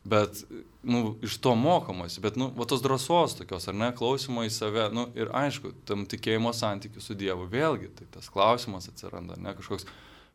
Bet, 0.07 0.45
nu, 0.87 1.17
iš 1.27 1.35
to 1.43 1.57
mokomasi, 1.59 2.21
bet, 2.23 2.37
nu, 2.39 2.47
va 2.55 2.67
tos 2.71 2.83
drąsos 2.85 3.35
tokios, 3.41 3.65
ar 3.67 3.75
ne, 3.75 3.89
klausimo 3.97 4.45
į 4.47 4.53
save, 4.55 4.85
nu, 4.95 5.09
ir 5.19 5.33
aišku, 5.35 5.73
tam 5.89 6.05
tikėjimo 6.07 6.53
santykiu 6.55 7.03
su 7.03 7.17
Dievu 7.19 7.49
vėlgi, 7.51 7.91
tai 7.99 8.07
tas 8.15 8.29
klausimas 8.31 8.87
atsiranda, 8.93 9.35
ne, 9.43 9.57
kažkoks 9.59 9.89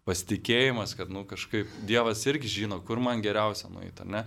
pasitikėjimas, 0.09 0.97
kad, 0.99 1.13
nu, 1.13 1.23
kažkaip 1.29 1.71
Dievas 1.87 2.25
irgi 2.27 2.51
žino, 2.51 2.81
kur 2.83 2.99
man 2.99 3.23
geriausia 3.23 3.71
nueiti, 3.71 4.07
ne, 4.11 4.25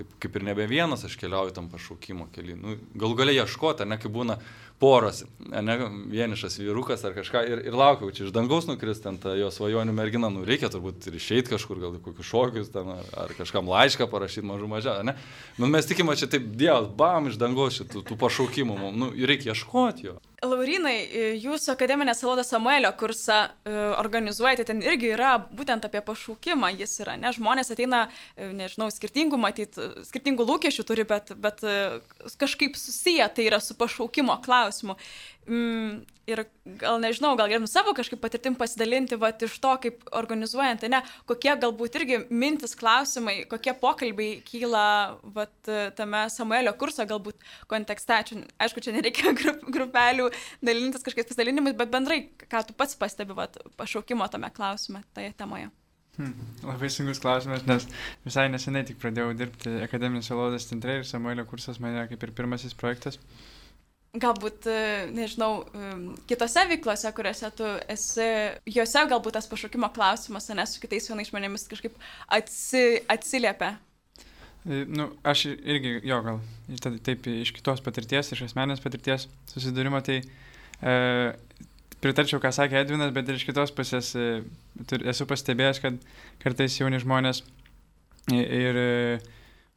kaip, 0.00 0.16
kaip 0.22 0.40
ir 0.40 0.48
nebe 0.50 0.66
vienas 0.70 1.04
aš 1.04 1.14
keliauju 1.20 1.54
tam 1.56 1.68
pašaukimo 1.70 2.30
keliu. 2.34 2.56
Nu, 2.56 2.76
gal 2.98 3.14
galia 3.18 3.44
ieškoti, 3.44 3.86
ne 3.88 3.98
kaip 4.00 4.12
būna 4.14 4.38
poros, 4.80 5.24
ne 5.38 5.76
vienišas 6.08 6.56
vyrukas 6.62 7.04
ar 7.04 7.12
kažką 7.16 7.42
ir, 7.48 7.62
ir 7.68 7.76
laukiau, 7.76 8.08
čia 8.16 8.24
iš 8.26 8.32
dangaus 8.32 8.64
nukris 8.68 9.02
ten 9.04 9.18
ta 9.20 9.34
jo 9.36 9.50
svajonių 9.52 9.92
mergina, 9.92 10.30
nu 10.32 10.46
reikia 10.48 10.70
turbūt 10.72 11.10
ir 11.10 11.18
išeiti 11.20 11.52
kažkur, 11.52 11.82
gal 11.82 11.98
kokius 12.00 12.30
šokius 12.30 12.72
ten 12.72 12.88
ar, 12.94 13.04
ar 13.26 13.34
kažkam 13.36 13.68
laišką 13.68 14.08
parašyti 14.08 14.46
mažų 14.48 14.70
mažą, 14.72 14.96
ne? 15.04 15.18
Nu, 15.60 15.68
mes 15.68 15.88
tikime, 15.88 16.16
čia 16.16 16.30
taip 16.32 16.48
Dievas, 16.56 16.88
bam, 16.96 17.28
iš 17.28 17.36
dangaus 17.40 17.76
šitų 17.76 18.06
tų 18.08 18.16
pašaukimų, 18.24 18.80
nu, 18.96 19.12
reikia 19.20 19.52
ieškoti 19.52 20.08
jo. 20.08 20.16
Laurinai, 20.40 21.04
jūsų 21.36 21.74
akademinė 21.74 22.14
Salodo 22.16 22.40
Samuelio 22.46 22.88
kursą 22.96 23.42
e, 23.44 23.72
organizuojate, 24.00 24.64
ten 24.70 24.78
irgi 24.80 25.10
yra 25.12 25.34
būtent 25.36 25.84
apie 25.84 26.00
pašaukimą, 26.06 26.70
jis 26.80 26.94
yra, 27.04 27.18
ne, 27.20 27.28
žmonės 27.36 27.74
ateina, 27.74 28.06
e, 28.36 28.48
nežinau, 28.56 28.88
skirtingų, 28.94 29.36
matyt, 29.40 29.76
skirtingų 30.08 30.46
lūkesčių 30.48 30.86
turi, 30.88 31.04
bet, 31.10 31.34
bet 31.36 31.60
e, 31.60 31.74
kažkaip 32.40 32.78
susiję 32.80 33.28
tai 33.36 33.50
yra 33.50 33.60
su 33.60 33.76
pašaukimo 33.76 34.38
klausimu. 34.46 34.96
Mm, 35.50 36.04
ir 36.30 36.44
gal 36.78 37.00
nežinau, 37.02 37.32
gal 37.34 37.48
galėtum 37.50 37.66
savo 37.66 37.90
kažkaip 37.96 38.20
patirtim 38.22 38.54
pasidalinti, 38.58 39.16
va, 39.18 39.32
iš 39.34 39.56
to, 39.58 39.72
kaip 39.82 40.04
organizuojant, 40.14 40.84
ne, 40.92 41.00
kokie 41.26 41.50
galbūt 41.64 41.98
irgi 41.98 42.20
mintis 42.30 42.76
klausimai, 42.78 43.40
kokie 43.50 43.74
pokalbiai 43.80 44.36
kyla, 44.46 44.84
va, 45.34 45.48
tame 45.98 46.22
Samuelio 46.30 46.76
kurso 46.78 47.06
galbūt 47.10 47.42
kontekste. 47.70 48.20
Čia, 48.30 48.44
aišku, 48.62 48.84
čia 48.84 48.94
nereikia 48.94 49.34
grup, 49.40 49.66
grupelių 49.74 50.30
dalintis 50.62 51.02
kažkokiais 51.02 51.32
pasidalinimais, 51.32 51.74
bet 51.82 51.90
bendrai, 51.98 52.22
ką 52.46 52.62
tu 52.68 52.78
pats 52.78 52.94
pastebi, 53.00 53.34
va, 53.34 53.50
pašaukimo 53.80 54.30
tame 54.30 54.54
klausime, 54.54 55.02
toje 55.16 55.34
temoje. 55.34 55.72
Hmm, 56.20 56.34
labai 56.62 56.92
sunkus 56.92 57.18
klausimas, 57.22 57.66
nes 57.66 57.90
visai 58.22 58.50
nesenai 58.52 58.84
tik 58.86 59.02
pradėjau 59.02 59.32
dirbti 59.34 59.80
Akademinės 59.82 60.30
Salodas 60.30 60.68
centre 60.68 61.00
ir 61.00 61.08
Samuelio 61.08 61.46
kursas 61.48 61.80
mane 61.82 62.04
kaip 62.10 62.22
ir 62.26 62.34
pirmasis 62.36 62.76
projektas 62.76 63.18
galbūt, 64.18 64.66
e, 64.66 65.10
nežinau, 65.14 65.64
kitose 66.30 66.64
veiklose, 66.70 67.12
kuriuose 67.14 67.50
tu 67.58 67.68
esi, 67.92 68.30
juose 68.66 69.04
galbūt 69.12 69.38
tas 69.38 69.46
pašaukimo 69.50 69.92
klausimas, 69.94 70.48
nes 70.50 70.74
su 70.74 70.82
kitais 70.82 71.06
vienais 71.10 71.30
žmonėmis 71.30 71.68
kažkaip 71.70 71.94
atsi, 72.26 73.04
atsiliepia. 73.10 73.76
E, 74.68 74.84
nu, 74.88 75.08
aš 75.24 75.46
irgi, 75.54 76.00
jo, 76.04 76.18
gal, 76.26 76.40
taip 77.06 77.28
iš 77.32 77.54
kitos 77.56 77.80
patirties, 77.84 78.32
iš 78.34 78.44
asmenės 78.50 78.82
patirties 78.84 79.28
susidūrimo, 79.54 80.02
tai 80.04 80.18
e, 80.20 80.96
pritarčiau, 82.02 82.42
ką 82.42 82.52
sakė 82.52 82.82
Edvinas, 82.82 83.14
bet 83.16 83.30
ir 83.30 83.38
iš 83.38 83.46
kitos 83.48 83.72
pusės 83.76 84.12
e, 84.18 84.42
esu 85.00 85.28
pastebėjęs, 85.30 85.80
kad 85.80 85.96
kartais 86.42 86.76
jauni 86.80 87.00
žmonės 87.00 87.44
ir, 88.34 88.44
ir 88.44 88.80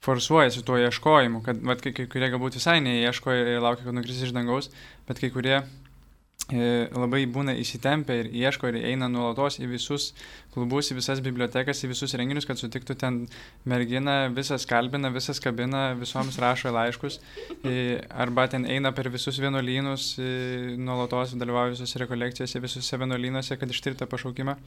forsuojasi 0.04 0.66
tuo 0.68 0.78
ieškojimu, 0.82 1.42
kad 1.46 1.62
vat, 1.64 1.82
kai, 1.84 1.94
kai 1.96 2.10
kurie 2.12 2.28
galbūt 2.34 2.60
visai 2.60 2.82
neieško 2.84 3.38
ir 3.38 3.64
laukia, 3.64 3.88
kad 3.88 3.96
nukris 3.96 4.20
iš 4.26 4.36
dangaus, 4.36 4.68
bet 5.08 5.22
kai 5.22 5.30
kurie 5.32 5.56
e, 5.62 6.66
labai 6.92 7.22
būna 7.32 7.56
įsitempę 7.62 8.18
ir 8.20 8.30
ieško 8.44 8.74
ir 8.74 8.82
eina 8.92 9.08
nuolatos 9.12 9.62
į 9.64 9.70
visus 9.72 10.10
klubus, 10.52 10.92
į 10.92 11.00
visas 11.00 11.24
bibliotekas, 11.24 11.86
į 11.86 11.94
visus 11.94 12.18
renginius, 12.20 12.48
kad 12.50 12.60
sutiktų 12.60 12.98
ten 13.00 13.22
merginą, 13.70 14.18
visas 14.36 14.68
kalbina, 14.68 15.12
visas 15.14 15.40
kabina, 15.44 15.94
visoms 16.00 16.40
rašo 16.44 16.76
laiškus, 16.76 17.22
e, 17.64 18.02
arba 18.12 18.50
ten 18.52 18.68
eina 18.68 18.92
per 18.92 19.08
visus 19.14 19.40
vienuolynus, 19.40 20.14
e, 20.20 20.32
nuolatos 20.76 21.38
dalyvauja 21.40 21.78
visose 21.78 22.04
rekolekcijose, 22.04 22.64
visose 22.64 23.00
vienuolynuose, 23.06 23.60
kad 23.62 23.72
ištirta 23.72 24.12
pašaukimą. 24.12 24.60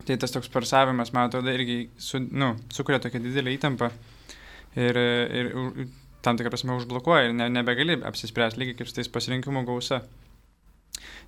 Tai 0.00 0.16
tas 0.16 0.32
toks 0.32 0.48
parsavimas, 0.50 1.12
man 1.14 1.28
atrodo, 1.28 1.52
irgi 1.54 1.84
su, 2.00 2.18
nu, 2.18 2.56
sukuria 2.72 2.98
tokią 3.04 3.20
didelę 3.22 3.52
įtampą 3.54 3.92
ir, 4.76 4.96
ir 4.96 5.52
tam 6.22 6.38
tikrą 6.38 6.52
prasme 6.52 6.76
užblokuoja 6.78 7.28
ir 7.28 7.36
ne, 7.36 7.48
nebegali 7.52 7.96
apsispręsti 8.06 8.60
lygiai 8.60 8.78
kaip 8.80 8.90
su 8.90 8.98
tais 8.98 9.10
pasirinkimų 9.12 9.64
gausa. 9.68 10.02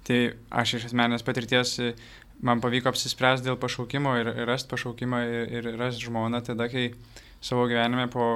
Tai 0.06 0.18
aš 0.62 0.76
iš 0.78 0.88
asmenės 0.90 1.24
patirties 1.26 1.78
man 2.42 2.60
pavyko 2.62 2.90
apsispręsti 2.90 3.48
dėl 3.48 3.58
pašaukimo 3.62 4.16
ir, 4.20 4.32
ir 4.42 4.50
rasti 4.50 4.72
pašaukimą 4.72 5.22
ir, 5.30 5.70
ir 5.70 5.78
rasti 5.78 6.08
žmoną 6.08 6.42
tada, 6.46 6.68
kai 6.72 6.90
savo 7.42 7.68
gyvenime 7.70 8.08
po 8.12 8.26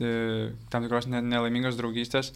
e, 0.00 0.50
tam 0.72 0.86
tikros 0.86 1.08
nelaimingos 1.12 1.78
draugystės 1.78 2.32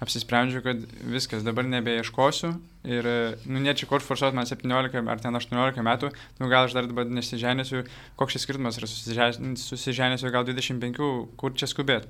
apsisprendžiu, 0.00 0.62
kad 0.64 0.80
viskas, 1.12 1.44
dabar 1.44 1.66
nebeieškosiu 1.68 2.54
ir, 2.88 3.08
nu, 3.44 3.60
ne 3.60 3.74
čia 3.76 3.88
kur 3.90 4.00
forsuot 4.04 4.36
man 4.36 4.48
17 4.48 4.96
ar 5.12 5.20
ten 5.20 5.36
18 5.36 5.84
metų, 5.84 6.10
nu, 6.40 6.48
gal 6.48 6.68
aš 6.68 6.76
dar 6.78 6.88
dabar 6.88 7.08
nesiženėsiu, 7.10 7.84
koks 8.20 8.36
šis 8.36 8.46
skirtumas 8.48 8.80
yra 8.80 8.88
susiženėsiu 8.90 10.32
gal 10.32 10.48
25, 10.48 11.04
kur 11.40 11.56
čia 11.56 11.68
skubėti. 11.70 12.08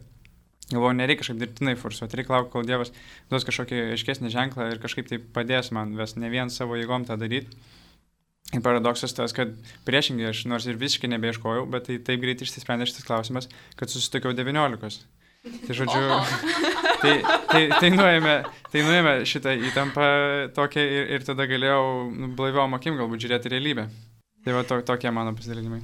Galvoju, 0.71 0.95
nereikia 1.01 1.25
kažkaip 1.25 1.41
dirbtinai 1.41 1.75
forsuoti, 1.79 2.21
reikia 2.21 2.37
laukti, 2.37 2.53
kol 2.53 2.67
Dievas 2.67 2.93
duos 3.31 3.47
kažkokį 3.49 3.81
aiškesnį 3.97 4.31
ženklą 4.31 4.69
ir 4.71 4.79
kažkaip 4.83 5.09
tai 5.11 5.19
padės 5.19 5.73
man 5.75 5.97
ves 5.99 6.15
ne 6.15 6.31
vien 6.31 6.53
savo 6.55 6.79
jėgom 6.79 7.09
tą 7.09 7.17
daryti. 7.19 7.59
Ir 8.55 8.63
paradoksas 8.63 9.15
tas, 9.15 9.35
kad 9.35 9.51
priešingai 9.87 10.31
aš 10.31 10.45
nors 10.51 10.67
ir 10.71 10.79
visiškai 10.79 11.11
nebeieškojau, 11.11 11.67
bet 11.71 11.89
tai 11.91 11.99
taip 12.07 12.23
greit 12.23 12.43
išsisprendė 12.43 12.87
šitas 12.91 13.07
klausimas, 13.07 13.51
kad 13.79 13.91
susitokiau 13.91 14.35
19. 14.35 15.03
Tai 15.67 15.75
žodžiu, 15.75 16.07
tai, 17.03 17.15
tai, 17.51 17.63
tai, 17.77 17.91
nuėmė, 17.95 18.37
tai 18.73 18.85
nuėmė 18.87 19.15
šitą 19.29 19.55
įtampą 19.71 20.07
tokią 20.57 20.85
ir, 20.85 21.09
ir 21.17 21.27
tada 21.27 21.47
galėjau 21.51 21.83
nu, 22.13 22.31
blaiviom 22.39 22.77
akim 22.79 23.01
galbūt 23.01 23.27
žiūrėti 23.27 23.53
realybę. 23.55 23.89
Tai 24.45 24.57
va 24.57 24.65
to, 24.65 24.81
tokie 24.89 25.13
mano 25.13 25.35
pasidalinimai. 25.37 25.83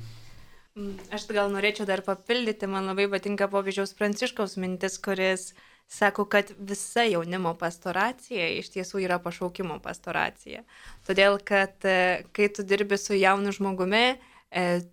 Mm, 0.76 0.96
aš 1.12 1.26
gal 1.32 1.48
norėčiau 1.52 1.88
dar 1.88 2.02
papildyti, 2.04 2.68
man 2.68 2.88
labai 2.88 3.08
patinka 3.12 3.48
popiežiaus 3.52 3.94
Pranciškaus 3.96 4.56
mintis, 4.60 4.98
kuris 5.00 5.50
sako, 5.88 6.24
kad 6.28 6.50
visa 6.58 7.04
jaunimo 7.06 7.54
pastoracija 7.58 8.48
iš 8.58 8.72
tiesų 8.74 9.04
yra 9.04 9.20
pašaukimo 9.22 9.78
pastoracija. 9.84 10.64
Todėl, 11.06 11.38
kad 11.44 11.84
e, 11.86 12.26
kai 12.36 12.48
tu 12.52 12.64
dirbi 12.66 12.98
su 13.00 13.16
jaunu 13.16 13.54
žmogumi, 13.54 14.16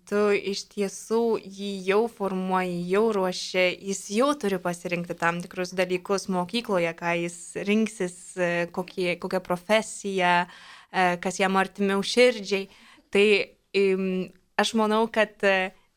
tu 0.08 0.20
iš 0.36 0.66
tiesų 0.74 1.38
jį 1.40 1.70
jau 1.86 2.02
formuoji, 2.12 2.82
jau 2.90 3.06
ruoši, 3.16 3.64
jis 3.88 4.02
jau 4.12 4.28
turi 4.36 4.58
pasirinkti 4.60 5.16
tam 5.16 5.38
tikrus 5.40 5.72
dalykus 5.76 6.28
mokykloje, 6.32 6.90
ką 6.98 7.14
jis 7.22 7.38
rinksis, 7.64 8.16
e, 8.36 8.50
kokie, 8.74 9.14
kokią 9.22 9.40
profesiją, 9.44 10.34
e, 10.44 11.06
kas 11.16 11.40
jam 11.40 11.56
artimiau 11.56 12.04
širdžiai. 12.04 12.68
Tai 13.14 13.26
aš 14.60 14.74
manau, 14.78 15.06
kad 15.10 15.42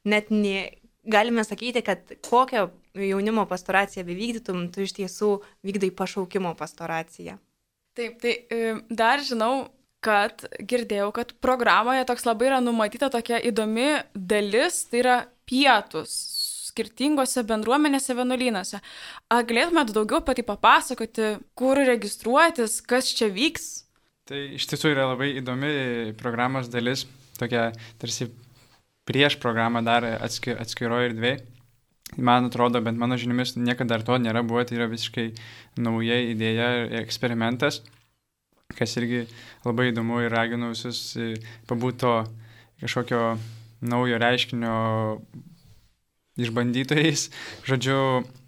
net 0.06 0.30
ne, 0.34 0.70
galime 1.06 1.44
sakyti, 1.46 1.84
kad 1.86 2.16
kokią 2.26 2.70
jaunimo 2.98 3.46
pastoraciją 3.50 4.06
bevykdytum, 4.08 4.68
tu 4.74 4.86
iš 4.86 4.96
tiesų 4.98 5.32
vykdai 5.66 5.92
pašaukimo 5.98 6.56
pastoraciją. 6.58 7.36
Taip, 7.98 8.22
tai 8.22 8.34
dar 8.90 9.22
žinau, 9.26 9.68
kad 10.08 10.46
girdėjau, 10.64 11.12
kad 11.16 11.34
programoje 11.44 12.06
toks 12.08 12.28
labai 12.28 12.52
yra 12.52 12.60
numatyta 12.64 13.10
tokia 13.12 13.42
įdomi 13.50 13.90
dalis, 14.16 14.86
tai 14.88 15.02
yra 15.04 15.18
pietus 15.48 16.14
skirtingose 16.78 17.42
bendruomenėse 17.48 18.16
vienuolynuose. 18.16 18.80
Ar 19.34 19.46
galėtumėte 19.50 19.96
daugiau 19.98 20.22
pati 20.26 20.46
papasakoti, 20.46 21.34
kur 21.58 21.82
registruotis, 21.90 22.80
kas 22.86 23.10
čia 23.18 23.32
vyks? 23.34 23.68
Tai 24.28 24.40
iš 24.60 24.68
tiesų 24.70 24.92
yra 24.94 25.08
labai 25.14 25.32
įdomi 25.40 26.14
programos 26.20 26.70
dalis, 26.70 27.06
tokia 27.40 27.72
tarsi 28.00 28.30
prieš 29.08 29.40
programą 29.42 29.82
dar 29.88 30.06
atski, 30.20 30.54
atskiroje 30.54 31.14
erdvėje. 31.14 31.38
Man 32.24 32.48
atrodo, 32.48 32.80
bent 32.84 33.00
mano 33.00 33.18
žiniomis, 33.20 33.58
niekada 33.60 33.98
dar 33.98 34.06
to 34.08 34.16
nėra 34.22 34.40
buvo, 34.48 34.62
tai 34.64 34.78
yra 34.78 34.86
visiškai 34.92 35.26
nauja 35.84 36.22
idėja 36.30 36.70
ir 36.86 36.94
eksperimentas 37.02 37.82
kas 38.76 38.98
irgi 39.00 39.26
labai 39.66 39.92
įdomu 39.92 40.20
ir 40.24 40.34
raginu 40.34 40.74
visus 40.74 41.16
e, 41.16 41.36
pabūto 41.70 42.26
kažkokio 42.82 43.38
naujo 43.82 44.18
reiškinio 44.22 44.76
išbandytojais. 46.38 47.28
Žodžiu, 47.68 48.00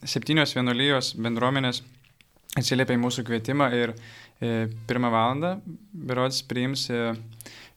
septynios 0.06 0.54
vienuolijos 0.58 1.14
bendruomenės 1.22 1.82
atsiliepia 2.60 2.98
į 2.98 3.02
mūsų 3.04 3.26
kvietimą 3.28 3.70
ir 3.78 3.94
e, 3.94 4.68
pirmą 4.90 5.12
valandą 5.14 5.56
berods 5.94 6.42
priims 6.50 6.88
e, 6.94 7.14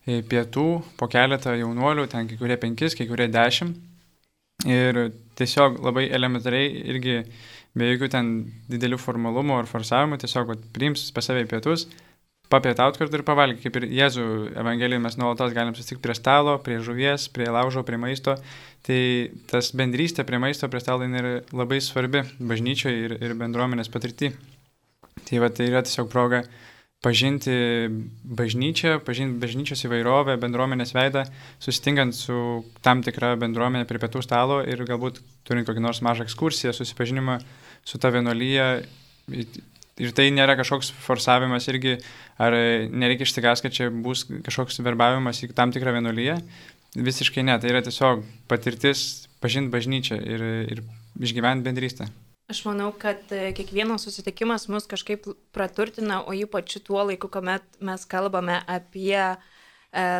e, 0.05 0.21
pietų 0.29 0.67
po 0.99 1.09
keletą 1.11 1.55
jaunuolių, 1.57 2.07
ten 2.11 2.29
kai 2.29 2.37
kurie 2.39 2.57
penkis, 2.61 2.97
kai 2.97 3.09
kurie 3.09 3.29
dešimt. 3.31 3.79
Ir 4.69 5.09
tiesiog 5.35 5.81
labai 5.83 6.05
elementariai 6.13 6.69
irgi 6.93 7.17
be 7.73 7.89
jokių 7.89 8.09
ten 8.13 8.27
didelių 8.69 8.99
formalumų 9.01 9.57
ar 9.63 9.67
forsavimų, 9.67 10.19
tiesiog 10.21 10.51
vat, 10.51 10.65
priims 10.75 11.07
pas 11.15 11.25
save 11.25 11.43
į 11.43 11.49
pietus, 11.49 11.87
papietauti 12.53 13.01
kartu 13.01 13.19
ir 13.19 13.25
pavalgyti, 13.25 13.65
kaip 13.65 13.79
ir 13.79 13.87
Jėzų 13.97 14.25
Evangelijoje 14.61 15.01
mes 15.01 15.17
nuolatos 15.17 15.55
galim 15.55 15.73
susitikti 15.73 16.03
prie 16.05 16.15
stalo, 16.17 16.57
prie 16.63 16.77
žuvies, 16.85 17.27
prie 17.33 17.49
laužo, 17.49 17.81
prie 17.87 17.97
maisto. 18.01 18.37
Tai 18.85 18.99
tas 19.49 19.71
bendrystė 19.79 20.25
prie 20.27 20.41
maisto, 20.43 20.69
prie 20.69 20.81
stalo 20.83 21.07
yra 21.07 21.39
labai 21.55 21.79
svarbi 21.81 22.21
bažnyčioje 22.39 23.07
ir, 23.07 23.17
ir 23.23 23.33
bendruomenės 23.39 23.89
patirti. 23.93 24.33
Tai 25.23 25.41
va 25.41 25.49
tai 25.53 25.71
yra 25.71 25.81
tiesiog 25.85 26.11
proga 26.11 26.43
pažinti 27.03 27.53
bažnyčią, 28.23 28.97
pažinti 29.03 29.41
bažnyčios 29.41 29.83
įvairovę, 29.87 30.37
bendruomenės 30.39 30.93
veidą, 30.95 31.25
susitinkant 31.63 32.15
su 32.15 32.37
tam 32.85 33.03
tikra 33.03 33.33
bendruomenė 33.41 33.87
prie 33.89 33.99
pietų 33.99 34.23
stalo 34.23 34.61
ir 34.63 34.85
galbūt 34.87 35.19
turint 35.47 35.67
kokį 35.67 35.83
nors 35.83 35.99
mažą 36.05 36.27
ekskursiją, 36.27 36.71
susipažinimą 36.75 37.41
su 37.83 37.99
ta 37.99 38.13
vienolyje, 38.13 38.67
Ir 40.01 40.13
tai 40.17 40.31
nėra 40.33 40.55
kažkoks 40.57 40.89
forsavimas 41.05 41.67
irgi, 41.69 41.99
ar 42.41 42.55
nereikia 42.89 43.27
išsigas, 43.27 43.61
kad 43.61 43.75
čia 43.75 43.91
bus 43.93 44.25
kažkoks 44.25 44.81
verbavimas 44.81 45.43
į 45.45 45.51
tam 45.53 45.73
tikrą 45.73 45.93
vienuolyje. 45.99 46.39
Visiškai 46.97 47.45
ne, 47.45 47.59
tai 47.61 47.69
yra 47.69 47.81
tiesiog 47.85 48.23
patirtis 48.49 49.27
pažinti 49.41 49.73
bažnyčią 49.73 50.17
ir, 50.17 50.45
ir 50.73 50.81
išgyventi 51.21 51.65
bendrystę. 51.65 52.09
Aš 52.49 52.63
manau, 52.67 52.89
kad 52.99 53.21
e, 53.33 53.51
kiekvienas 53.55 54.03
susitikimas 54.05 54.67
mus 54.69 54.89
kažkaip 54.89 55.29
praturtina, 55.55 56.19
o 56.25 56.33
ypač 56.35 56.75
tuo 56.85 57.05
laiku, 57.05 57.29
kuomet 57.31 57.63
mes 57.81 58.03
kalbame 58.09 58.59
apie 58.69 59.15
e, 59.21 59.37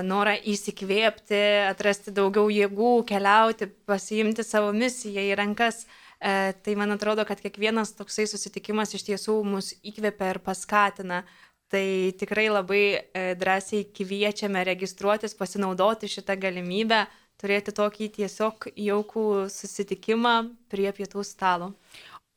norą 0.05 0.37
įsikvėpti, 0.53 1.41
atrasti 1.67 2.13
daugiau 2.15 2.47
jėgų, 2.53 2.93
keliauti, 3.09 3.67
pasiimti 3.89 4.45
savo 4.45 4.71
misiją 4.73 5.25
į 5.33 5.35
rankas. 5.41 5.83
E, 5.83 6.02
tai 6.23 6.75
man 6.79 6.93
atrodo, 6.95 7.25
kad 7.27 7.41
kiekvienas 7.43 7.95
toksai 7.97 8.23
susitikimas 8.31 8.93
iš 8.95 9.03
tiesų 9.09 9.35
mus 9.43 9.73
įkvepia 9.83 10.29
ir 10.33 10.39
paskatina. 10.45 11.23
Tai 11.73 12.13
tikrai 12.19 12.45
labai 12.51 12.83
e, 12.93 13.23
drąsiai 13.39 13.87
kviečiame 13.97 14.61
registruotis, 14.67 15.33
pasinaudoti 15.33 16.07
šitą 16.11 16.35
galimybę, 16.37 16.99
turėti 17.41 17.73
tokį 17.73 18.09
tiesiog 18.19 18.67
jaukų 18.77 19.25
susitikimą 19.49 20.35
prie 20.69 20.91
pietų 20.93 21.25
stalo. 21.25 21.71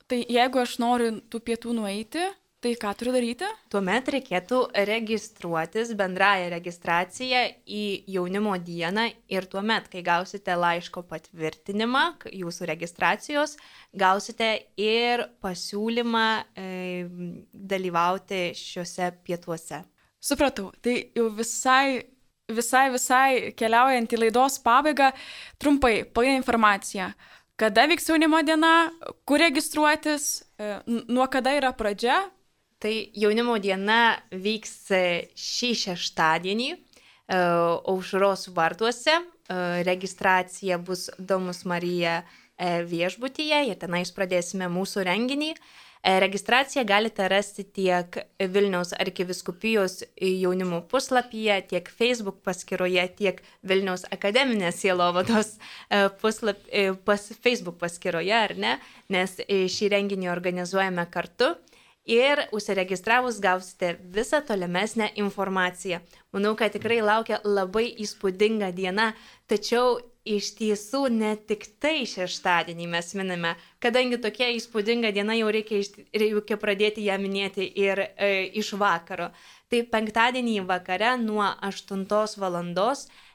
Tai 0.08 0.22
jeigu 0.22 0.62
aš 0.62 0.78
noriu 0.80 1.10
tų 1.28 1.42
pietų 1.50 1.74
nueiti, 1.76 2.24
tai 2.64 2.72
ką 2.80 2.92
turiu 2.98 3.12
daryti? 3.14 3.48
Tuomet 3.72 4.08
reikėtų 4.14 4.58
registruotis 4.88 5.92
bendrąją 5.98 6.48
registraciją 6.54 7.42
į 7.66 7.84
jaunimo 8.16 8.56
dieną 8.58 9.06
ir 9.32 9.46
tuomet, 9.52 9.90
kai 9.92 10.02
gausite 10.06 10.56
laiško 10.56 11.04
patvirtinimą 11.10 12.04
jūsų 12.32 12.70
registracijos, 12.72 13.56
gausite 13.94 14.50
ir 14.80 15.26
pasiūlymą 15.44 16.26
e, 16.56 16.66
dalyvauti 17.52 18.50
šiuose 18.58 19.12
pietuose. 19.26 19.84
Supratau, 20.22 20.72
tai 20.82 20.98
jau 21.14 21.30
visai 21.36 22.02
visai, 22.46 22.88
visai 22.94 23.30
keliaujant 23.58 24.12
į 24.14 24.20
laidos 24.24 24.60
pabaigą, 24.62 25.10
trumpai, 25.58 26.04
pagrindinė 26.06 26.44
informacija 26.44 27.10
kada 27.56 27.86
vyks 27.88 28.10
jaunimo 28.10 28.42
diena, 28.44 28.72
kur 29.24 29.40
registruotis, 29.40 30.44
e, 30.60 30.76
nuo 30.86 31.26
kada 31.32 31.56
yra 31.56 31.72
pradžia. 31.76 32.18
Tai 32.86 33.10
jaunimo 33.18 33.56
diena 33.58 34.14
vyks 34.30 34.74
e, 34.94 34.98
šį 35.34 35.70
šeštadienį 35.80 36.68
e, 36.70 36.76
aušros 37.34 38.46
vartuose. 38.54 39.16
Registracija 39.86 40.78
bus 40.78 41.08
Domus 41.18 41.64
Marija 41.66 42.20
viešbutyje 42.92 43.58
ir 43.72 43.80
tenais 43.82 44.14
pradėsime 44.14 44.70
mūsų 44.70 45.02
renginį. 45.06 45.50
E, 46.06 46.20
registraciją 46.20 46.84
galite 46.86 47.28
rasti 47.28 47.64
tiek 47.64 48.16
Vilniaus 48.38 48.92
arkiviskupijos 48.94 50.04
jaunimo 50.22 50.80
puslapyje, 50.86 51.56
tiek 51.72 51.88
Facebook 51.90 52.36
paskyroje, 52.46 53.08
tiek 53.18 53.40
Vilniaus 53.66 54.06
akademinės 54.14 54.78
sielovados 54.84 55.56
e, 55.56 56.04
puslap, 56.20 56.60
e, 56.70 56.92
pas, 57.08 57.24
Facebook 57.42 57.80
paskyroje, 57.82 58.36
ar 58.38 58.54
ne, 58.54 58.76
nes 59.10 59.34
šį 59.48 59.90
renginį 59.96 60.30
organizuojame 60.30 61.08
kartu. 61.10 61.56
Ir 62.06 62.44
užsiregistravus 62.54 63.40
gausite 63.42 63.96
visą 64.14 64.38
tolimesnę 64.46 65.08
informaciją. 65.18 65.98
Manau, 66.32 66.54
kad 66.54 66.70
tikrai 66.76 67.00
laukia 67.02 67.40
labai 67.42 67.88
įspūdinga 68.04 68.68
diena, 68.76 69.08
tačiau 69.50 69.96
iš 70.26 70.52
tiesų 70.58 71.00
ne 71.14 71.32
tik 71.48 71.64
tai 71.82 72.04
šeštadienį 72.06 72.86
mes 72.90 73.12
minime, 73.18 73.54
kadangi 73.82 74.18
tokia 74.22 74.52
įspūdinga 74.54 75.12
diena 75.14 75.36
jau 75.38 75.50
reikia, 75.54 75.80
iš, 75.82 75.92
reikia 76.14 76.58
pradėti 76.62 77.06
ją 77.06 77.18
minėti 77.22 77.66
ir 77.66 78.02
e, 78.06 78.30
iš 78.58 78.74
vakaro. 78.78 79.32
Tai 79.70 79.82
penktadienį 79.90 80.60
vakare 80.66 81.16
nuo 81.22 81.42
8 81.42 82.06
val. 82.42 82.58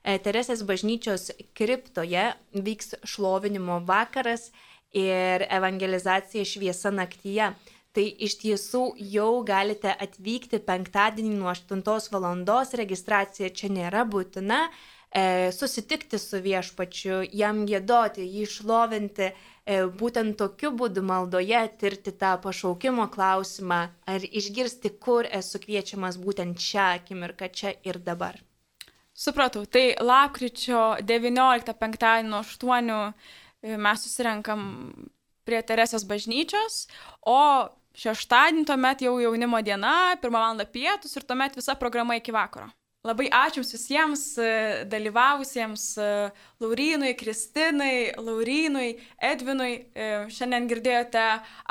E, 0.03 0.17
Teresės 0.24 0.63
bažnyčios 0.67 1.32
kriptoje 1.59 2.30
vyks 2.55 2.95
šlovinimo 3.03 3.82
vakaras 3.88 4.51
ir 4.95 5.47
evangelizacija 5.47 6.47
šviesa 6.47 6.91
naktyje. 6.91 7.51
Tai 7.91 8.05
iš 8.23 8.37
tiesų 8.39 8.81
jau 9.11 9.41
galite 9.43 9.91
atvykti 9.91 10.61
penktadienį 10.63 11.35
nuo 11.41 11.51
8 11.51 11.83
val. 12.13 12.45
registracija 12.79 13.49
čia 13.49 13.67
nėra 13.67 14.05
būtina 14.07 14.69
e, 15.11 15.51
susitikti 15.51 16.19
su 16.19 16.39
viešpačiu, 16.39 17.21
jam 17.35 17.65
gėdoti, 17.67 18.23
jį 18.23 18.45
išlovinti, 18.47 19.27
e, 19.65 19.81
būtent 20.01 20.37
tokiu 20.39 20.71
būdu 20.71 21.03
maldoje 21.03 21.65
tirti 21.79 22.11
tą 22.11 22.37
pašaukimo 22.45 23.09
klausimą, 23.11 23.81
ar 24.07 24.23
išgirsti, 24.23 24.93
kur 24.99 25.27
esu 25.27 25.59
kviečiamas 25.59 26.15
būtent 26.17 26.63
šią 26.63 26.87
akimirką, 27.01 27.51
čia 27.51 27.75
ir 27.83 27.99
dabar. 27.99 28.39
Supratau, 29.11 29.65
tai 29.67 29.97
lapkričio 29.99 31.03
19 31.03 31.75
penktadienį 31.75 32.31
nuo 32.31 32.39
8 32.47 32.95
e, 32.95 33.75
mes 33.75 34.07
susirenkam 34.07 34.63
prie 35.43 35.59
Teresės 35.67 36.07
bažnyčios, 36.07 36.85
o 37.27 37.67
šeštadienį 37.97 38.67
tuomet 38.69 39.01
jau 39.05 39.17
jaunimo 39.19 39.61
diena, 39.65 40.15
pirmą 40.21 40.39
valandą 40.39 40.67
pietus 40.67 41.15
ir 41.17 41.27
tuomet 41.27 41.57
visa 41.59 41.75
programa 41.75 42.15
iki 42.19 42.35
vakaro. 42.35 42.69
Labai 43.01 43.31
ačiū 43.33 43.63
visiems 43.65 44.23
e, 44.37 44.49
dalyvavusiems 44.85 45.85
e, 45.97 46.09
Laurinui, 46.61 47.15
Kristinai, 47.17 48.11
Laurinui, 48.13 48.91
Edvinui. 49.17 49.71
E, 49.97 50.09
šiandien 50.29 50.67
girdėjote 50.69 51.23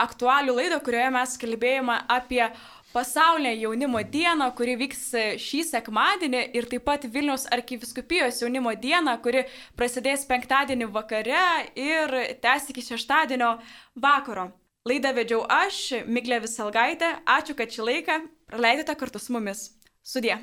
aktualių 0.03 0.57
laidą, 0.57 0.81
kurioje 0.83 1.13
mes 1.15 1.37
kalbėjome 1.39 2.01
apie 2.11 2.43
pasaulinę 2.91 3.55
jaunimo 3.61 4.03
dieną, 4.03 4.51
kuri 4.59 4.75
vyks 4.81 5.05
šį 5.45 5.61
sekmadienį 5.69 6.41
ir 6.59 6.67
taip 6.73 6.83
pat 6.91 7.07
Vilniaus 7.07 7.47
arkiviskupijos 7.55 8.43
jaunimo 8.43 8.75
dieną, 8.75 9.15
kuri 9.23 9.45
prasidės 9.79 10.27
penktadienį 10.27 10.91
vakare 10.91 11.45
ir 11.79 12.17
tęs 12.43 12.73
iki 12.75 12.83
šeštadienio 12.91 13.53
vakaro. 13.95 14.51
Laidą 14.89 15.11
vedžiau 15.13 15.43
aš, 15.53 15.79
Miglė 16.09 16.39
Visalgaitė. 16.41 17.11
Ačiū, 17.29 17.53
kad 17.57 17.69
šį 17.69 17.85
laiką 17.85 18.15
praleidote 18.49 18.95
kartu 18.97 19.21
su 19.21 19.35
mumis. 19.37 19.67
Sudie. 20.01 20.39